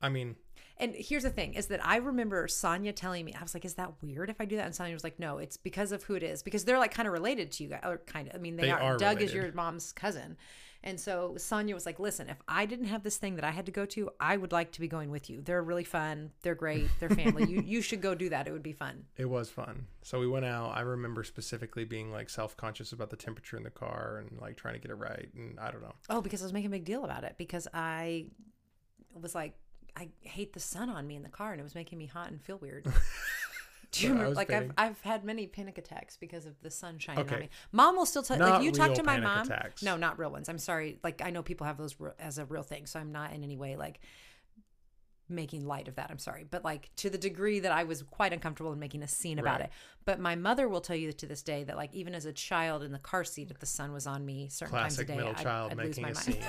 I 0.02 0.08
mean, 0.08 0.36
And 0.80 0.94
here's 0.96 1.22
the 1.22 1.30
thing 1.30 1.54
is 1.54 1.66
that 1.66 1.84
I 1.84 1.96
remember 1.96 2.48
Sonia 2.48 2.92
telling 2.92 3.24
me, 3.24 3.34
I 3.38 3.42
was 3.42 3.54
like, 3.54 3.64
is 3.64 3.74
that 3.74 3.92
weird 4.02 4.30
if 4.30 4.40
I 4.40 4.44
do 4.46 4.56
that? 4.56 4.66
And 4.66 4.74
Sonia 4.74 4.94
was 4.94 5.04
like, 5.04 5.18
no, 5.18 5.38
it's 5.38 5.56
because 5.56 5.92
of 5.92 6.02
who 6.04 6.14
it 6.14 6.22
is. 6.22 6.42
Because 6.42 6.64
they're 6.64 6.78
like 6.78 6.92
kind 6.94 7.06
of 7.06 7.12
related 7.12 7.52
to 7.52 7.62
you 7.64 7.68
guys, 7.70 7.80
or 7.84 7.98
kind 7.98 8.28
of, 8.28 8.34
I 8.34 8.38
mean, 8.38 8.56
they, 8.56 8.62
They 8.64 8.70
are. 8.70 8.80
are 8.80 8.96
Doug 8.96 9.20
is 9.22 9.32
your 9.34 9.52
mom's 9.52 9.92
cousin. 9.92 10.36
And 10.82 10.98
so 10.98 11.34
Sonia 11.36 11.74
was 11.74 11.84
like, 11.84 12.00
listen, 12.00 12.30
if 12.30 12.38
I 12.48 12.64
didn't 12.64 12.86
have 12.86 13.02
this 13.02 13.18
thing 13.18 13.34
that 13.36 13.44
I 13.44 13.50
had 13.50 13.66
to 13.66 13.72
go 13.72 13.84
to, 13.84 14.08
I 14.18 14.38
would 14.38 14.50
like 14.50 14.72
to 14.72 14.80
be 14.80 14.88
going 14.88 15.10
with 15.10 15.28
you. 15.28 15.42
They're 15.42 15.62
really 15.62 15.84
fun. 15.84 16.30
They're 16.40 16.54
great. 16.54 16.88
They're 16.98 17.10
family. 17.10 17.44
you, 17.50 17.60
you 17.60 17.82
should 17.82 18.00
go 18.00 18.14
do 18.14 18.30
that. 18.30 18.48
It 18.48 18.52
would 18.52 18.62
be 18.62 18.72
fun. 18.72 19.04
it 19.18 19.26
was 19.28 19.50
fun. 19.50 19.88
So 20.00 20.18
we 20.18 20.26
went 20.26 20.46
out. 20.46 20.74
I 20.74 20.80
remember 20.80 21.22
specifically 21.22 21.84
being 21.84 22.10
like 22.10 22.30
self 22.30 22.56
conscious 22.56 22.92
about 22.92 23.10
the 23.10 23.16
temperature 23.16 23.58
in 23.58 23.62
the 23.62 23.70
car 23.70 24.24
and 24.26 24.40
like 24.40 24.56
trying 24.56 24.72
to 24.72 24.80
get 24.80 24.90
it 24.90 24.94
right. 24.94 25.28
And 25.36 25.60
I 25.60 25.70
don't 25.70 25.82
know. 25.82 25.92
Oh, 26.08 26.22
because 26.22 26.40
I 26.40 26.46
was 26.46 26.54
making 26.54 26.68
a 26.68 26.70
big 26.70 26.86
deal 26.86 27.04
about 27.04 27.24
it 27.24 27.34
because 27.36 27.68
I 27.74 28.28
was 29.20 29.34
like, 29.34 29.52
I 29.96 30.08
hate 30.20 30.52
the 30.52 30.60
sun 30.60 30.88
on 30.90 31.06
me 31.06 31.16
in 31.16 31.22
the 31.22 31.28
car 31.28 31.52
and 31.52 31.60
it 31.60 31.64
was 31.64 31.74
making 31.74 31.98
me 31.98 32.06
hot 32.06 32.30
and 32.30 32.40
feel 32.40 32.58
weird. 32.58 32.86
Do 33.92 34.06
you 34.06 34.12
remember? 34.12 34.34
Like 34.34 34.52
I've, 34.52 34.70
I've 34.78 35.00
had 35.00 35.24
many 35.24 35.46
panic 35.48 35.76
attacks 35.76 36.16
because 36.16 36.46
of 36.46 36.54
the 36.62 36.70
sun 36.70 36.98
shining 37.00 37.22
Okay. 37.22 37.34
on 37.34 37.40
me. 37.40 37.50
Mom 37.72 37.96
will 37.96 38.06
still 38.06 38.22
tell. 38.22 38.38
Like 38.38 38.62
you 38.62 38.70
talk 38.70 38.94
to 38.94 39.02
my 39.02 39.18
mom. 39.18 39.46
attacks. 39.46 39.82
No, 39.82 39.96
not 39.96 40.16
real 40.18 40.30
ones. 40.30 40.48
I'm 40.48 40.58
sorry. 40.58 40.98
Like 41.02 41.20
I 41.24 41.30
know 41.30 41.42
people 41.42 41.66
have 41.66 41.76
those 41.76 41.96
re- 41.98 42.12
as 42.20 42.38
a 42.38 42.44
real 42.44 42.62
thing, 42.62 42.86
so 42.86 43.00
I'm 43.00 43.10
not 43.10 43.32
in 43.32 43.42
any 43.42 43.56
way 43.56 43.74
like 43.76 43.98
making 45.28 45.66
light 45.66 45.88
of 45.88 45.96
that. 45.96 46.08
I'm 46.10 46.18
sorry, 46.18 46.44
but 46.48 46.64
like 46.64 46.90
to 46.96 47.10
the 47.10 47.18
degree 47.18 47.60
that 47.60 47.72
I 47.72 47.82
was 47.84 48.02
quite 48.04 48.32
uncomfortable 48.32 48.72
in 48.72 48.78
making 48.78 49.02
a 49.02 49.08
scene 49.08 49.38
about 49.40 49.58
Right. 49.60 49.64
it. 49.66 49.70
But 50.04 50.20
my 50.20 50.36
mother 50.36 50.68
will 50.68 50.80
tell 50.80 50.96
you 50.96 51.12
to 51.12 51.26
this 51.26 51.42
day 51.42 51.64
that 51.64 51.76
like 51.76 51.92
even 51.92 52.14
as 52.14 52.26
a 52.26 52.32
child 52.32 52.82
in 52.84 52.92
the 52.92 52.98
car 53.00 53.24
seat, 53.24 53.50
if 53.50 53.58
the 53.58 53.66
sun 53.66 53.92
was 53.92 54.06
on 54.06 54.24
me 54.24 54.48
certain 54.50 54.70
Classic 54.70 54.98
times 55.06 55.10
a 55.10 55.12
day, 55.12 55.16
middle 55.16 55.30
I'd, 55.36 55.42
child 55.42 55.72
I'd 55.72 55.78
lose 55.78 55.98
my 55.98 56.10
a 56.10 56.14
mind. 56.14 56.24
scene. 56.24 56.36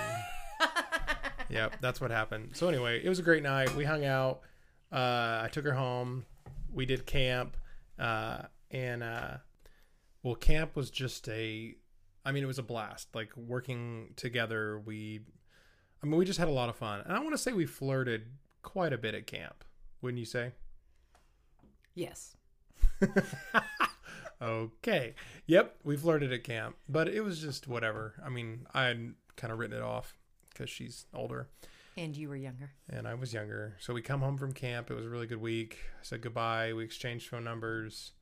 yep, 1.51 1.75
that's 1.81 2.01
what 2.01 2.11
happened. 2.11 2.51
So 2.53 2.67
anyway, 2.67 3.01
it 3.03 3.09
was 3.09 3.19
a 3.19 3.23
great 3.23 3.43
night. 3.43 3.75
We 3.75 3.85
hung 3.85 4.05
out. 4.05 4.41
Uh, 4.91 5.41
I 5.43 5.49
took 5.51 5.65
her 5.65 5.73
home. 5.73 6.25
We 6.73 6.85
did 6.85 7.05
camp, 7.05 7.57
uh, 7.99 8.43
and 8.69 9.03
uh, 9.03 9.37
well, 10.23 10.35
camp 10.35 10.75
was 10.75 10.89
just 10.89 11.27
a. 11.29 11.75
I 12.23 12.31
mean, 12.31 12.43
it 12.43 12.47
was 12.47 12.59
a 12.59 12.63
blast. 12.63 13.09
Like 13.13 13.35
working 13.35 14.13
together, 14.15 14.79
we. 14.79 15.21
I 16.03 16.07
mean, 16.07 16.17
we 16.17 16.25
just 16.25 16.39
had 16.39 16.47
a 16.47 16.51
lot 16.51 16.69
of 16.69 16.75
fun, 16.75 17.01
and 17.05 17.13
I 17.15 17.19
want 17.19 17.31
to 17.31 17.37
say 17.37 17.53
we 17.53 17.65
flirted 17.65 18.27
quite 18.63 18.93
a 18.93 18.97
bit 18.97 19.13
at 19.13 19.27
camp. 19.27 19.63
Wouldn't 20.01 20.19
you 20.19 20.25
say? 20.25 20.53
Yes. 21.93 22.35
okay. 24.41 25.13
Yep, 25.45 25.75
we 25.83 25.97
flirted 25.97 26.33
at 26.33 26.43
camp, 26.43 26.75
but 26.89 27.07
it 27.07 27.21
was 27.21 27.39
just 27.39 27.67
whatever. 27.67 28.15
I 28.25 28.29
mean, 28.29 28.65
I 28.73 28.85
had 28.85 29.13
kind 29.35 29.53
of 29.53 29.59
written 29.59 29.77
it 29.77 29.83
off 29.83 30.15
because 30.53 30.69
she's 30.69 31.05
older. 31.13 31.47
And 31.97 32.15
you 32.15 32.29
were 32.29 32.37
younger. 32.37 32.71
and 32.89 33.05
I 33.07 33.13
was 33.15 33.33
younger. 33.33 33.75
So 33.79 33.93
we 33.93 34.01
come 34.01 34.21
home 34.21 34.37
from 34.37 34.53
camp. 34.53 34.89
It 34.89 34.93
was 34.93 35.05
a 35.05 35.09
really 35.09 35.27
good 35.27 35.41
week. 35.41 35.77
I 35.95 36.03
said 36.03 36.21
goodbye. 36.21 36.71
We 36.73 36.83
exchanged 36.85 37.27
phone 37.27 37.43
numbers 37.43 38.13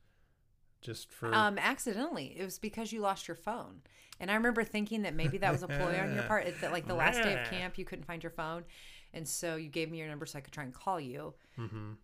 just 0.82 1.12
for 1.12 1.32
Um, 1.32 1.56
accidentally. 1.58 2.34
It 2.36 2.44
was 2.44 2.58
because 2.58 2.90
you 2.92 3.00
lost 3.00 3.28
your 3.28 3.36
phone. 3.36 3.82
And 4.18 4.28
I 4.30 4.34
remember 4.34 4.64
thinking 4.64 5.02
that 5.02 5.14
maybe 5.14 5.38
that 5.38 5.52
was 5.52 5.62
a 5.62 5.68
ploy 5.68 5.98
on 6.00 6.14
your 6.14 6.22
part. 6.28 6.46
It's 6.46 6.60
that 6.62 6.72
like 6.72 6.86
the 6.88 6.94
last 6.94 7.22
day 7.22 7.40
of 7.40 7.48
camp, 7.48 7.78
you 7.78 7.84
couldn't 7.84 8.04
find 8.06 8.22
your 8.22 8.30
phone. 8.32 8.64
And 9.14 9.26
so 9.26 9.56
you 9.56 9.68
gave 9.68 9.90
me 9.90 9.98
your 9.98 10.08
number 10.08 10.26
so 10.26 10.38
I 10.38 10.42
could 10.42 10.52
try 10.52 10.64
and 10.64 10.74
call 10.74 10.98
you. 11.00 11.34
Mhm. 11.58 11.96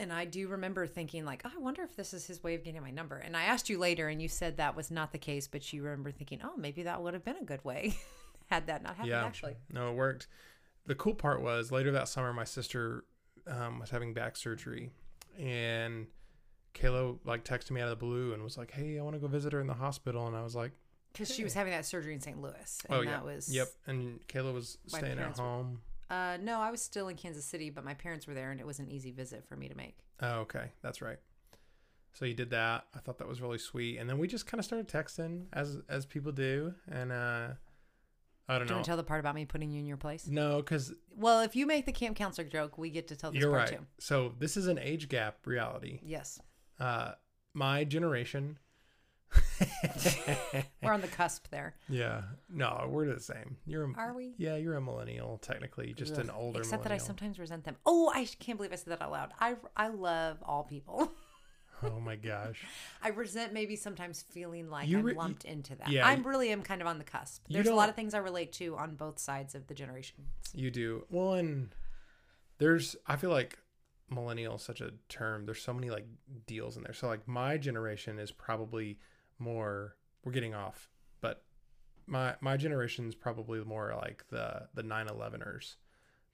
And 0.00 0.12
I 0.12 0.24
do 0.24 0.48
remember 0.48 0.86
thinking 0.86 1.24
like, 1.24 1.42
oh, 1.44 1.50
I 1.54 1.58
wonder 1.58 1.82
if 1.82 1.96
this 1.96 2.12
is 2.12 2.26
his 2.26 2.42
way 2.42 2.54
of 2.54 2.64
getting 2.64 2.82
my 2.82 2.90
number. 2.90 3.16
And 3.16 3.36
I 3.36 3.44
asked 3.44 3.68
you 3.68 3.78
later 3.78 4.08
and 4.08 4.20
you 4.20 4.28
said 4.28 4.56
that 4.56 4.76
was 4.76 4.90
not 4.90 5.12
the 5.12 5.18
case, 5.18 5.46
but 5.48 5.72
you 5.72 5.82
remember 5.84 6.10
thinking, 6.10 6.40
oh, 6.44 6.56
maybe 6.56 6.82
that 6.84 7.02
would 7.02 7.14
have 7.14 7.24
been 7.24 7.36
a 7.40 7.44
good 7.44 7.64
way 7.64 7.96
had 8.48 8.66
that 8.66 8.82
not 8.82 8.96
happened 8.96 9.08
yeah. 9.08 9.24
actually. 9.24 9.56
No, 9.72 9.90
it 9.90 9.94
worked. 9.94 10.26
The 10.86 10.94
cool 10.94 11.14
part 11.14 11.42
was 11.42 11.70
later 11.70 11.90
that 11.92 12.08
summer, 12.08 12.32
my 12.32 12.44
sister 12.44 13.04
um, 13.46 13.78
was 13.78 13.90
having 13.90 14.14
back 14.14 14.36
surgery, 14.36 14.90
and 15.38 16.06
Kayla 16.74 17.18
like 17.24 17.44
texted 17.44 17.72
me 17.72 17.80
out 17.80 17.88
of 17.88 17.98
the 17.98 18.04
blue 18.04 18.32
and 18.32 18.42
was 18.42 18.56
like, 18.56 18.70
"Hey, 18.70 18.98
I 18.98 19.02
want 19.02 19.14
to 19.14 19.20
go 19.20 19.26
visit 19.26 19.52
her 19.52 19.60
in 19.60 19.66
the 19.66 19.74
hospital," 19.74 20.26
and 20.26 20.36
I 20.36 20.42
was 20.42 20.54
like, 20.54 20.72
Because 21.12 21.34
she 21.34 21.44
was 21.44 21.54
having 21.54 21.72
that 21.72 21.84
surgery 21.84 22.14
in 22.14 22.20
St. 22.20 22.40
Louis. 22.40 22.80
And 22.88 22.98
"Oh 22.98 23.00
yeah, 23.02 23.10
that 23.10 23.24
was 23.24 23.54
yep." 23.54 23.68
And 23.86 24.26
Kayla 24.28 24.54
was 24.54 24.78
staying 24.86 25.12
at 25.12 25.18
parents 25.18 25.38
were- 25.38 25.44
home. 25.44 25.80
Uh, 26.10 26.38
no, 26.40 26.58
I 26.58 26.70
was 26.70 26.80
still 26.80 27.08
in 27.08 27.16
Kansas 27.16 27.44
City, 27.44 27.68
but 27.68 27.84
my 27.84 27.92
parents 27.92 28.26
were 28.26 28.32
there 28.32 28.50
and 28.50 28.58
it 28.58 28.66
was 28.66 28.78
an 28.78 28.88
easy 28.88 29.10
visit 29.10 29.44
for 29.46 29.56
me 29.56 29.68
to 29.68 29.76
make. 29.76 29.98
Oh, 30.22 30.40
okay, 30.40 30.72
that's 30.80 31.02
right. 31.02 31.18
So 32.14 32.24
you 32.24 32.32
did 32.32 32.48
that. 32.50 32.86
I 32.94 32.98
thought 33.00 33.18
that 33.18 33.28
was 33.28 33.42
really 33.42 33.58
sweet, 33.58 33.98
and 33.98 34.08
then 34.08 34.18
we 34.18 34.26
just 34.26 34.46
kind 34.46 34.58
of 34.58 34.64
started 34.64 34.88
texting 34.88 35.44
as 35.52 35.78
as 35.88 36.06
people 36.06 36.32
do, 36.32 36.74
and 36.90 37.12
uh, 37.12 37.48
I 38.48 38.56
don't 38.58 38.62
Do 38.62 38.64
you 38.64 38.70
know. 38.70 38.76
want 38.76 38.84
to 38.84 38.88
tell 38.90 38.96
the 38.96 39.02
part 39.04 39.20
about 39.20 39.34
me 39.34 39.44
putting 39.44 39.70
you 39.70 39.78
in 39.80 39.86
your 39.86 39.96
place? 39.98 40.26
no, 40.26 40.56
because 40.58 40.92
Well, 41.16 41.40
if 41.42 41.54
you 41.54 41.66
make 41.66 41.84
the 41.86 41.92
camp 41.92 42.16
counselor 42.16 42.48
joke, 42.48 42.78
we 42.78 42.88
get 42.90 43.08
to 43.08 43.16
tell 43.16 43.30
this 43.30 43.40
you're 43.42 43.50
part 43.50 43.70
right. 43.70 43.78
too. 43.78 43.86
So 43.98 44.32
this 44.38 44.56
is 44.56 44.66
an 44.68 44.78
age 44.78 45.08
gap 45.08 45.46
reality. 45.46 46.00
Yes. 46.02 46.40
Uh, 46.80 47.12
my 47.54 47.84
generation. 47.84 48.58
We're 50.82 50.92
on 50.92 51.00
the 51.02 51.08
cusp 51.08 51.48
there. 51.50 51.74
yeah, 51.88 52.22
no, 52.48 52.86
we're 52.88 53.06
the 53.12 53.20
same. 53.20 53.58
You're 53.66 53.84
a, 53.84 53.92
Are 53.96 54.14
we? 54.14 54.32
yeah, 54.38 54.56
you're 54.56 54.76
a 54.76 54.80
millennial 54.80 55.36
technically, 55.38 55.92
just 55.92 56.16
an 56.16 56.30
older. 56.30 56.60
Except 56.60 56.82
that 56.84 56.92
I 56.92 56.96
sometimes 56.98 57.38
resent 57.38 57.64
them. 57.64 57.76
Oh, 57.84 58.10
I 58.14 58.24
can't 58.38 58.56
believe 58.58 58.72
I 58.72 58.76
said 58.76 58.92
that 58.92 59.02
out 59.02 59.10
loud. 59.10 59.32
I 59.38 59.56
I 59.76 59.88
love 59.88 60.38
all 60.42 60.64
people. 60.64 61.12
Oh 61.82 62.00
my 62.00 62.16
gosh. 62.16 62.64
I 63.02 63.10
resent 63.10 63.52
maybe 63.52 63.76
sometimes 63.76 64.22
feeling 64.22 64.68
like 64.68 64.88
You 64.88 64.98
I'm 64.98 65.14
lumped 65.16 65.44
into 65.44 65.74
that. 65.76 65.88
yeah, 65.90 66.06
I'm 66.06 66.22
really 66.22 66.50
am 66.50 66.62
kind 66.62 66.80
of 66.80 66.88
on 66.88 66.98
the 66.98 67.04
cusp. 67.04 67.44
There's 67.48 67.68
a 67.68 67.74
lot 67.74 67.88
of 67.88 67.94
things 67.94 68.14
I 68.14 68.18
relate 68.18 68.52
to 68.54 68.76
on 68.76 68.94
both 68.96 69.18
sides 69.18 69.54
of 69.54 69.66
the 69.66 69.74
generation. 69.74 70.24
You 70.52 70.70
do. 70.70 71.04
Well, 71.10 71.34
and 71.34 71.68
there's, 72.58 72.96
I 73.06 73.16
feel 73.16 73.30
like 73.30 73.58
millennial 74.10 74.56
is 74.56 74.62
such 74.62 74.80
a 74.80 74.92
term. 75.08 75.46
There's 75.46 75.62
so 75.62 75.72
many 75.72 75.90
like 75.90 76.06
deals 76.46 76.76
in 76.76 76.82
there. 76.82 76.94
So, 76.94 77.06
like, 77.06 77.26
my 77.28 77.56
generation 77.58 78.18
is 78.18 78.32
probably 78.32 78.98
more, 79.38 79.94
we're 80.24 80.32
getting 80.32 80.54
off, 80.54 80.88
but 81.20 81.44
my, 82.06 82.34
my 82.40 82.56
generation 82.56 83.08
is 83.08 83.14
probably 83.14 83.62
more 83.62 83.94
like 84.00 84.24
the, 84.30 84.68
the 84.74 84.82
9 84.82 85.06
11ers 85.06 85.76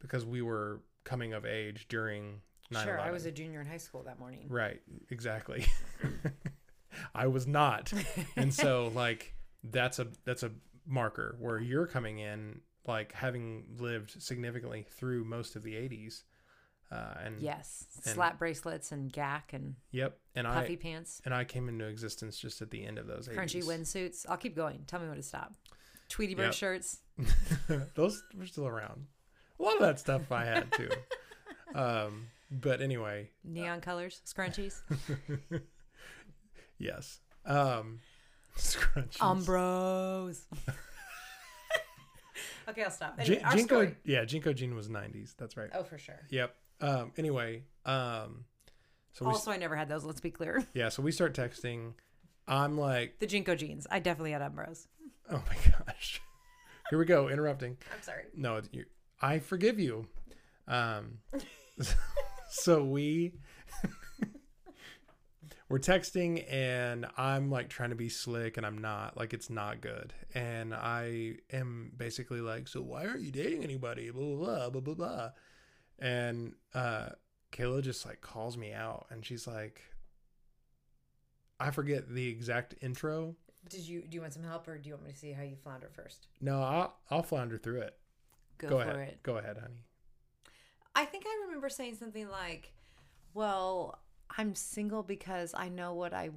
because 0.01 0.25
we 0.25 0.41
were 0.41 0.81
coming 1.05 1.33
of 1.35 1.45
age 1.45 1.87
during 1.89 2.25
9 2.25 2.41
Sure, 2.72 2.98
I 2.98 3.11
was 3.11 3.24
a 3.27 3.31
junior 3.33 3.61
in 3.61 3.66
high 3.66 3.77
school 3.77 4.03
that 4.05 4.18
morning. 4.18 4.46
Right, 4.48 4.81
exactly. 5.11 5.66
I 7.14 7.27
was 7.27 7.46
not. 7.46 7.92
And 8.37 8.53
so 8.53 8.90
like 8.94 9.35
that's 9.62 9.98
a 9.98 10.09
that's 10.24 10.42
a 10.42 10.50
marker 10.87 11.37
where 11.40 11.59
you're 11.61 11.87
coming 11.87 12.18
in 12.18 12.61
like 12.87 13.12
having 13.12 13.64
lived 13.79 14.20
significantly 14.22 14.87
through 14.90 15.24
most 15.24 15.57
of 15.57 15.62
the 15.62 15.74
80s. 15.74 16.22
Uh 16.92 17.14
and 17.24 17.40
Yes, 17.40 17.87
And- 18.05 18.14
slap 18.14 18.38
bracelets 18.38 18.92
and 18.92 19.12
Gak 19.12 19.53
and 19.53 19.74
yep, 19.90 20.18
and 20.35 20.46
puffy 20.46 20.74
I 20.74 20.77
pants, 20.77 21.20
and 21.24 21.35
I 21.35 21.44
came 21.44 21.68
into 21.68 21.87
existence 21.87 22.38
just 22.38 22.61
at 22.62 22.70
the 22.70 22.85
end 22.85 22.98
of 22.98 23.07
those 23.07 23.29
80s. 23.29 23.37
crunchy 23.37 23.64
windsuits. 23.64 24.27
I'll 24.29 24.37
keep 24.37 24.55
going. 24.55 24.85
Tell 24.87 25.00
me 25.00 25.07
when 25.09 25.16
to 25.16 25.22
stop. 25.22 25.55
Tweety 26.09 26.35
bird 26.35 26.44
Yep. 26.46 26.55
shirts. 26.55 26.98
those 27.94 28.22
were 28.37 28.46
still 28.46 28.66
around. 28.66 29.07
A 29.59 29.62
lot 29.62 29.74
of 29.74 29.81
that 29.81 29.98
stuff 29.98 30.31
I 30.31 30.44
had 30.44 30.70
too. 30.72 30.90
um 31.74 32.27
but 32.61 32.81
anyway, 32.81 33.31
Neon 33.45 33.81
colors, 33.81 34.21
scrunchies, 34.27 34.81
yes. 36.79 37.21
Um 37.45 38.01
scrunchies. 38.57 39.19
Umbros. 39.19 40.43
okay, 42.69 42.83
I'll 42.85 42.90
stop. 42.90 43.14
Anyway, 43.19 43.43
our 43.43 43.53
JNCO, 43.53 43.64
story. 43.64 43.97
yeah, 44.05 44.25
JNCO 44.25 44.55
Jean 44.55 44.75
was 44.75 44.88
90s. 44.88 45.35
That's 45.37 45.57
right. 45.57 45.71
Oh, 45.75 45.85
for 45.85 45.99
sure. 45.99 46.21
Yep. 46.31 46.55
Um, 46.81 47.12
anyway, 47.17 47.62
um, 47.85 48.45
so 49.12 49.27
Also, 49.27 49.51
I 49.51 49.57
never 49.57 49.77
had 49.77 49.88
those. 49.88 50.05
Let's 50.05 50.21
be 50.21 50.31
clear. 50.31 50.64
yeah, 50.75 50.88
so 50.88 51.03
we 51.03 51.12
start 51.12 51.35
texting. 51.35 51.93
I'm 52.47 52.77
like, 52.79 53.19
The 53.21 53.27
JNCO 53.27 53.57
jeans. 53.59 53.87
I 53.90 53.99
definitely 54.01 54.33
had 54.33 54.43
Umbros. 54.43 54.87
oh 55.31 55.43
my 55.49 55.57
gosh, 55.87 56.21
here 56.90 56.99
we 56.99 57.05
go, 57.07 57.29
interrupting. 57.29 57.77
I'm 57.95 58.03
sorry. 58.03 58.25
No, 58.37 58.61
you, 58.73 58.85
I 59.21 59.38
forgive 59.38 59.79
you. 59.81 60.07
Um, 60.69 61.19
so 62.55 62.85
we 62.85 63.35
we're 65.69 65.79
texting, 65.79 66.45
and 66.51 67.07
I'm 67.17 67.51
like 67.51 67.69
trying 67.69 67.90
to 67.90 67.97
be 67.97 68.09
slick, 68.09 68.57
and 68.57 68.64
I'm 68.64 68.79
not. 68.79 69.17
Like 69.17 69.35
it's 69.35 69.51
not 69.51 69.81
good, 69.81 70.12
and 70.35 70.75
I 70.75 71.37
am 71.53 71.93
basically 71.97 72.40
like, 72.40 72.69
so 72.69 72.81
why 72.81 73.07
aren't 73.07 73.23
you 73.23 73.31
dating 73.33 73.64
anybody? 73.64 74.11
Blah 74.11 74.37
blah 74.37 74.71
blah 74.71 74.71
blah 74.71 74.81
blah. 74.81 74.95
blah. 74.95 75.31
And 75.99 76.55
uh, 76.75 77.11
Kayla 77.53 77.83
just 77.83 78.07
like 78.07 78.21
calls 78.21 78.57
me 78.57 78.73
out, 78.73 79.07
and 79.11 79.25
she's 79.25 79.47
like, 79.47 79.81
I 81.59 81.71
forget 81.71 82.09
the 82.09 82.29
exact 82.29 82.75
intro. 82.81 83.37
Did 83.69 83.81
you 83.83 84.03
do 84.03 84.14
you 84.17 84.21
want 84.21 84.33
some 84.35 84.45
help, 84.45 84.69
or 84.69 84.79
do 84.79 84.88
you 84.88 84.95
want 84.95 85.07
me 85.07 85.12
to 85.12 85.19
see 85.19 85.33
how 85.33 85.43
you 85.43 85.57
flounder 85.57 85.88
first? 85.93 86.29
No, 86.40 86.62
I'll 86.62 86.95
I'll 87.11 87.23
flounder 87.23 87.59
through 87.59 87.81
it. 87.81 87.97
Go, 88.59 88.69
Go 88.69 88.77
for 88.83 88.90
ahead. 88.90 89.09
it. 89.09 89.23
Go 89.23 89.38
ahead, 89.38 89.57
honey. 89.59 89.83
I 90.95 91.05
think 91.05 91.25
I 91.27 91.45
remember 91.47 91.69
saying 91.69 91.97
something 91.97 92.29
like, 92.29 92.73
"Well, 93.33 93.99
I'm 94.37 94.55
single 94.55 95.03
because 95.03 95.55
I 95.55 95.69
know 95.69 95.95
what 95.95 96.13
I 96.15 96.31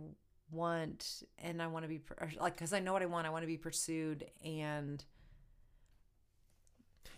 want, 0.52 1.24
and 1.40 1.62
I 1.62 1.68
want 1.68 1.84
to 1.84 1.90
be 1.90 2.02
like 2.40 2.56
because 2.56 2.74
I 2.74 2.80
know 2.80 2.94
what 2.94 3.02
I 3.02 3.08
want. 3.08 3.28
I 3.28 3.30
want 3.30 3.44
to 3.44 3.48
be 3.48 3.58
pursued, 3.58 4.26
and 4.44 5.04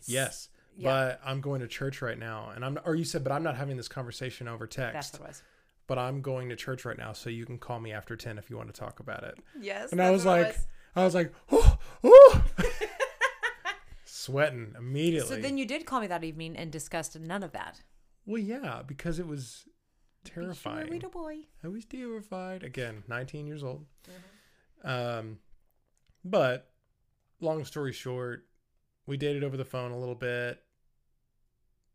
Yes. 0.06 0.50
Yeah. 0.78 0.90
But 0.90 1.22
I'm 1.26 1.42
going 1.42 1.62
to 1.62 1.68
church 1.68 2.02
right 2.02 2.18
now, 2.18 2.52
and 2.56 2.64
I'm. 2.64 2.80
Or 2.86 2.96
you 2.96 3.04
said, 3.04 3.24
but 3.24 3.34
I'm 3.34 3.44
not 3.44 3.58
having 3.58 3.76
this 3.78 3.88
conversation 3.88 4.48
over 4.48 4.66
that's 4.66 4.76
text. 4.76 5.14
what 5.20 5.26
it 5.26 5.28
was. 5.30 5.44
But 5.88 5.98
I'm 5.98 6.22
going 6.22 6.50
to 6.50 6.56
church 6.56 6.86
right 6.86 6.98
now, 6.98 7.14
so 7.14 7.30
you 7.30 7.46
can 7.46 7.58
call 7.58 7.80
me 7.80 7.92
after 7.92 8.16
ten 8.16 8.38
if 8.38 8.50
you 8.50 8.58
want 8.58 8.74
to 8.74 8.80
talk 8.80 9.00
about 9.00 9.24
it. 9.24 9.40
Yes, 9.60 9.92
And 9.92 10.02
I 10.02 10.06
that's 10.06 10.14
was 10.14 10.26
like, 10.26 10.56
I 10.96 11.04
was 11.04 11.16
like, 11.16 11.34
oh, 11.52 11.78
oh, 12.04 12.44
sweating 14.30 14.74
immediately. 14.78 15.36
so 15.36 15.42
then 15.42 15.58
you 15.58 15.66
did 15.66 15.86
call 15.86 16.02
me 16.02 16.08
that 16.08 16.24
evening 16.24 16.56
and 16.56 16.72
discussed 16.72 17.20
none 17.20 17.44
of 17.44 17.52
that. 17.54 17.82
well, 18.26 18.42
yeah, 18.42 18.82
because 18.86 19.20
it 19.20 19.28
was 19.28 19.66
Be 20.24 20.32
sure, 20.32 20.44
terrifying. 20.44 20.90
little 20.92 21.10
boy. 21.10 21.40
I 21.64 21.68
was 21.68 21.86
terrified. 21.86 22.64
Again, 22.64 23.04
19 23.08 23.48
years 23.48 23.64
old. 23.64 23.86
Mm-hmm. 24.84 24.90
Um, 24.90 25.40
but 26.24 26.70
long 27.42 27.64
story 27.66 27.94
short, 27.94 28.46
we 29.06 29.18
dated 29.18 29.44
over 29.44 29.58
the 29.58 29.66
phone 29.66 29.92
a 29.92 29.98
little 30.00 30.16
bit. 30.16 30.62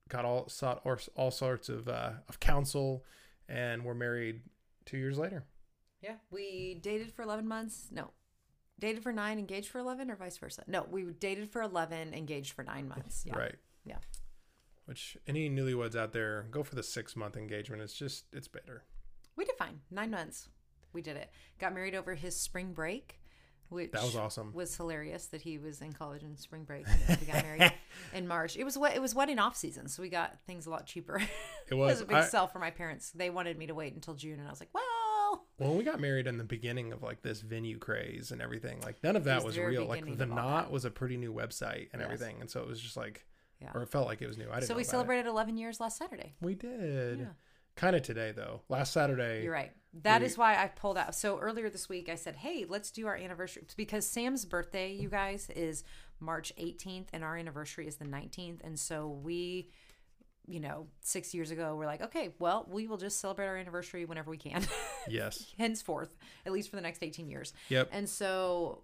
Got 0.09 0.25
all 0.27 0.49
sought 0.49 0.81
or 0.85 0.99
all 1.15 1.31
sorts 1.31 1.69
of 1.71 1.89
uh, 1.89 2.11
of 2.29 2.39
counsel, 2.39 3.05
and 3.49 3.85
we're 3.85 3.95
married 3.95 4.43
two 4.85 4.99
years 4.99 5.17
later. 5.17 5.45
Yeah, 6.03 6.17
we 6.31 6.79
dated 6.83 7.11
for 7.13 7.23
eleven 7.23 7.49
months. 7.49 7.89
No, 7.91 8.11
dated 8.79 9.03
for 9.03 9.13
nine, 9.13 9.39
engaged 9.39 9.69
for 9.69 9.79
eleven, 9.79 10.11
or 10.11 10.17
vice 10.17 10.37
versa. 10.39 10.65
No, 10.67 10.87
we 10.91 11.05
dated 11.05 11.51
for 11.51 11.63
eleven, 11.63 12.13
engaged 12.15 12.53
for 12.53 12.63
nine 12.65 12.89
months. 12.89 13.25
Yeah. 13.27 13.37
Right. 13.37 13.55
Yeah. 13.85 13.99
Which 14.87 15.17
any 15.27 15.49
newlyweds 15.49 15.97
out 15.97 16.13
there, 16.13 16.47
go 16.51 16.63
for 16.63 16.75
the 16.75 16.83
six 16.83 17.17
month 17.17 17.37
engagement. 17.37 17.83
It's 17.83 17.95
just 17.95 18.25
it's 18.33 18.49
better. 18.49 18.85
We 19.37 19.45
did 19.45 19.57
fine. 19.57 19.81
Nine 19.91 20.11
months. 20.11 20.49
We 20.93 21.03
did 21.03 21.17
it. 21.17 21.31
Got 21.59 21.75
married 21.75 21.95
over 21.95 22.15
his 22.15 22.37
spring 22.37 22.73
break, 22.73 23.19
which 23.69 23.91
That 23.93 24.03
was 24.05 24.15
awesome. 24.15 24.53
was 24.53 24.77
hilarious 24.77 25.27
that 25.27 25.41
he 25.43 25.59
was 25.59 25.81
in 25.81 25.93
college 25.93 26.23
in 26.23 26.37
spring 26.37 26.63
break. 26.65 26.87
and 27.09 27.19
we 27.19 27.27
got 27.27 27.43
married 27.43 27.73
in 28.15 28.29
March. 28.29 28.57
It 28.57 28.63
was 28.65 28.79
what 28.79 28.95
it 28.95 29.01
was 29.03 29.15
wedding 29.15 29.39
off 29.41 29.57
season, 29.57 29.89
so 29.89 30.03
we 30.03 30.09
got 30.09 30.37
things 30.47 30.67
a 30.67 30.71
lot 30.71 30.87
cheaper. 30.87 31.17
It 31.17 31.29
it 31.71 31.75
was. 31.75 31.95
was 31.95 32.01
a 32.03 32.05
big 32.07 32.17
I- 32.19 32.25
sell 32.27 32.47
for 32.47 32.59
my 32.61 32.71
parents. 32.71 33.11
They 33.11 33.31
wanted 33.31 33.59
me 33.59 33.67
to 33.67 33.75
wait 33.75 33.95
until 33.95 34.15
June, 34.15 34.39
and 34.39 34.47
I 34.47 34.51
was 34.51 34.61
like, 34.61 34.71
well, 34.73 34.85
When 35.57 35.77
we 35.77 35.85
got 35.85 36.01
married 36.01 36.27
in 36.27 36.37
the 36.37 36.45
beginning 36.45 36.93
of 36.93 37.03
like 37.03 37.23
this 37.23 37.41
venue 37.41 37.79
craze 37.79 38.33
and 38.33 38.43
everything, 38.43 38.81
like 38.83 39.03
none 39.05 39.15
of 39.17 39.25
that 39.25 39.37
was 39.45 39.57
was, 39.57 39.59
real. 39.59 39.85
Like 39.87 40.17
the 40.19 40.27
knot 40.27 40.71
was 40.73 40.85
a 40.85 40.91
pretty 40.91 41.17
new 41.17 41.33
website 41.33 41.89
and 41.93 42.01
Yes. 42.01 42.07
everything, 42.07 42.37
and 42.41 42.51
so 42.51 42.61
it 42.61 42.67
was 42.67 42.81
just 42.81 42.97
like, 42.97 43.25
Yeah. 43.61 43.71
or 43.75 43.83
it 43.83 43.89
felt 43.89 44.07
like 44.07 44.21
it 44.21 44.27
was 44.27 44.37
new. 44.37 44.49
I 44.51 44.55
didn't. 44.57 44.67
so 44.69 44.75
we 44.75 44.83
about 44.83 44.89
it. 44.89 44.91
celebrated 44.91 45.27
11 45.29 45.57
years 45.57 45.79
last 45.81 45.97
Saturday. 45.97 46.35
We 46.41 46.55
did. 46.57 47.21
Yeah. 47.21 47.27
Kind 47.77 47.95
of 47.97 48.03
today 48.03 48.33
though. 48.33 48.63
Last 48.69 48.93
Saturday. 48.93 49.43
You're 49.45 49.53
right. 49.53 49.73
That 50.03 50.21
we- 50.23 50.27
is 50.27 50.37
why 50.37 50.57
I 50.61 50.69
pulled 50.69 50.99
out. 50.99 51.15
So 51.15 51.39
earlier 51.39 51.71
this 51.71 51.89
week, 51.89 52.09
I 52.09 52.17
said, 52.17 52.37
"Hey, 52.37 52.65
let's 52.69 52.91
do 52.91 53.07
our 53.07 53.17
anniversary 53.17 53.65
because 53.77 54.07
Sam's 54.07 54.45
birthday, 54.45 54.93
you 54.93 55.09
guys, 55.09 55.51
is 55.51 55.85
March 56.21 56.53
18th, 56.57 57.09
and 57.13 57.23
our 57.23 57.37
anniversary 57.37 57.87
is 57.87 57.97
the 57.97 58.05
19th. 58.05 58.61
And 58.65 58.79
so 58.79 59.09
we, 59.09 59.71
you 60.47 60.61
know, 60.61 60.87
six 61.01 61.33
years 61.35 61.51
ago, 61.51 61.75
we're 61.77 61.87
like, 61.87 62.03
okay, 62.03 62.35
well, 62.39 62.67
we 62.71 62.87
will 62.87 62.97
just 62.99 63.19
celebrate 63.21 63.47
our 63.47 63.57
anniversary 63.57 64.05
whenever 64.05 64.31
we 64.31 64.37
can, 64.37 64.63
Yes. 65.09 65.53
henceforth, 65.57 66.15
at 66.45 66.53
least 66.53 66.69
for 66.71 66.77
the 66.77 66.83
next 66.83 67.03
18 67.03 67.29
years. 67.31 67.53
Yep. 67.71 67.89
And 67.93 68.09
so, 68.09 68.83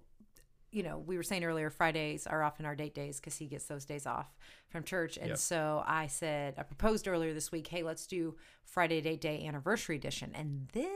you 0.72 0.82
know, 0.82 0.98
we 0.98 1.16
were 1.16 1.22
saying 1.22 1.44
earlier, 1.44 1.68
Fridays 1.68 2.26
are 2.26 2.42
often 2.42 2.64
our 2.64 2.74
date 2.74 2.94
days 2.94 3.18
because 3.20 3.36
he 3.36 3.46
gets 3.46 3.64
those 3.66 3.84
days 3.84 4.06
off 4.06 4.28
from 4.68 4.84
church. 4.84 5.16
And 5.18 5.30
Yep. 5.30 5.38
so 5.38 5.82
I 5.86 6.06
said, 6.06 6.54
I 6.56 6.62
proposed 6.62 7.06
earlier 7.08 7.34
this 7.34 7.50
week, 7.52 7.66
hey, 7.66 7.82
let's 7.82 8.06
do 8.06 8.36
Friday 8.64 9.00
date 9.00 9.20
day 9.20 9.44
anniversary 9.46 9.96
edition. 9.96 10.32
And 10.34 10.68
then 10.72 10.88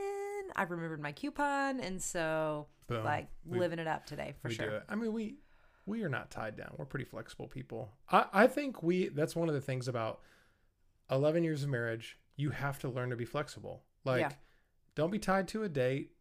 I 0.55 0.63
remembered 0.63 1.01
my 1.01 1.11
coupon. 1.11 1.79
And 1.79 2.01
so, 2.01 2.67
Boom. 2.87 3.03
like, 3.03 3.27
We- 3.45 3.59
living 3.59 3.79
it 3.79 3.87
up 3.87 4.05
today 4.05 4.33
for 4.41 4.47
we 4.47 4.55
sure. 4.55 4.81
I 4.89 4.95
mean, 4.95 5.13
we 5.13 5.35
we 5.87 6.01
are 6.01 6.09
not 6.09 6.31
tied 6.31 6.57
down. 6.57 6.73
We're 6.77 6.85
pretty 6.85 7.05
flexible 7.05 7.47
people. 7.47 7.91
I 8.11 8.25
I 8.33 8.47
think 8.47 8.81
we 8.81 9.09
that's 9.09 9.35
one 9.35 9.49
of 9.49 9.53
the 9.53 9.61
things 9.61 9.87
about 9.87 10.21
11 11.11 11.43
years 11.43 11.63
of 11.63 11.69
marriage. 11.69 12.17
You 12.35 12.49
have 12.51 12.79
to 12.79 12.89
learn 12.89 13.09
to 13.11 13.15
be 13.15 13.25
flexible. 13.25 13.83
Like, 14.03 14.21
Yeah. 14.21 14.31
don't 14.95 15.11
be 15.11 15.19
tied 15.19 15.47
to 15.49 15.63
a 15.63 15.69
date. 15.69 16.11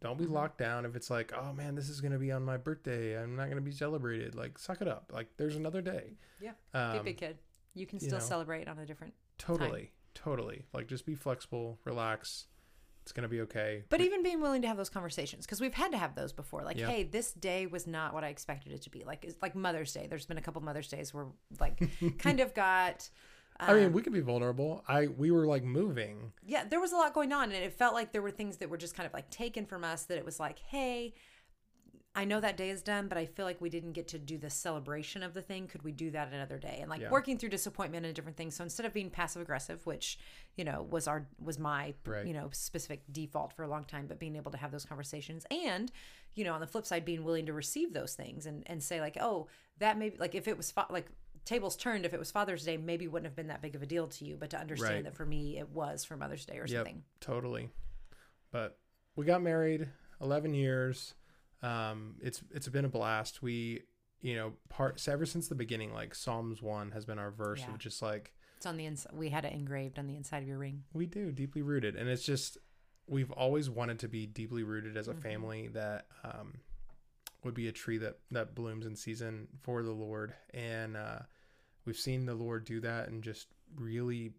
Don't 0.00 0.18
be 0.18 0.24
Mhm. 0.26 0.32
locked 0.32 0.58
down. 0.58 0.84
If 0.84 0.96
it's 0.96 1.10
like, 1.10 1.32
oh 1.32 1.52
man, 1.52 1.74
this 1.76 1.88
is 1.88 2.00
gonna 2.00 2.18
be 2.18 2.32
on 2.32 2.42
my 2.44 2.56
birthday, 2.56 3.16
I'm 3.20 3.36
not 3.36 3.48
gonna 3.48 3.60
be 3.60 3.70
celebrated. 3.72 4.34
Like, 4.34 4.58
suck 4.58 4.80
it 4.82 4.88
up. 4.88 5.12
Like, 5.12 5.36
there's 5.36 5.54
another 5.56 5.80
day. 5.80 6.16
Yeah. 6.40 6.54
Um, 6.74 6.92
Be 6.94 6.98
a 6.98 7.02
big 7.04 7.16
kid. 7.18 7.38
You 7.74 7.86
can 7.86 7.98
you 8.00 8.06
still 8.08 8.18
know. 8.18 8.24
celebrate 8.24 8.68
on 8.68 8.78
a 8.78 8.86
different. 8.86 9.14
totally, 9.38 9.92
totally. 10.14 10.66
Like, 10.72 10.86
just 10.88 11.06
be 11.06 11.14
flexible, 11.14 11.78
relax. 11.84 12.46
It's 13.02 13.12
gonna 13.12 13.28
be 13.28 13.40
okay. 13.42 13.84
But 13.88 14.00
even 14.00 14.22
being 14.22 14.40
willing 14.40 14.62
to 14.62 14.68
have 14.68 14.76
those 14.76 14.90
conversations, 14.90 15.44
because 15.46 15.60
we've 15.60 15.74
had 15.74 15.90
to 15.92 15.98
have 15.98 16.14
those 16.14 16.32
before. 16.32 16.62
Like, 16.62 16.76
Yeah. 16.78 16.88
hey, 16.88 17.02
this 17.04 17.32
day 17.32 17.66
was 17.66 17.86
not 17.86 18.12
what 18.14 18.22
I 18.22 18.28
expected 18.28 18.72
it 18.72 18.82
to 18.82 18.90
be. 18.90 19.02
Like, 19.04 19.24
it's 19.24 19.40
like 19.42 19.54
Mother's 19.56 19.92
Day. 19.92 20.06
There's 20.06 20.26
been 20.26 20.38
a 20.38 20.42
couple 20.42 20.60
Mother's 20.62 20.88
Days 20.88 21.12
where, 21.14 21.26
like, 21.58 21.80
kind 22.18 22.38
of 22.40 22.54
got. 22.54 23.08
I 23.60 23.74
mean, 23.74 23.86
um, 23.86 23.92
we 23.92 24.02
can 24.02 24.12
be 24.12 24.20
vulnerable. 24.20 24.84
I 24.88 25.06
we 25.06 25.30
were 25.30 25.46
like 25.46 25.62
moving. 25.64 26.32
yeah, 26.44 26.64
there 26.64 26.80
was 26.80 26.92
a 26.92 26.96
lot 26.96 27.14
going 27.14 27.32
on, 27.32 27.44
and 27.44 27.64
it 27.64 27.72
felt 27.72 27.94
like 27.94 28.12
there 28.12 28.22
were 28.22 28.30
things 28.30 28.56
that 28.58 28.68
were 28.70 28.76
just 28.78 28.94
kind 28.96 29.06
of 29.06 29.12
like 29.12 29.30
taken 29.30 29.66
from 29.66 29.84
us. 29.84 30.04
That 30.04 30.18
it 30.18 30.24
was 30.24 30.40
like, 30.40 30.58
hey, 30.58 31.14
I 32.14 32.24
know 32.26 32.40
that 32.40 32.58
day 32.58 32.68
is 32.68 32.82
done, 32.82 33.08
but 33.08 33.16
I 33.16 33.24
feel 33.24 33.46
like 33.46 33.60
we 33.60 33.70
didn't 33.70 33.92
get 33.92 34.08
to 34.08 34.18
do 34.18 34.36
the 34.36 34.50
celebration 34.50 35.22
of 35.22 35.32
the 35.32 35.40
thing. 35.40 35.66
Could 35.66 35.82
we 35.82 35.92
do 35.92 36.10
that 36.10 36.30
another 36.32 36.58
day? 36.58 36.78
And 36.80 36.90
like 36.90 37.00
Yeah. 37.00 37.10
working 37.10 37.38
through 37.38 37.48
disappointment 37.48 38.04
and 38.04 38.14
different 38.14 38.36
things. 38.36 38.54
So 38.54 38.64
instead 38.64 38.84
of 38.84 38.92
being 38.92 39.08
passive 39.08 39.40
aggressive, 39.40 39.86
which 39.86 40.18
you 40.56 40.64
know 40.64 40.82
was 40.82 41.06
our 41.08 41.26
was 41.38 41.58
my 41.58 41.94
Right. 42.04 42.26
you 42.26 42.34
know 42.34 42.50
specific 42.52 43.02
default 43.10 43.54
for 43.54 43.62
a 43.62 43.68
long 43.68 43.84
time, 43.84 44.06
but 44.08 44.18
being 44.18 44.36
able 44.36 44.50
to 44.50 44.58
have 44.58 44.72
those 44.72 44.84
conversations 44.84 45.46
and 45.50 45.90
you 46.34 46.44
know 46.44 46.52
on 46.52 46.60
the 46.60 46.66
flip 46.66 46.84
side 46.84 47.04
being 47.04 47.24
willing 47.24 47.46
to 47.46 47.52
receive 47.52 47.92
those 47.94 48.14
things 48.14 48.44
and 48.46 48.62
and 48.66 48.82
say 48.82 49.00
like 49.00 49.16
oh 49.20 49.46
that 49.78 49.96
maybe 49.98 50.16
like 50.18 50.34
if 50.34 50.46
it 50.48 50.56
was 50.56 50.72
like 50.90 51.06
tables 51.44 51.76
turned 51.76 52.04
if 52.06 52.12
it 52.14 52.18
was 52.18 52.30
Father's 52.30 52.64
Day 52.64 52.76
maybe 52.76 53.08
wouldn't 53.08 53.26
have 53.26 53.36
been 53.36 53.48
that 53.48 53.62
big 53.62 53.74
of 53.74 53.82
a 53.82 53.86
deal 53.86 54.06
to 54.08 54.24
you, 54.24 54.36
but 54.36 54.50
to 54.50 54.58
understand 54.58 54.94
Right. 54.94 55.04
that 55.04 55.14
for 55.16 55.26
me 55.26 55.58
it 55.58 55.68
was 55.70 56.04
for 56.04 56.16
Mother's 56.16 56.46
Day 56.46 56.58
or 56.58 56.66
Yep, 56.66 56.70
something. 56.86 57.04
totally. 57.20 57.70
But 58.50 58.78
we 59.16 59.24
got 59.24 59.42
married, 59.42 59.88
eleven 60.20 60.54
years. 60.54 61.14
Um, 61.62 62.16
it's 62.20 62.42
it's 62.50 62.68
been 62.68 62.84
a 62.84 62.88
blast. 62.88 63.42
We, 63.42 63.82
you 64.20 64.34
know, 64.36 64.54
part 64.68 65.00
so 65.00 65.12
ever 65.12 65.26
since 65.26 65.48
the 65.48 65.54
beginning, 65.54 65.92
like 65.92 66.14
Psalms 66.14 66.60
one 66.62 66.90
has 66.92 67.04
been 67.04 67.18
our 67.18 67.30
verse 67.30 67.60
Yeah. 67.60 67.72
of 67.72 67.78
just 67.78 68.02
like 68.02 68.34
It's 68.56 68.66
on 68.66 68.76
the 68.76 68.84
inside. 68.86 69.12
We 69.14 69.30
had 69.30 69.44
it 69.44 69.52
engraved 69.52 69.98
on 69.98 70.06
the 70.06 70.16
inside 70.16 70.42
of 70.42 70.48
your 70.48 70.58
ring. 70.58 70.84
we 70.92 71.06
do 71.06 71.32
deeply 71.32 71.62
rooted, 71.62 71.96
and 71.96 72.08
it's 72.08 72.24
just 72.24 72.58
we've 73.06 73.32
always 73.32 73.68
wanted 73.68 73.98
to 73.98 74.08
be 74.08 74.26
deeply 74.26 74.62
rooted 74.62 74.96
as 74.96 75.08
a 75.08 75.14
Mhm. 75.14 75.22
family 75.22 75.68
that 75.68 76.06
um, 76.22 76.60
would 77.44 77.54
be 77.54 77.68
a 77.68 77.72
tree 77.72 77.98
that 77.98 78.18
that 78.30 78.54
blooms 78.54 78.86
in 78.86 78.94
season 78.96 79.48
for 79.62 79.82
the 79.82 79.92
Lord, 79.92 80.34
and 80.54 80.96
uh, 80.96 81.20
we've 81.84 81.96
seen 81.98 82.26
the 82.26 82.34
Lord 82.34 82.64
do 82.64 82.80
that 82.80 83.08
in 83.08 83.22
just 83.22 83.48
really 83.76 84.32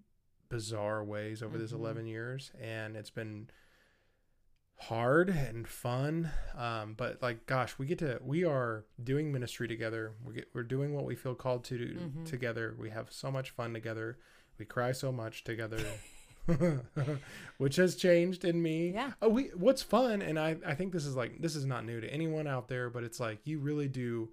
bizarre 0.50 1.04
ways 1.04 1.42
over 1.42 1.58
this 1.58 1.72
Mhm. 1.72 1.80
11 1.80 2.06
years. 2.08 2.52
And 2.62 2.96
it's 2.96 3.10
been 3.10 3.50
hard 4.78 5.30
and 5.30 5.68
fun. 5.68 6.30
Um, 6.56 6.94
but 6.96 7.22
like 7.22 7.46
gosh 7.46 7.78
we 7.78 7.86
get 7.86 8.00
to 8.00 8.20
we 8.24 8.44
are 8.44 8.86
doing 9.04 9.32
ministry 9.32 9.68
together. 9.68 10.14
We 10.26 10.34
get, 10.36 10.50
we're 10.54 10.64
doing 10.64 10.94
what 10.94 11.06
we 11.06 11.16
feel 11.16 11.36
called 11.36 11.64
to 11.66 11.78
do 11.78 11.96
Mhm. 11.96 12.26
together. 12.26 12.76
We 12.78 12.90
have 12.90 13.12
so 13.12 13.32
much 13.32 13.52
fun 13.52 13.74
together. 13.74 14.18
We 14.58 14.66
cry 14.66 14.92
so 14.92 15.12
much 15.12 15.44
together 15.44 15.78
which 17.58 17.76
has 17.78 17.96
changed 17.96 18.44
in 18.46 18.62
me 18.62 18.92
Yeah. 18.94 19.12
oh, 19.22 19.30
we 19.30 19.46
what's 19.56 19.82
fun 19.82 20.22
and 20.22 20.38
I, 20.40 20.58
I 20.66 20.76
think 20.76 20.92
this 20.94 21.06
is 21.06 21.16
like 21.16 21.42
this 21.42 21.56
is 21.56 21.66
not 21.66 21.86
new 21.86 22.02
to 22.02 22.08
anyone 22.08 22.48
out 22.48 22.68
there 22.68 22.90
but 22.90 23.04
it's 23.04 23.20
like 23.20 23.40
you 23.46 23.60
really 23.60 23.88
do 23.88 24.30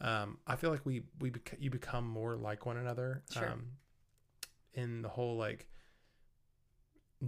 um, 0.00 0.38
i 0.46 0.56
feel 0.56 0.70
like 0.70 0.84
we 0.84 1.02
we 1.20 1.30
bec- 1.30 1.56
you 1.60 1.70
become 1.70 2.06
more 2.08 2.34
like 2.36 2.66
one 2.66 2.76
another 2.76 3.22
Sure. 3.30 3.50
um, 3.50 3.66
in 4.74 5.02
the 5.02 5.08
whole 5.08 5.36
like 5.36 5.68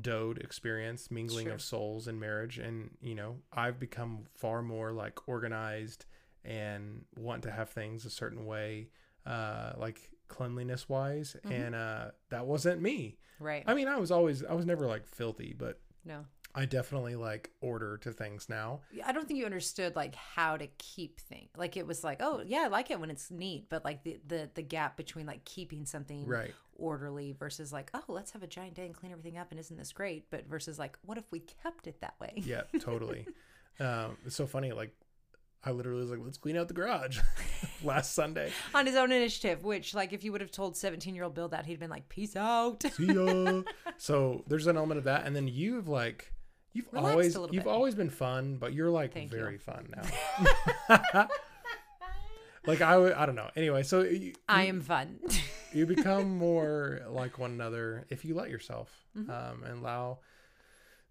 dode 0.01 0.39
experience 0.39 1.11
mingling 1.11 1.47
Sure. 1.47 1.55
of 1.55 1.62
souls 1.62 2.09
in 2.09 2.18
marriage 2.18 2.59
and 2.59 2.91
you 3.01 3.14
know 3.14 3.37
i've 3.53 3.78
become 3.78 4.24
far 4.35 4.61
more 4.61 4.91
like 4.93 5.28
organized 5.28 6.05
and 6.45 7.05
want 7.16 7.45
to 7.45 7.51
have 7.53 7.70
things 7.70 8.05
a 8.05 8.11
certain 8.11 8.45
way 8.45 8.89
uh 9.24 9.72
like 9.76 10.11
cleanliness 10.29 10.89
wise 10.89 11.37
Mhm. 11.45 11.51
and 11.51 11.75
uh 11.75 12.11
that 12.31 12.47
wasn't 12.47 12.81
me 12.81 13.18
Right. 13.39 13.64
i 13.66 13.75
mean 13.75 13.89
i 13.89 13.97
was 13.99 14.11
always 14.11 14.45
i 14.45 14.53
was 14.55 14.64
never 14.66 14.87
like 14.87 15.07
filthy 15.07 15.55
but 15.57 15.81
no. 16.05 16.25
i 16.55 16.64
definitely 16.64 17.14
like 17.16 17.51
order 17.61 17.97
to 17.99 18.12
things 18.12 18.49
now 18.49 18.81
I 19.05 19.12
don't 19.12 19.27
think 19.29 19.39
you 19.39 19.45
understood 19.47 19.97
like 19.97 20.14
how 20.14 20.57
to 20.57 20.66
keep 20.79 21.20
things. 21.20 21.51
Like 21.57 21.77
it 21.77 21.87
was 21.87 22.03
like, 22.05 22.20
oh 22.22 22.43
yeah, 22.47 22.62
I 22.64 22.68
like 22.68 22.91
it 22.91 22.99
when 23.01 23.11
it's 23.11 23.31
neat, 23.31 23.68
but 23.68 23.85
like 23.85 24.03
the 24.05 24.18
the 24.27 24.49
the 24.55 24.62
gap 24.62 24.97
between 24.97 25.27
like 25.27 25.45
keeping 25.45 25.85
something 25.85 26.25
right 26.27 26.55
orderly 26.77 27.33
versus 27.33 27.72
like, 27.72 27.91
oh, 27.93 28.05
let's 28.09 28.31
have 28.33 28.43
a 28.43 28.47
giant 28.47 28.75
day 28.75 28.87
and 28.87 28.95
clean 28.95 29.12
everything 29.12 29.37
up 29.37 29.51
and 29.51 29.61
isn't 29.61 29.77
this 29.77 29.93
great? 29.93 30.31
But 30.31 30.47
versus 30.47 30.79
like, 30.79 30.97
what 31.05 31.18
if 31.18 31.25
we 31.31 31.41
kept 31.41 31.87
it 31.87 32.01
that 32.01 32.14
way? 32.20 32.33
yeah 32.37 32.62
totally 32.81 33.27
um 33.81 34.16
it's 34.25 34.37
so 34.37 34.47
funny 34.47 34.72
like 34.72 34.95
i 35.67 35.71
literally 35.71 36.01
was 36.01 36.11
like 36.11 36.21
let's 36.23 36.39
clean 36.39 36.57
out 36.57 36.69
the 36.69 36.75
garage 36.75 37.21
last 37.83 38.15
sunday 38.15 38.51
On 38.75 38.87
his 38.87 38.97
own 38.97 39.12
initiative, 39.12 39.65
which 39.65 39.95
like 39.95 40.12
if 40.12 40.25
you 40.25 40.33
would 40.33 40.41
have 40.41 40.51
told 40.51 40.77
17 40.77 41.15
year 41.15 41.25
old 41.25 41.35
Bill 41.35 41.49
that, 41.49 41.67
he'd 41.67 41.79
been 41.81 41.91
like, 41.91 42.09
peace 42.09 42.35
out. 42.37 42.83
See 42.95 43.07
ya. 43.07 43.62
so 43.99 44.43
there's 44.49 44.67
an 44.67 44.77
element 44.77 44.99
of 44.99 45.05
that, 45.05 45.27
and 45.27 45.35
then 45.37 45.47
you've 45.49 45.89
like 45.89 46.33
you've 46.73 46.87
Relaxed 46.93 47.11
always 47.12 47.35
you've 47.53 47.65
bit. 47.65 47.67
always 47.67 47.95
been 47.95 48.11
fun, 48.11 48.57
but 48.57 48.73
you're 48.73 48.91
like 48.91 49.12
Thank 49.15 49.31
you. 49.33 49.39
very 49.39 49.59
fun 49.59 49.93
now. 49.95 51.29
like 52.67 52.81
I 52.81 53.23
I 53.23 53.27
don't 53.27 53.35
know. 53.37 53.51
Anyway, 53.57 53.83
so 53.83 54.03
you, 54.03 54.33
I 54.49 54.65
am 54.65 54.81
fun. 54.81 55.19
you 55.73 55.87
become 55.87 56.37
more 56.39 57.03
like 57.09 57.39
one 57.39 57.51
another 57.53 58.07
if 58.09 58.25
you 58.25 58.35
let 58.35 58.49
yourself 58.51 58.91
Mhm. 59.17 59.29
um, 59.31 59.62
and 59.65 59.79
allow 59.81 60.19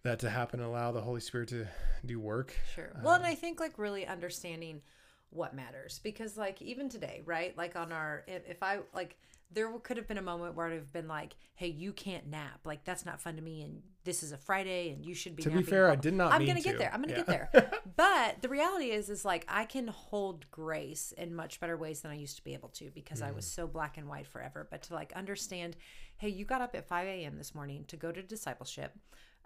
that 0.03 0.19
to 0.19 0.29
happen. 0.29 0.59
Allow 0.61 0.91
the 0.91 1.01
Holy 1.01 1.21
Spirit 1.21 1.49
to 1.49 1.65
do 2.05 2.19
work. 2.19 2.53
Sure. 2.75 2.91
Well, 3.01 3.15
and 3.15 3.23
Um, 3.23 3.29
I 3.31 3.35
think 3.35 3.59
like 3.59 3.77
really 3.77 4.05
understanding 4.05 4.81
what 5.29 5.55
matters 5.55 5.99
because 6.03 6.37
like 6.37 6.61
even 6.61 6.89
today, 6.89 7.21
right? 7.25 7.57
Like 7.57 7.75
on 7.75 7.91
our 7.91 8.23
if, 8.27 8.47
if 8.47 8.61
I 8.63 8.79
like 8.93 9.17
there 9.51 9.71
could 9.79 9.97
have 9.97 10.07
been 10.07 10.17
a 10.17 10.21
moment 10.23 10.55
where 10.55 10.67
I'd 10.67 10.73
have 10.73 10.91
been 10.91 11.07
like, 11.07 11.35
"Hey, 11.55 11.67
you 11.67 11.93
can't 11.93 12.27
nap. 12.27 12.61
Like 12.65 12.83
that's 12.83 13.05
not 13.05 13.21
fun 13.21 13.35
to 13.37 13.41
me 13.41 13.61
and 13.61 13.81
this 14.03 14.23
is 14.23 14.31
a 14.31 14.37
Friday 14.37 14.89
and 14.91 15.05
you 15.05 15.13
should 15.13 15.35
be 15.35 15.43
To 15.43 15.49
be 15.51 15.63
fair, 15.63 15.85
I 15.87 15.91
blah, 15.91 15.95
blah." 15.95 16.01
did 16.01 16.13
not. 16.15 16.33
I'm 16.33 16.45
going 16.45 16.57
to 16.57 16.61
get 16.63 16.77
there. 16.77 16.91
I'm 16.93 17.01
going 17.01 17.15
to 17.15 17.19
Yeah. 17.21 17.37
get 17.37 17.51
there. 17.53 17.69
But 17.95 18.41
the 18.41 18.49
reality 18.49 18.89
is 18.91 19.09
is 19.09 19.23
like 19.23 19.45
I 19.47 19.65
can 19.65 19.87
hold 19.87 20.49
grace 20.51 21.13
in 21.15 21.33
much 21.35 21.59
better 21.59 21.77
ways 21.77 22.01
than 22.01 22.11
I 22.11 22.15
used 22.15 22.35
to 22.37 22.43
be 22.43 22.53
able 22.53 22.69
to 22.69 22.89
because 22.91 23.21
I 23.21 23.29
Mm. 23.31 23.35
was 23.35 23.45
so 23.45 23.67
black 23.67 23.97
and 23.97 24.07
white 24.09 24.27
forever. 24.27 24.67
But 24.69 24.81
to 24.83 24.93
like 24.95 25.13
understand, 25.13 25.77
hey, 26.17 26.29
you 26.29 26.43
got 26.43 26.61
up 26.61 26.75
at 26.75 26.87
5 26.87 27.07
a.m. 27.07 27.37
this 27.37 27.53
morning 27.55 27.85
to 27.87 27.95
go 27.97 28.11
to 28.11 28.21
discipleship. 28.23 28.93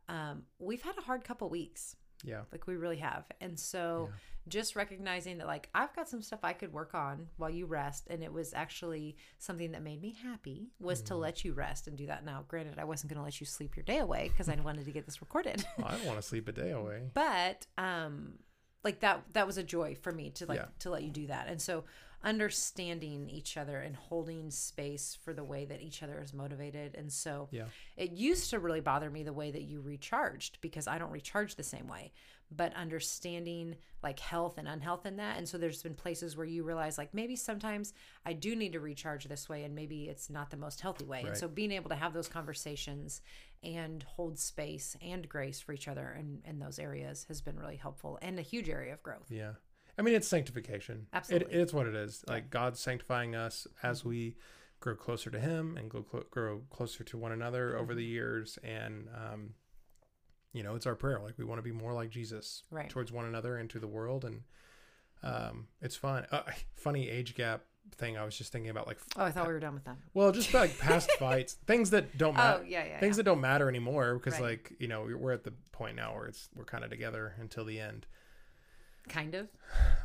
Um, 0.09 0.43
we've 0.59 0.81
had 0.81 0.97
a 0.97 1.01
hard 1.01 1.23
couple 1.23 1.49
weeks. 1.49 1.95
Yeah. 2.23 2.41
like 2.51 2.65
we 2.65 2.75
really 2.75 2.97
have. 2.97 3.25
And 3.41 3.59
so 3.59 4.09
just 4.47 4.75
recognizing 4.77 5.37
that 5.39 5.45
like 5.45 5.69
i've 5.75 5.93
got 5.93 6.07
some 6.07 6.21
stuff 6.21 6.39
i 6.41 6.53
could 6.53 6.71
work 6.73 6.95
on 6.95 7.27
while 7.37 7.49
you 7.49 7.65
rest. 7.67 8.07
And 8.09 8.23
it 8.23 8.33
was 8.33 8.53
actually 8.55 9.17
something 9.37 9.73
that 9.73 9.83
made 9.83 10.01
me 10.01 10.15
happy 10.23 10.69
was 10.79 11.01
to 11.03 11.15
let 11.15 11.43
you 11.45 11.53
rest 11.53 11.87
and 11.87 11.95
do 11.97 12.07
that. 12.07 12.25
Now 12.25 12.43
granted 12.47 12.79
i 12.79 12.85
wasn't 12.85 13.11
going 13.11 13.19
to 13.19 13.23
let 13.23 13.39
you 13.39 13.45
sleep 13.45 13.75
your 13.75 13.83
day 13.83 13.99
away 13.99 14.29
because 14.29 14.49
i 14.49 14.55
wanted 14.63 14.85
to 14.85 14.91
get 14.91 15.05
this 15.05 15.21
recorded. 15.21 15.63
Well, 15.77 15.87
I 15.89 15.97
don't 15.97 16.05
want 16.07 16.17
to 16.19 16.27
sleep 16.27 16.47
a 16.47 16.51
day 16.53 16.71
away. 16.71 17.11
but 17.13 17.67
um 17.77 18.39
like 18.83 19.01
that 19.01 19.21
that 19.33 19.45
was 19.45 19.57
a 19.59 19.63
joy 19.63 19.95
for 20.01 20.11
me 20.11 20.31
to 20.31 20.45
like 20.47 20.59
Yeah. 20.59 20.65
to 20.79 20.89
let 20.89 21.03
you 21.03 21.11
do 21.11 21.27
that. 21.27 21.47
And 21.49 21.61
so 21.61 21.83
understanding 22.23 23.29
each 23.29 23.57
other 23.57 23.77
and 23.79 23.95
holding 23.95 24.49
space 24.51 25.17
for 25.23 25.33
the 25.33 25.43
way 25.43 25.65
that 25.65 25.81
each 25.81 26.01
other 26.01 26.19
is 26.21 26.33
motivated 26.33 26.95
and 26.95 27.11
so 27.11 27.47
Yeah. 27.51 27.65
it 27.95 28.11
used 28.11 28.49
to 28.51 28.59
really 28.59 28.81
bother 28.81 29.09
me 29.09 29.23
the 29.23 29.33
way 29.33 29.51
that 29.51 29.63
you 29.63 29.81
recharged 29.81 30.59
because 30.61 30.87
I 30.87 30.97
don't 30.97 31.11
recharge 31.11 31.55
the 31.55 31.63
same 31.63 31.87
way. 31.87 32.11
But 32.49 32.73
understanding 32.75 33.75
like 34.01 34.19
health 34.19 34.57
and 34.57 34.69
unhealth 34.69 35.05
in 35.05 35.17
that. 35.17 35.37
And 35.37 35.49
so 35.49 35.57
there's 35.57 35.83
been 35.83 35.95
places 35.95 36.37
where 36.37 36.45
you 36.45 36.63
realize 36.63 36.97
like 36.97 37.13
maybe 37.13 37.35
sometimes 37.35 37.93
I 38.25 38.31
do 38.31 38.55
need 38.55 38.71
to 38.71 38.79
recharge 38.79 39.25
this 39.25 39.49
way 39.49 39.63
and 39.65 39.75
maybe 39.75 40.05
it's 40.07 40.29
not 40.29 40.49
the 40.49 40.55
most 40.55 40.79
healthy 40.79 41.03
way. 41.03 41.23
And 41.27 41.37
so 41.37 41.49
being 41.49 41.73
able 41.73 41.89
to 41.89 41.95
have 41.95 42.13
those 42.13 42.29
conversations 42.29 43.21
and 43.63 44.01
hold 44.03 44.39
space 44.39 44.95
and 45.01 45.27
grace 45.27 45.59
for 45.59 45.73
each 45.73 45.89
other 45.89 46.15
in, 46.17 46.41
in 46.45 46.59
those 46.59 46.79
areas 46.79 47.25
has 47.27 47.41
been 47.41 47.57
really 47.59 47.75
helpful 47.75 48.17
and 48.21 48.39
a 48.39 48.43
huge 48.43 48.69
area 48.69 48.93
of 48.93 49.03
growth. 49.03 49.25
Yeah. 49.29 49.53
I 49.97 50.01
mean, 50.03 50.13
it's 50.15 50.27
sanctification. 50.27 51.07
Absolutely. 51.13 51.53
It, 51.53 51.59
it's 51.61 51.73
what 51.73 51.87
it 51.87 51.95
is. 51.95 52.23
Like 52.27 52.49
God's 52.49 52.79
sanctifying 52.79 53.35
us 53.35 53.65
as 53.81 54.05
we 54.05 54.35
grow 54.79 54.95
closer 54.95 55.29
to 55.31 55.39
Him 55.39 55.75
and 55.77 55.89
clo- 55.89 56.25
grow 56.29 56.61
closer 56.69 57.03
to 57.03 57.17
one 57.17 57.31
another 57.31 57.75
over 57.77 57.95
the 57.95 58.03
years. 58.05 58.59
And, 58.63 59.07
um, 59.15 59.53
you 60.53 60.61
know, 60.63 60.75
it's 60.75 60.85
our 60.85 60.95
prayer. 60.95 61.19
Like 61.19 61.37
we 61.37 61.45
want 61.45 61.57
to 61.59 61.63
be 61.63 61.71
more 61.71 61.93
like 61.93 62.09
Jesus 62.09 62.63
Right. 62.69 62.89
towards 62.89 63.11
one 63.11 63.25
another 63.25 63.57
and 63.57 63.69
to 63.71 63.79
the 63.79 63.87
world. 63.87 64.23
And 64.23 64.41
um, 65.23 65.67
it's 65.81 65.95
fun. 65.95 66.25
Uh, 66.31 66.43
funny 66.75 67.09
age 67.09 67.33
gap 67.35 67.63
thing. 67.95 68.17
I 68.17 68.23
was 68.25 68.37
just 68.37 68.51
thinking 68.51 68.69
about 68.69 68.85
like, 68.85 68.99
Oh, 69.15 69.23
I 69.23 69.31
thought 69.31 69.47
we 69.47 69.53
were 69.53 69.59
done 69.59 69.73
with 69.73 69.85
that. 69.85 69.97
well, 70.13 70.31
just 70.31 70.53
like 70.53 70.77
past 70.79 71.09
fights, 71.13 71.53
things 71.65 71.89
that 71.89 72.17
don't 72.17 72.35
matter. 72.35 72.59
Oh, 72.61 72.65
yeah, 72.67 72.85
yeah. 72.85 72.99
Things 72.99 73.15
yeah. 73.15 73.23
that 73.23 73.23
don't 73.23 73.41
matter 73.41 73.67
anymore 73.67 74.13
because 74.15 74.33
Right. 74.33 74.49
like 74.49 74.73
you 74.79 74.87
know 74.87 75.07
we're 75.17 75.31
at 75.31 75.43
the 75.43 75.53
point 75.71 75.95
now 75.95 76.13
where 76.13 76.27
it's 76.27 76.49
we're 76.55 76.65
kind 76.65 76.83
of 76.83 76.89
together 76.91 77.33
until 77.39 77.65
the 77.65 77.79
end 77.79 78.05
kind 79.09 79.35
of. 79.35 79.47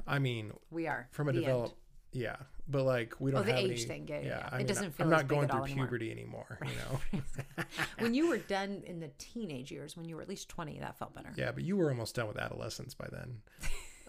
i 0.06 0.18
mean 0.18 0.52
We 0.70 0.86
are. 0.86 1.08
from 1.10 1.28
a 1.28 1.32
end. 1.32 1.72
yeah 2.12 2.36
but 2.68 2.84
like 2.84 3.14
we 3.20 3.30
don't 3.32 3.40
Oh, 3.40 3.42
the 3.42 3.52
have 3.52 3.60
age 3.60 3.70
any, 3.70 3.82
thing, 3.84 4.06
yeah, 4.08 4.20
yeah, 4.20 4.26
yeah. 4.26 4.48
I 4.50 4.54
It 4.54 4.58
mean, 4.58 4.66
doesn't 4.68 4.90
feel 4.94 5.04
i'm 5.06 5.10
not 5.10 5.28
going 5.28 5.48
through 5.48 5.64
anymore. 5.64 5.86
puberty 5.86 6.10
anymore 6.12 6.58
you 6.62 7.20
know 7.20 7.22
when 7.98 8.14
you 8.14 8.28
were 8.28 8.38
done 8.38 8.82
in 8.86 9.00
the 9.00 9.10
teenage 9.18 9.70
years, 9.72 9.96
when 9.96 10.06
you 10.06 10.16
were 10.16 10.22
at 10.22 10.28
least 10.28 10.48
20, 10.48 10.78
that 10.80 10.96
felt 10.98 11.14
better. 11.14 11.30
yeah 11.36 11.50
but 11.52 11.64
you 11.64 11.76
were 11.76 11.88
almost 11.90 12.14
done 12.14 12.28
with 12.28 12.38
adolescence 12.38 12.94
by 12.94 13.08
then 13.10 13.38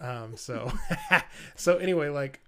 um 0.00 0.36
so 0.36 0.70
so 1.56 1.76
anyway 1.78 2.08
like 2.08 2.40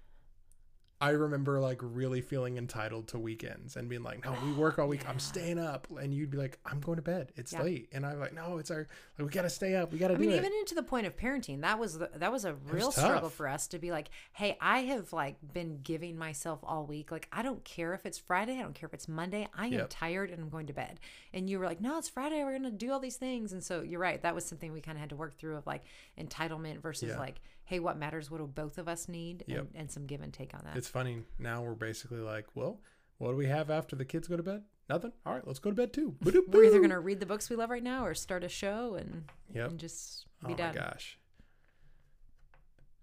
I 0.99 1.11
remember 1.11 1.59
like 1.59 1.79
really 1.83 2.21
feeling 2.21 2.57
entitled 2.57 3.07
to 3.09 3.19
weekends 3.19 3.75
and 3.75 3.87
being 3.87 4.01
like, 4.01 4.25
no, 4.25 4.35
we 4.43 4.51
work 4.53 4.79
all 4.79 4.87
week. 4.87 5.03
Yeah. 5.03 5.11
I'm 5.11 5.19
staying 5.19 5.59
up. 5.59 5.87
And 6.01 6.11
you'd 6.11 6.31
be 6.31 6.37
like, 6.39 6.57
I'm 6.65 6.79
going 6.79 6.95
to 6.95 7.03
bed. 7.03 7.31
It's 7.35 7.53
Yeah. 7.53 7.61
late. 7.61 7.89
And 7.93 8.03
I'm 8.03 8.19
like, 8.19 8.33
no, 8.33 8.57
it's 8.57 8.71
our, 8.71 8.87
like, 9.19 9.27
we 9.27 9.31
got 9.31 9.43
to 9.43 9.49
stay 9.51 9.75
up. 9.75 9.93
We 9.93 9.99
got 9.99 10.07
to 10.07 10.15
I 10.15 10.17
do 10.17 10.21
mean, 10.21 10.31
it. 10.31 10.37
even 10.37 10.51
into 10.53 10.73
the 10.73 10.81
point 10.81 11.05
of 11.05 11.15
parenting, 11.15 11.61
that 11.61 11.77
was 11.77 11.99
the, 11.99 12.09
that 12.15 12.31
was 12.31 12.45
a 12.45 12.53
was 12.53 12.71
real 12.73 12.91
struggle 12.91 13.29
for 13.29 13.47
us 13.47 13.67
to 13.67 13.77
be 13.79 13.91
like, 13.91 14.09
hey, 14.33 14.57
I 14.59 14.79
have 14.85 15.13
like 15.13 15.35
been 15.53 15.81
giving 15.83 16.17
myself 16.17 16.61
all 16.63 16.87
week. 16.87 17.11
Like, 17.11 17.27
I 17.31 17.43
don't 17.43 17.63
care 17.63 17.93
if 17.93 18.03
it's 18.07 18.17
Friday, 18.17 18.57
I 18.57 18.63
don't 18.63 18.73
care 18.73 18.87
if 18.87 18.93
it's 18.95 19.07
Monday. 19.07 19.47
I 19.55 19.67
am 19.67 19.73
Yep. 19.73 19.87
tired 19.91 20.31
and 20.31 20.41
I'm 20.41 20.49
going 20.49 20.65
to 20.65 20.73
bed. 20.73 20.99
And 21.31 21.47
you 21.47 21.59
were 21.59 21.65
like, 21.65 21.79
no, 21.79 21.99
it's 21.99 22.09
Friday. 22.09 22.43
We're 22.43 22.53
gonna 22.53 22.71
do 22.71 22.91
all 22.91 22.99
these 22.99 23.17
things. 23.17 23.53
And 23.53 23.63
so 23.63 23.83
you're 23.83 23.99
right. 23.99 24.19
That 24.23 24.33
was 24.33 24.45
something 24.45 24.73
we 24.73 24.81
kind 24.81 24.97
of 24.97 25.01
had 25.01 25.11
to 25.11 25.15
work 25.15 25.37
through 25.37 25.57
of 25.57 25.67
like 25.67 25.83
entitlement 26.19 26.81
versus 26.81 27.09
Yeah. 27.09 27.19
like, 27.19 27.35
hey, 27.67 27.79
what 27.79 27.97
matters? 27.97 28.31
What 28.31 28.37
do 28.37 28.47
both 28.47 28.77
of 28.77 28.87
us 28.87 29.09
need? 29.09 29.43
Yep. 29.45 29.57
And, 29.59 29.67
and 29.75 29.91
some 29.91 30.05
give 30.05 30.21
and 30.21 30.31
take 30.33 30.53
on 30.53 30.61
that. 30.63 30.77
It's 30.77 30.87
funny. 30.87 31.23
Now 31.37 31.61
we're 31.63 31.75
basically 31.75 32.19
like, 32.19 32.45
well, 32.55 32.79
what 33.17 33.31
do 33.31 33.35
we 33.35 33.47
have 33.47 33.69
after 33.69 33.93
the 33.97 34.05
kids 34.05 34.29
go 34.29 34.37
to 34.37 34.43
bed? 34.43 34.63
Nothing. 34.89 35.11
All 35.25 35.33
right, 35.33 35.45
let's 35.45 35.59
go 35.59 35.69
to 35.69 35.75
bed 35.75 35.91
too. 35.91 36.15
We're 36.23 36.63
either 36.63 36.77
going 36.77 36.91
to 36.91 36.99
read 37.01 37.19
the 37.19 37.25
books 37.25 37.49
we 37.49 37.57
love 37.57 37.69
right 37.69 37.83
now 37.83 38.05
or 38.05 38.13
start 38.13 38.45
a 38.45 38.47
show 38.47 38.95
and, 38.95 39.25
Yep. 39.53 39.71
and 39.71 39.79
just 39.79 40.27
Oh 40.45 40.47
be 40.47 40.55
my 40.55 40.71
gosh. 40.71 41.19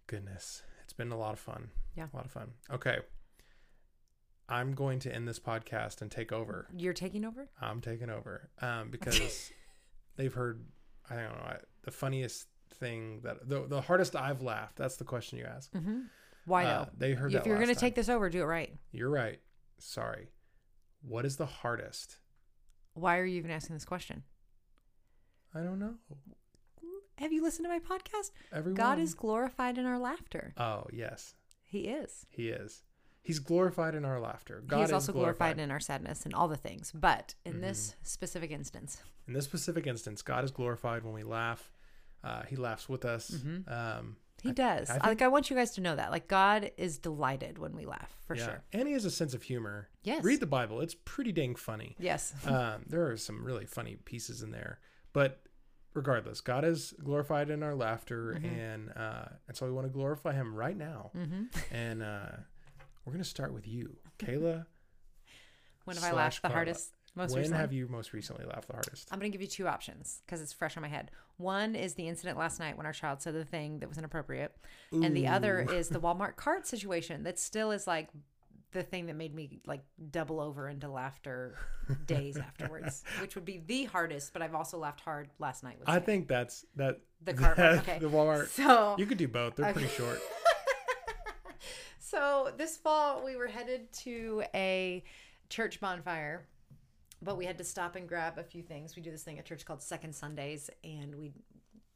Goodness. 0.06 0.62
It's 0.82 0.94
been 0.94 1.12
a 1.12 1.18
lot 1.18 1.34
of 1.34 1.38
fun. 1.38 1.68
Yeah. 1.94 2.06
A 2.10 2.16
lot 2.16 2.24
of 2.24 2.30
fun. 2.30 2.52
Okay. 2.72 3.00
I'm 4.48 4.72
going 4.72 4.98
to 5.00 5.14
end 5.14 5.28
this 5.28 5.38
podcast 5.38 6.00
and 6.00 6.10
take 6.10 6.32
over. 6.32 6.68
You're 6.74 6.94
taking 6.94 7.26
over? 7.26 7.50
I'm 7.60 7.82
taking 7.82 8.08
over. 8.08 8.48
Um, 8.62 8.88
because 8.90 9.50
they've 10.16 10.32
heard 10.32 10.64
I 11.10 11.16
don't 11.16 11.24
know, 11.24 11.44
I, 11.44 11.56
the 11.82 11.90
funniest 11.90 12.46
thing 12.74 13.20
that 13.22 13.48
the 13.48 13.66
the 13.66 13.80
hardest 13.80 14.14
I've 14.16 14.42
laughed. 14.42 14.76
That's 14.76 14.96
the 14.96 15.04
question 15.04 15.38
you 15.38 15.44
ask. 15.44 15.72
Mm-hmm. 15.72 16.00
Why 16.46 16.64
Uh, 16.66 16.86
they 16.96 17.12
heard 17.12 17.32
if 17.32 17.42
that 17.42 17.46
you're 17.48 17.56
going 17.56 17.68
to 17.68 17.74
take 17.74 17.94
this 17.94 18.08
over, 18.08 18.28
do 18.28 18.42
it 18.42 18.46
right. 18.46 18.72
You're 18.92 19.10
right. 19.10 19.40
Sorry. 19.78 20.28
What 21.02 21.24
is 21.24 21.36
the 21.36 21.46
hardest? 21.46 22.16
Why 22.94 23.18
are 23.18 23.24
you 23.24 23.36
even 23.38 23.50
asking 23.50 23.76
this 23.76 23.84
question? 23.84 24.22
I 25.54 25.60
don't 25.60 25.78
know. 25.78 25.94
Have 27.18 27.32
you 27.32 27.42
listened 27.42 27.64
to 27.66 27.68
my 27.68 27.78
podcast? 27.78 28.30
Everyone. 28.52 28.74
God 28.76 28.98
is 28.98 29.14
glorified 29.14 29.78
in 29.78 29.86
our 29.86 29.98
laughter. 29.98 30.52
Oh 30.58 30.84
yes, 30.92 31.34
He 31.64 31.82
is. 31.88 32.26
he 32.28 32.48
is. 32.48 32.82
He's 33.22 33.38
glorified 33.38 33.94
in 33.94 34.04
our 34.04 34.20
laughter. 34.20 34.62
God 34.66 34.78
he 34.78 34.82
is 34.82 34.92
also 34.92 35.12
glorified. 35.12 35.58
in 35.58 35.70
our 35.70 35.80
sadness 35.80 36.24
and 36.26 36.34
all 36.34 36.46
the 36.48 36.58
things. 36.58 36.92
But 36.92 37.34
in 37.46 37.60
this 37.62 37.90
Mm-hmm. 37.92 37.98
specific 38.04 38.50
instance, 38.50 39.02
In 39.26 39.32
this 39.32 39.46
specific 39.46 39.86
instance, 39.86 40.20
God 40.20 40.44
is 40.44 40.50
glorified 40.50 41.04
when 41.04 41.14
we 41.14 41.22
laugh. 41.22 41.70
Uh, 42.24 42.42
he 42.48 42.56
laughs 42.56 42.88
with 42.88 43.04
us. 43.04 43.30
Mm-hmm. 43.30 43.72
Um, 43.72 44.16
he 44.42 44.52
does. 44.52 44.88
I 44.90 44.94
I 44.94 44.98
think- 44.98 45.04
like 45.06 45.22
I 45.22 45.28
want 45.28 45.50
you 45.50 45.56
guys 45.56 45.72
to 45.72 45.80
know 45.80 45.94
that. 45.96 46.10
Like 46.10 46.26
God 46.28 46.70
is 46.76 46.98
delighted 46.98 47.58
when 47.58 47.74
we 47.76 47.84
laugh, 47.86 48.14
for 48.26 48.34
yeah. 48.36 48.44
sure. 48.44 48.62
And 48.72 48.86
he 48.88 48.94
has 48.94 49.04
a 49.04 49.10
sense 49.10 49.34
of 49.34 49.42
humor. 49.42 49.88
Yes. 50.02 50.22
Read 50.24 50.40
the 50.40 50.46
Bible. 50.46 50.80
It's 50.80 50.96
pretty 51.04 51.32
dang 51.32 51.54
funny. 51.54 51.96
Yes. 51.98 52.34
um, 52.46 52.84
there 52.86 53.06
are 53.10 53.16
some 53.16 53.44
really 53.44 53.66
funny 53.66 53.96
pieces 54.04 54.42
in 54.42 54.50
there. 54.50 54.80
But 55.12 55.42
regardless, 55.94 56.40
God 56.40 56.64
is 56.64 56.92
glorified 57.02 57.48
in 57.50 57.62
our 57.62 57.74
laughter, 57.74 58.34
Mm-hmm. 58.38 58.58
and 58.58 58.90
uh, 58.96 59.24
and 59.48 59.56
so 59.56 59.64
we 59.66 59.72
want 59.72 59.86
to 59.86 59.92
glorify 59.92 60.32
Him 60.32 60.54
right 60.54 60.76
now. 60.76 61.10
hmm 61.14 61.44
And 61.72 62.02
uh, 62.02 62.32
we're 63.04 63.12
gonna 63.12 63.24
start 63.24 63.52
with 63.54 63.66
you, 63.66 63.96
Kayla. 64.18 64.66
When 65.84 65.96
have 65.98 66.04
I 66.04 66.12
laughed 66.16 66.36
the 66.40 66.48
Carla. 66.48 66.54
hardest? 66.56 66.93
Most 67.16 67.30
when 67.30 67.40
recently? 67.42 67.60
have 67.60 67.72
you 67.72 67.86
most 67.88 68.12
recently 68.12 68.44
laughed 68.44 68.66
the 68.66 68.72
hardest? 68.72 69.08
I'm 69.12 69.18
going 69.20 69.30
to 69.30 69.38
give 69.38 69.42
you 69.42 69.48
two 69.48 69.68
options 69.68 70.20
because 70.26 70.40
it's 70.42 70.52
fresh 70.52 70.76
on 70.76 70.82
my 70.82 70.88
head. 70.88 71.10
One 71.36 71.74
is 71.76 71.94
the 71.94 72.08
incident 72.08 72.36
last 72.38 72.58
night 72.58 72.76
when 72.76 72.86
our 72.86 72.92
child 72.92 73.22
said 73.22 73.34
the 73.34 73.44
thing 73.44 73.78
that 73.80 73.88
was 73.88 73.98
inappropriate, 73.98 74.54
and 74.92 75.16
the 75.16 75.28
other 75.28 75.60
is 75.60 75.88
the 75.88 76.00
Walmart 76.00 76.34
cart 76.36 76.66
situation 76.66 77.22
that 77.24 77.38
still 77.38 77.70
is 77.70 77.86
like 77.86 78.08
the 78.72 78.82
thing 78.82 79.06
that 79.06 79.14
made 79.14 79.32
me 79.32 79.60
like 79.66 79.82
double 80.10 80.40
over 80.40 80.68
into 80.68 80.88
laughter 80.90 81.54
days 82.06 82.36
afterwards, 82.36 83.04
which 83.20 83.36
would 83.36 83.44
be 83.44 83.62
the 83.64 83.84
hardest. 83.84 84.32
But 84.32 84.42
I've 84.42 84.54
also 84.56 84.78
laughed 84.78 85.00
hard 85.00 85.28
last 85.38 85.62
night. 85.62 85.78
With 85.78 85.88
I 85.88 85.98
it. 85.98 86.06
think 86.06 86.26
that's 86.26 86.64
that. 86.74 86.98
The 87.22 87.34
cart 87.34 87.56
that- 87.58 87.78
okay. 87.78 87.98
The 88.00 88.10
Walmart. 88.10 88.48
so. 88.48 88.96
You 88.98 89.06
could 89.06 89.18
do 89.18 89.28
both. 89.28 89.54
They're 89.54 89.72
pretty 89.72 89.88
short. 89.88 90.20
So 91.98 92.52
this 92.56 92.76
fall 92.76 93.24
we 93.24 93.34
were 93.36 93.46
headed 93.48 93.92
to 94.04 94.44
a 94.54 95.02
church 95.48 95.80
bonfire, 95.80 96.46
but 97.22 97.36
we 97.36 97.44
had 97.44 97.58
to 97.58 97.64
stop 97.64 97.96
and 97.96 98.08
grab 98.08 98.38
a 98.38 98.44
few 98.44 98.62
things. 98.62 98.96
We 98.96 99.02
do 99.02 99.10
this 99.10 99.22
thing 99.22 99.38
at 99.38 99.44
church 99.44 99.64
called 99.64 99.82
Second 99.82 100.14
Sundays, 100.14 100.70
and 100.82 101.14
we 101.16 101.32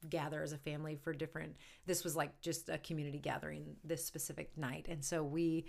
gather 0.08 0.42
as 0.42 0.52
a 0.52 0.58
family 0.58 0.96
for 0.96 1.12
different. 1.12 1.56
This 1.86 2.04
was 2.04 2.16
like 2.16 2.40
just 2.40 2.68
a 2.68 2.78
community 2.78 3.18
gathering 3.18 3.76
this 3.84 4.04
specific 4.04 4.56
night, 4.56 4.86
and 4.88 5.04
so 5.04 5.22
we. 5.22 5.66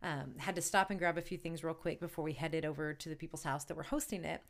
Um, 0.00 0.34
had 0.38 0.54
to 0.54 0.62
stop 0.62 0.90
and 0.90 0.98
grab 1.00 1.18
a 1.18 1.22
few 1.22 1.36
things 1.36 1.64
real 1.64 1.74
quick 1.74 1.98
before 1.98 2.24
we 2.24 2.32
headed 2.32 2.64
over 2.64 2.94
to 2.94 3.08
the 3.08 3.16
people's 3.16 3.42
house 3.42 3.64
that 3.64 3.76
were 3.76 3.82
hosting 3.82 4.24
it. 4.24 4.40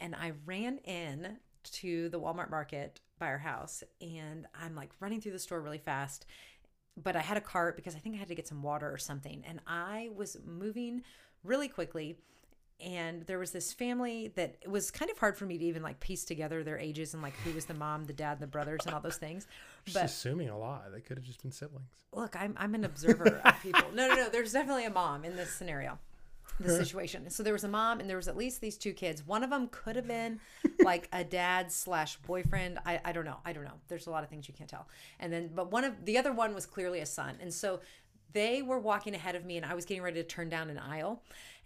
And 0.00 0.16
I 0.16 0.32
ran 0.46 0.78
in 0.78 1.36
to 1.74 2.08
the 2.08 2.18
Walmart 2.18 2.50
market 2.50 3.00
by 3.20 3.28
our 3.28 3.38
house, 3.38 3.84
and 4.00 4.48
I'm 4.60 4.74
like 4.74 4.90
running 4.98 5.20
through 5.20 5.30
the 5.30 5.38
store 5.38 5.60
really 5.60 5.78
fast 5.78 6.26
but 6.96 7.16
I 7.16 7.20
had 7.20 7.36
a 7.36 7.42
cart 7.42 7.76
because 7.76 7.94
I 7.94 7.98
think 7.98 8.14
I 8.14 8.18
had 8.18 8.28
to 8.28 8.34
get 8.34 8.48
some 8.48 8.62
water 8.62 8.90
or 8.90 8.98
something. 8.98 9.44
And 9.46 9.60
I 9.66 10.10
was 10.14 10.36
moving 10.44 11.02
really 11.44 11.68
quickly. 11.68 12.16
And 12.78 13.22
there 13.22 13.38
was 13.38 13.52
this 13.52 13.72
family 13.72 14.32
that 14.36 14.56
it 14.60 14.70
was 14.70 14.90
kind 14.90 15.10
of 15.10 15.16
hard 15.18 15.38
for 15.38 15.46
me 15.46 15.56
to 15.56 15.64
even 15.64 15.82
like 15.82 15.98
piece 15.98 16.24
together 16.26 16.62
their 16.62 16.78
ages 16.78 17.14
and 17.14 17.22
like 17.22 17.34
who 17.38 17.52
was 17.52 17.64
the 17.64 17.74
mom, 17.74 18.04
the 18.04 18.12
dad, 18.12 18.38
the 18.38 18.46
brothers, 18.46 18.80
and 18.84 18.94
all 18.94 19.00
those 19.00 19.16
things. 19.16 19.46
Just 19.86 19.94
But 19.94 20.04
assuming 20.04 20.50
a 20.50 20.58
lot. 20.58 20.92
They 20.92 21.00
could 21.00 21.16
have 21.16 21.24
just 21.24 21.40
been 21.42 21.52
siblings. 21.52 21.88
look, 22.12 22.36
I'm, 22.38 22.54
I'm 22.58 22.74
an 22.74 22.84
observer 22.84 23.40
of 23.44 23.62
people. 23.62 23.84
No, 23.94 24.08
no, 24.08 24.14
no. 24.14 24.28
There's 24.28 24.52
definitely 24.52 24.84
a 24.84 24.90
mom 24.90 25.24
in 25.24 25.36
this 25.36 25.50
scenario, 25.50 25.98
this 26.60 26.76
situation. 26.76 27.30
So 27.30 27.42
there 27.42 27.54
was 27.54 27.64
a 27.64 27.68
mom, 27.68 27.98
and 28.00 28.10
there 28.10 28.16
was 28.18 28.28
at 28.28 28.36
least 28.36 28.60
these 28.60 28.76
two 28.76 28.92
kids. 28.92 29.26
One 29.26 29.42
of 29.42 29.48
them 29.48 29.68
could 29.70 29.96
have 29.96 30.06
been 30.06 30.38
like 30.84 31.08
a 31.14 31.24
dad 31.24 31.72
slash 31.72 32.16
boyfriend. 32.18 32.78
I, 32.84 33.00
I 33.04 33.12
don't 33.12 33.24
know. 33.24 33.38
I 33.46 33.54
don't 33.54 33.64
know. 33.64 33.80
There's 33.88 34.06
a 34.06 34.10
lot 34.10 34.22
of 34.22 34.28
things 34.28 34.48
you 34.48 34.54
can't 34.54 34.68
tell. 34.68 34.86
And 35.18 35.32
then, 35.32 35.50
but 35.54 35.70
one 35.72 35.84
of 35.84 36.04
the 36.04 36.18
other 36.18 36.32
one 36.32 36.54
was 36.54 36.66
clearly 36.66 37.00
a 37.00 37.06
son. 37.06 37.36
And 37.40 37.52
so 37.54 37.80
they 38.32 38.62
were 38.62 38.78
walking 38.78 39.14
ahead 39.14 39.34
of 39.34 39.44
me, 39.44 39.56
and 39.56 39.66
I 39.66 39.74
was 39.74 39.84
getting 39.84 40.02
ready 40.02 40.22
to 40.22 40.28
turn 40.28 40.48
down 40.48 40.70
an 40.70 40.78
aisle. 40.78 41.22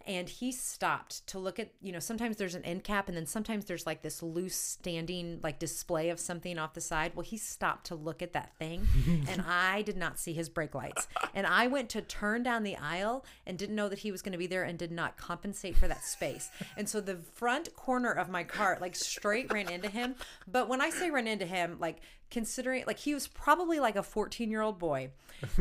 And 0.07 0.27
he 0.27 0.51
stopped 0.51 1.27
to 1.27 1.37
look 1.37 1.59
at, 1.59 1.73
you 1.79 1.91
know, 1.91 1.99
sometimes 1.99 2.37
there's 2.37 2.55
an 2.55 2.65
end 2.65 2.83
cap, 2.83 3.07
and 3.07 3.15
then 3.15 3.27
sometimes 3.27 3.65
there's 3.65 3.85
like 3.85 4.01
this 4.01 4.23
loose 4.23 4.55
standing, 4.55 5.39
like 5.43 5.59
display 5.59 6.09
of 6.09 6.19
something 6.19 6.57
off 6.57 6.73
the 6.73 6.81
side. 6.81 7.11
Well, 7.15 7.23
he 7.23 7.37
stopped 7.37 7.85
to 7.87 7.95
look 7.95 8.23
at 8.23 8.33
that 8.33 8.55
thing, 8.57 8.87
and 9.29 9.43
I 9.47 9.83
did 9.83 9.97
not 9.97 10.17
see 10.17 10.33
his 10.33 10.49
brake 10.49 10.73
lights. 10.73 11.07
And 11.35 11.45
I 11.45 11.67
went 11.67 11.89
to 11.89 12.01
turn 12.01 12.41
down 12.41 12.63
the 12.63 12.77
aisle 12.77 13.25
and 13.45 13.57
didn't 13.59 13.75
know 13.75 13.89
that 13.89 13.99
he 13.99 14.11
was 14.11 14.21
going 14.21 14.31
to 14.31 14.39
be 14.39 14.47
there 14.47 14.63
and 14.63 14.77
did 14.77 14.91
not 14.91 15.17
compensate 15.17 15.77
for 15.77 15.87
that 15.87 16.03
space. 16.03 16.49
And 16.77 16.89
so 16.89 16.99
the 16.99 17.17
front 17.35 17.75
corner 17.75 18.11
of 18.11 18.27
my 18.27 18.43
cart, 18.43 18.81
like 18.81 18.95
straight 18.95 19.53
ran 19.53 19.69
into 19.69 19.89
him. 19.89 20.15
But 20.47 20.67
when 20.67 20.81
I 20.81 20.89
say 20.89 21.11
ran 21.11 21.27
into 21.27 21.45
him, 21.45 21.77
like 21.79 21.97
considering, 22.31 22.83
like 22.87 22.99
he 22.99 23.13
was 23.13 23.27
probably 23.27 23.79
like 23.79 23.95
a 23.95 24.03
14 24.03 24.49
year 24.49 24.61
old 24.61 24.79
boy 24.79 25.11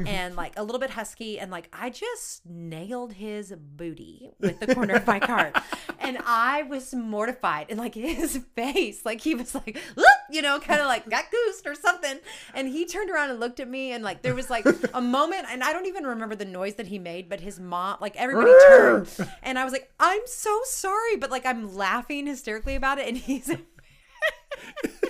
and 0.07 0.37
like 0.37 0.59
a 0.59 0.63
little 0.63 0.79
bit 0.79 0.91
husky. 0.91 1.39
And 1.39 1.51
like 1.51 1.69
I 1.73 1.91
just 1.91 2.47
nailed 2.47 3.15
his 3.15 3.53
booty 3.53 4.31
with 4.39 4.61
the 4.61 4.75
corner 4.75 4.95
of 4.95 5.07
my 5.07 5.21
cart. 5.21 5.57
And 6.03 6.17
I 6.25 6.63
was 6.63 6.95
mortified. 6.95 7.67
And 7.69 7.79
like 7.79 7.95
his 7.95 8.39
face, 8.57 9.05
like 9.05 9.21
he 9.21 9.35
was 9.35 9.55
like, 9.55 9.79
"Look," 9.97 10.07
you 10.31 10.41
know, 10.41 10.59
kind 10.59 10.81
of 10.81 10.87
like 10.87 11.09
got 11.09 11.31
goosed 11.31 11.67
or 11.67 11.75
something. 11.75 12.19
And 12.55 12.67
he 12.69 12.87
turned 12.87 13.11
around 13.11 13.31
and 13.31 13.39
looked 13.39 13.61
at 13.61 13.69
me. 13.69 13.93
And 13.93 14.03
like 14.03 14.23
there 14.23 14.35
was 14.35 14.49
like 14.49 14.67
a 14.95 15.01
moment, 15.01 15.47
and 15.51 15.63
I 15.63 15.75
don't 15.75 15.87
even 15.87 16.05
remember 16.05 16.35
the 16.35 16.47
noise 16.47 16.77
that 16.77 16.87
he 16.87 16.99
made, 16.99 17.29
but 17.29 17.41
his 17.41 17.61
mom, 17.61 17.99
like 18.01 18.17
everybody 18.17 18.51
turned. 18.69 19.11
And 19.43 19.59
I 19.59 19.63
was 19.65 19.73
like, 19.75 19.93
I'm 20.01 20.23
so 20.25 20.59
sorry. 20.65 21.17
But 21.17 21.31
like 21.31 21.45
I'm 21.45 21.77
laughing 21.77 22.27
hysterically 22.27 22.77
about 22.77 22.99
it. 22.99 23.07
And 23.07 23.19
he's. 23.19 23.55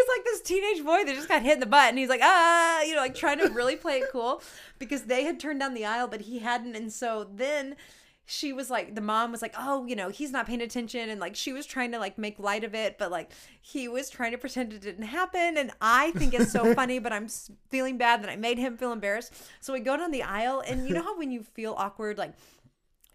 He's 0.00 0.16
like 0.16 0.24
this 0.24 0.40
teenage 0.40 0.84
boy 0.84 1.04
that 1.04 1.14
just 1.14 1.28
got 1.28 1.42
hit 1.42 1.54
in 1.54 1.60
the 1.60 1.66
butt, 1.66 1.88
and 1.90 1.98
he's 1.98 2.08
like, 2.08 2.20
ah, 2.22 2.82
you 2.82 2.94
know, 2.94 3.00
like 3.00 3.14
trying 3.14 3.38
to 3.38 3.48
really 3.48 3.76
play 3.76 3.98
it 3.98 4.10
cool 4.10 4.42
because 4.78 5.02
they 5.02 5.24
had 5.24 5.38
turned 5.38 5.60
down 5.60 5.74
the 5.74 5.84
aisle, 5.84 6.08
but 6.08 6.22
he 6.22 6.38
hadn't. 6.38 6.74
And 6.74 6.92
so 6.92 7.28
then 7.30 7.76
she 8.24 8.52
was 8.52 8.70
like, 8.70 8.94
the 8.94 9.00
mom 9.00 9.32
was 9.32 9.42
like, 9.42 9.54
oh, 9.58 9.84
you 9.86 9.96
know, 9.96 10.08
he's 10.08 10.30
not 10.30 10.46
paying 10.46 10.60
attention. 10.60 11.10
And 11.10 11.20
like, 11.20 11.34
she 11.34 11.52
was 11.52 11.66
trying 11.66 11.90
to 11.92 11.98
like 11.98 12.16
make 12.16 12.38
light 12.38 12.62
of 12.62 12.74
it, 12.76 12.96
but 12.96 13.10
like, 13.10 13.32
he 13.60 13.88
was 13.88 14.08
trying 14.08 14.30
to 14.30 14.38
pretend 14.38 14.72
it 14.72 14.80
didn't 14.80 15.06
happen. 15.06 15.58
And 15.58 15.72
I 15.80 16.12
think 16.12 16.32
it's 16.32 16.52
so 16.52 16.72
funny, 16.76 17.00
but 17.00 17.12
I'm 17.12 17.26
feeling 17.68 17.98
bad 17.98 18.22
that 18.22 18.30
I 18.30 18.36
made 18.36 18.58
him 18.58 18.76
feel 18.76 18.92
embarrassed. 18.92 19.34
So 19.60 19.72
we 19.72 19.80
go 19.80 19.96
down 19.96 20.12
the 20.12 20.22
aisle, 20.22 20.62
and 20.64 20.86
you 20.88 20.94
know 20.94 21.02
how 21.02 21.18
when 21.18 21.32
you 21.32 21.42
feel 21.42 21.74
awkward, 21.76 22.18
like, 22.18 22.34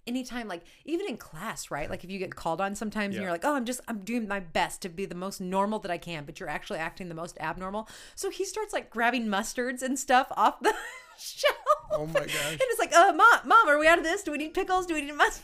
anytime 0.08 0.48
like 0.48 0.64
even 0.86 1.08
in 1.08 1.18
class 1.18 1.72
right? 1.72 1.90
Like 1.90 2.04
if 2.04 2.10
you 2.10 2.20
get 2.20 2.36
called 2.36 2.62
on 2.62 2.76
sometimes 2.76 3.16
and 3.16 3.24
you're 3.24 3.32
like 3.32 3.46
oh 3.46 3.56
i'm 3.56 3.66
just 3.66 3.82
i'm 3.88 4.00
doing 4.00 4.28
my 4.28 4.40
best 4.40 4.82
to 4.82 4.90
be 4.90 5.06
the 5.06 5.16
most 5.16 5.42
normal 5.42 5.80
that 5.80 5.92
i 5.92 5.98
can 5.98 6.26
but 6.26 6.40
you're 6.40 6.50
actually 6.50 6.80
acting 6.80 7.10
the 7.10 7.16
most 7.16 7.38
abnormal. 7.40 7.88
So 8.16 8.30
he 8.30 8.46
starts 8.46 8.74
like 8.74 8.90
grabbing 8.90 9.28
mustards 9.28 9.82
and 9.82 9.98
stuff 9.98 10.28
off 10.36 10.60
the 10.62 10.74
shelf 11.18 11.56
Oh 11.92 12.06
my 12.08 12.20
gosh. 12.22 12.52
and 12.52 12.60
it's 12.62 12.80
like 12.80 12.94
uh 12.94 13.14
mom 13.14 13.40
mom 13.46 13.68
are 13.70 13.78
we 13.80 13.88
out 13.88 13.98
of 13.98 14.04
this 14.04 14.24
do 14.24 14.32
we 14.32 14.38
need 14.38 14.54
pickles 14.54 14.86
do 14.86 14.94
we 14.94 15.02
need 15.02 15.14
mustard 15.16 15.44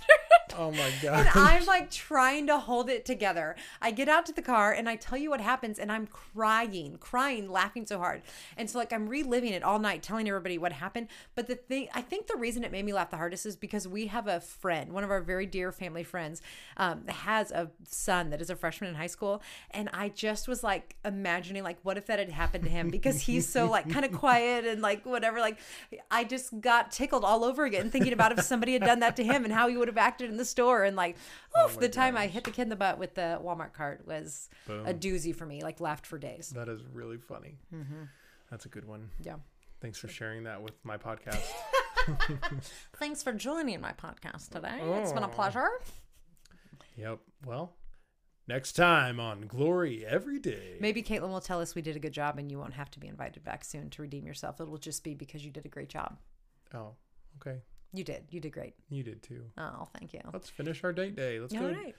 Oh 0.58 0.70
my 0.72 0.92
god. 1.02 1.28
and. 1.28 1.30
I'm 1.34 1.66
like 1.66 1.90
trying 1.90 2.48
to 2.48 2.60
hold 2.60 2.90
it 2.90 3.06
together. 3.06 3.56
I 3.82 3.92
get 3.92 4.10
out 4.10 4.26
to 4.26 4.34
the 4.34 4.42
car 4.42 4.74
and 4.74 4.90
I 4.90 4.98
tell 4.98 5.18
you 5.18 5.30
what 5.30 5.40
happens, 5.40 5.80
and 5.80 5.90
I'm 5.90 6.08
crying, 6.08 6.98
crying, 7.00 7.50
laughing 7.50 7.86
so 7.86 8.00
hard. 8.00 8.22
And 8.58 8.70
so, 8.70 8.78
like, 8.78 8.92
I'm 8.92 9.08
reliving 9.08 9.54
it 9.54 9.64
all 9.64 9.80
night, 9.80 10.04
telling 10.04 10.28
everybody 10.28 10.58
what 10.58 10.74
happened. 10.74 11.08
But 11.36 11.48
the 11.48 11.56
thing, 11.56 11.88
I 11.94 12.02
think 12.02 12.28
the 12.28 12.36
reason 12.36 12.66
it 12.66 12.72
made 12.74 12.84
me 12.84 12.92
laugh 12.92 13.12
the 13.12 13.16
hardest 13.16 13.46
is 13.46 13.56
because 13.56 13.88
we 13.88 14.08
have 14.08 14.28
a 14.28 14.42
friend, 14.42 14.92
one 14.92 15.06
of 15.06 15.10
our 15.10 15.22
very 15.22 15.46
dear 15.46 15.72
family 15.72 16.04
friends, 16.04 16.42
um, 16.76 17.08
has 17.08 17.52
a 17.52 17.72
son 17.88 18.30
that 18.32 18.42
is 18.42 18.50
a 18.50 18.56
freshman 18.58 18.90
in 18.90 18.96
high 18.98 19.08
school. 19.08 19.42
And 19.72 19.90
I 19.94 20.10
just 20.10 20.50
was 20.50 20.64
like 20.66 20.98
imagining, 21.06 21.64
like, 21.64 21.78
what 21.84 21.98
if 21.98 22.08
that 22.08 22.20
had 22.20 22.30
happened 22.30 22.66
to 22.66 22.70
him? 22.70 22.90
Because 22.90 23.22
he's 23.22 23.48
so, 23.48 23.70
like, 23.70 23.90
kind 23.90 24.04
of 24.04 24.12
quiet 24.20 24.66
and, 24.66 24.82
like, 24.82 25.06
whatever. 25.06 25.40
Like, 25.40 25.60
I 26.10 26.24
just 26.24 26.60
got 26.62 26.92
tickled 26.92 27.24
all 27.24 27.44
over 27.44 27.64
again 27.66 27.90
thinking 27.90 28.14
about 28.14 28.32
if 28.32 28.42
somebody 28.46 28.74
had 28.74 28.82
done 28.84 29.00
that 29.00 29.16
to 29.18 29.24
him 29.24 29.44
and 29.44 29.54
how 29.54 29.68
he 29.68 29.78
would 29.78 29.88
have 29.88 29.98
acted 29.98 30.30
in 30.30 30.38
the 30.38 30.46
store. 30.46 30.84
And, 30.84 30.96
like, 30.96 31.16
oof, 31.64 31.76
my 31.76 31.82
the 31.82 31.90
time 31.90 32.18
I 32.18 32.28
hit 32.28 32.44
the 32.44 32.52
kid 32.52 32.64
in 32.64 32.70
the 32.70 32.76
butt 32.76 32.98
with 32.98 33.16
the 33.16 33.40
Walmart 33.44 33.74
cart 33.74 34.06
was 34.08 34.50
a 34.68 34.94
doozy 34.94 35.36
for 35.36 35.46
me. 35.46 35.64
Like, 35.64 35.80
laughed 35.80 36.06
for 36.06 36.18
days. 36.18 36.50
That 36.56 36.70
is 36.70 36.82
really 36.94 37.18
funny. 37.18 37.58
Mm-hmm. 37.74 38.04
That's 38.50 38.66
a 38.66 38.70
good 38.70 38.86
one. 38.88 39.10
Yeah. 39.24 39.36
Thanks 39.82 39.98
for 39.98 40.08
sharing 40.08 40.44
that 40.44 40.62
with 40.62 40.74
my 40.84 40.98
podcast. 40.98 41.42
Thanks 42.98 43.24
for 43.24 43.32
joining 43.34 43.80
my 43.82 43.94
podcast 43.94 44.50
today. 44.50 44.80
It's 44.82 45.12
been 45.12 45.24
a 45.24 45.28
Oh. 45.28 45.30
pleasure. 45.30 45.70
yep. 46.96 47.20
Well, 47.46 47.74
next 48.52 48.74
time 48.74 49.18
on 49.18 49.48
Glory 49.48 50.06
Every 50.06 50.38
Day. 50.38 50.76
Maybe 50.82 51.02
Caitlin 51.02 51.30
will 51.30 51.40
tell 51.40 51.62
us 51.62 51.74
we 51.74 51.82
did 51.82 51.96
a 51.96 52.00
good 52.00 52.12
job 52.12 52.38
and 52.38 52.52
you 52.52 52.60
won't 52.60 52.74
have 52.74 52.92
to 52.92 53.00
be 53.00 53.08
invited 53.08 53.46
back 53.46 53.64
soon 53.64 53.90
to 53.92 54.02
redeem 54.02 54.28
yourself. 54.28 54.60
It 54.60 54.68
will 54.68 54.78
just 54.78 55.06
be 55.06 55.14
because 55.14 55.46
you 55.46 55.52
did 55.52 55.66
a 55.66 55.70
great 55.70 55.88
job. 55.88 56.18
Oh, 56.74 56.96
okay. 57.40 57.60
You 57.94 58.04
did. 58.04 58.26
You 58.30 58.42
did 58.42 58.52
great. 58.52 58.74
You 58.90 59.04
did 59.04 59.24
too. 59.24 59.46
Oh, 59.58 59.88
thank 59.98 60.12
you. 60.12 60.20
Let's 60.34 60.50
finish 60.50 60.84
our 60.84 60.92
date 60.92 61.16
day. 61.16 61.40
Let's 61.40 61.54
All 61.54 61.62
go. 61.62 61.68
right. 61.68 61.96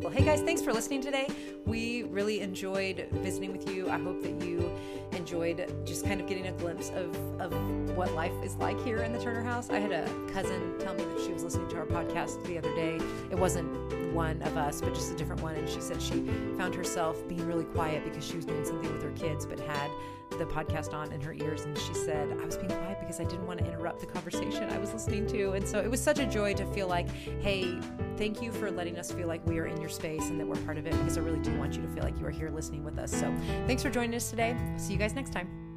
Well, 0.00 0.12
hey 0.12 0.24
guys, 0.24 0.42
thanks 0.42 0.62
for 0.62 0.72
listening 0.72 1.00
today. 1.00 1.26
We 1.66 2.04
really 2.04 2.40
enjoyed 2.40 3.08
visiting 3.14 3.50
with 3.50 3.68
you. 3.68 3.90
I 3.90 3.98
hope 3.98 4.22
that 4.22 4.40
you 4.46 4.70
enjoyed 5.14 5.72
just 5.84 6.04
kind 6.04 6.20
of 6.20 6.26
getting 6.26 6.46
a 6.46 6.52
glimpse 6.52 6.90
of, 6.90 7.14
of 7.40 7.52
what 7.96 8.12
life 8.12 8.32
is 8.42 8.56
like 8.56 8.82
here 8.84 8.98
in 8.98 9.12
the 9.12 9.18
Turner 9.18 9.42
house. 9.42 9.70
I 9.70 9.78
had 9.78 9.92
a 9.92 10.08
cousin 10.32 10.74
tell 10.78 10.94
me 10.94 11.04
that 11.04 11.20
she 11.24 11.32
was 11.32 11.44
listening 11.44 11.68
to 11.70 11.76
our 11.78 11.86
podcast 11.86 12.42
the 12.44 12.58
other 12.58 12.74
day. 12.74 12.98
It 13.30 13.38
wasn't 13.38 14.12
one 14.12 14.40
of 14.42 14.56
us, 14.56 14.80
but 14.80 14.94
just 14.94 15.12
a 15.12 15.16
different 15.16 15.42
one. 15.42 15.54
And 15.54 15.68
she 15.68 15.80
said 15.80 16.00
she 16.00 16.26
found 16.56 16.74
herself 16.74 17.26
being 17.28 17.46
really 17.46 17.64
quiet 17.64 18.04
because 18.04 18.26
she 18.26 18.36
was 18.36 18.44
doing 18.44 18.64
something 18.64 18.92
with 18.92 19.02
her 19.02 19.12
kids, 19.12 19.46
but 19.46 19.58
had 19.60 19.90
the 20.38 20.44
podcast 20.44 20.92
on 20.92 21.12
in 21.12 21.20
her 21.20 21.32
ears. 21.32 21.64
And 21.64 21.76
she 21.78 21.94
said, 21.94 22.30
I 22.40 22.44
was 22.44 22.56
being 22.56 22.70
quiet 22.70 22.98
because 23.00 23.20
I 23.20 23.24
didn't 23.24 23.46
want 23.46 23.60
to 23.60 23.66
interrupt 23.66 24.00
the 24.00 24.06
conversation 24.06 24.64
I 24.70 24.78
was 24.78 24.92
listening 24.92 25.26
to. 25.28 25.52
And 25.52 25.66
so 25.66 25.78
it 25.78 25.90
was 25.90 26.00
such 26.00 26.18
a 26.18 26.26
joy 26.26 26.54
to 26.54 26.66
feel 26.66 26.88
like, 26.88 27.08
hey, 27.40 27.78
thank 28.16 28.42
you 28.42 28.52
for 28.52 28.70
letting 28.70 28.98
us 28.98 29.10
feel 29.10 29.28
like 29.28 29.44
we 29.46 29.58
are 29.58 29.66
in 29.66 29.80
your 29.80 29.90
space 29.90 30.28
and 30.28 30.38
that 30.40 30.46
we're 30.46 30.56
part 30.64 30.78
of 30.78 30.86
it 30.86 30.92
because 30.92 31.18
I 31.18 31.20
really 31.20 31.40
do 31.40 31.56
want 31.58 31.74
you 31.74 31.82
to 31.82 31.88
feel 31.88 32.04
like 32.04 32.18
you 32.18 32.26
are 32.26 32.30
here 32.30 32.50
listening 32.50 32.84
with 32.84 32.98
us. 32.98 33.10
So 33.10 33.34
thanks 33.66 33.82
for 33.82 33.90
joining 33.90 34.14
us 34.14 34.30
today. 34.30 34.56
See 34.76 34.92
you 34.92 34.98
guys 34.98 35.14
next 35.14 35.32
time. 35.32 35.71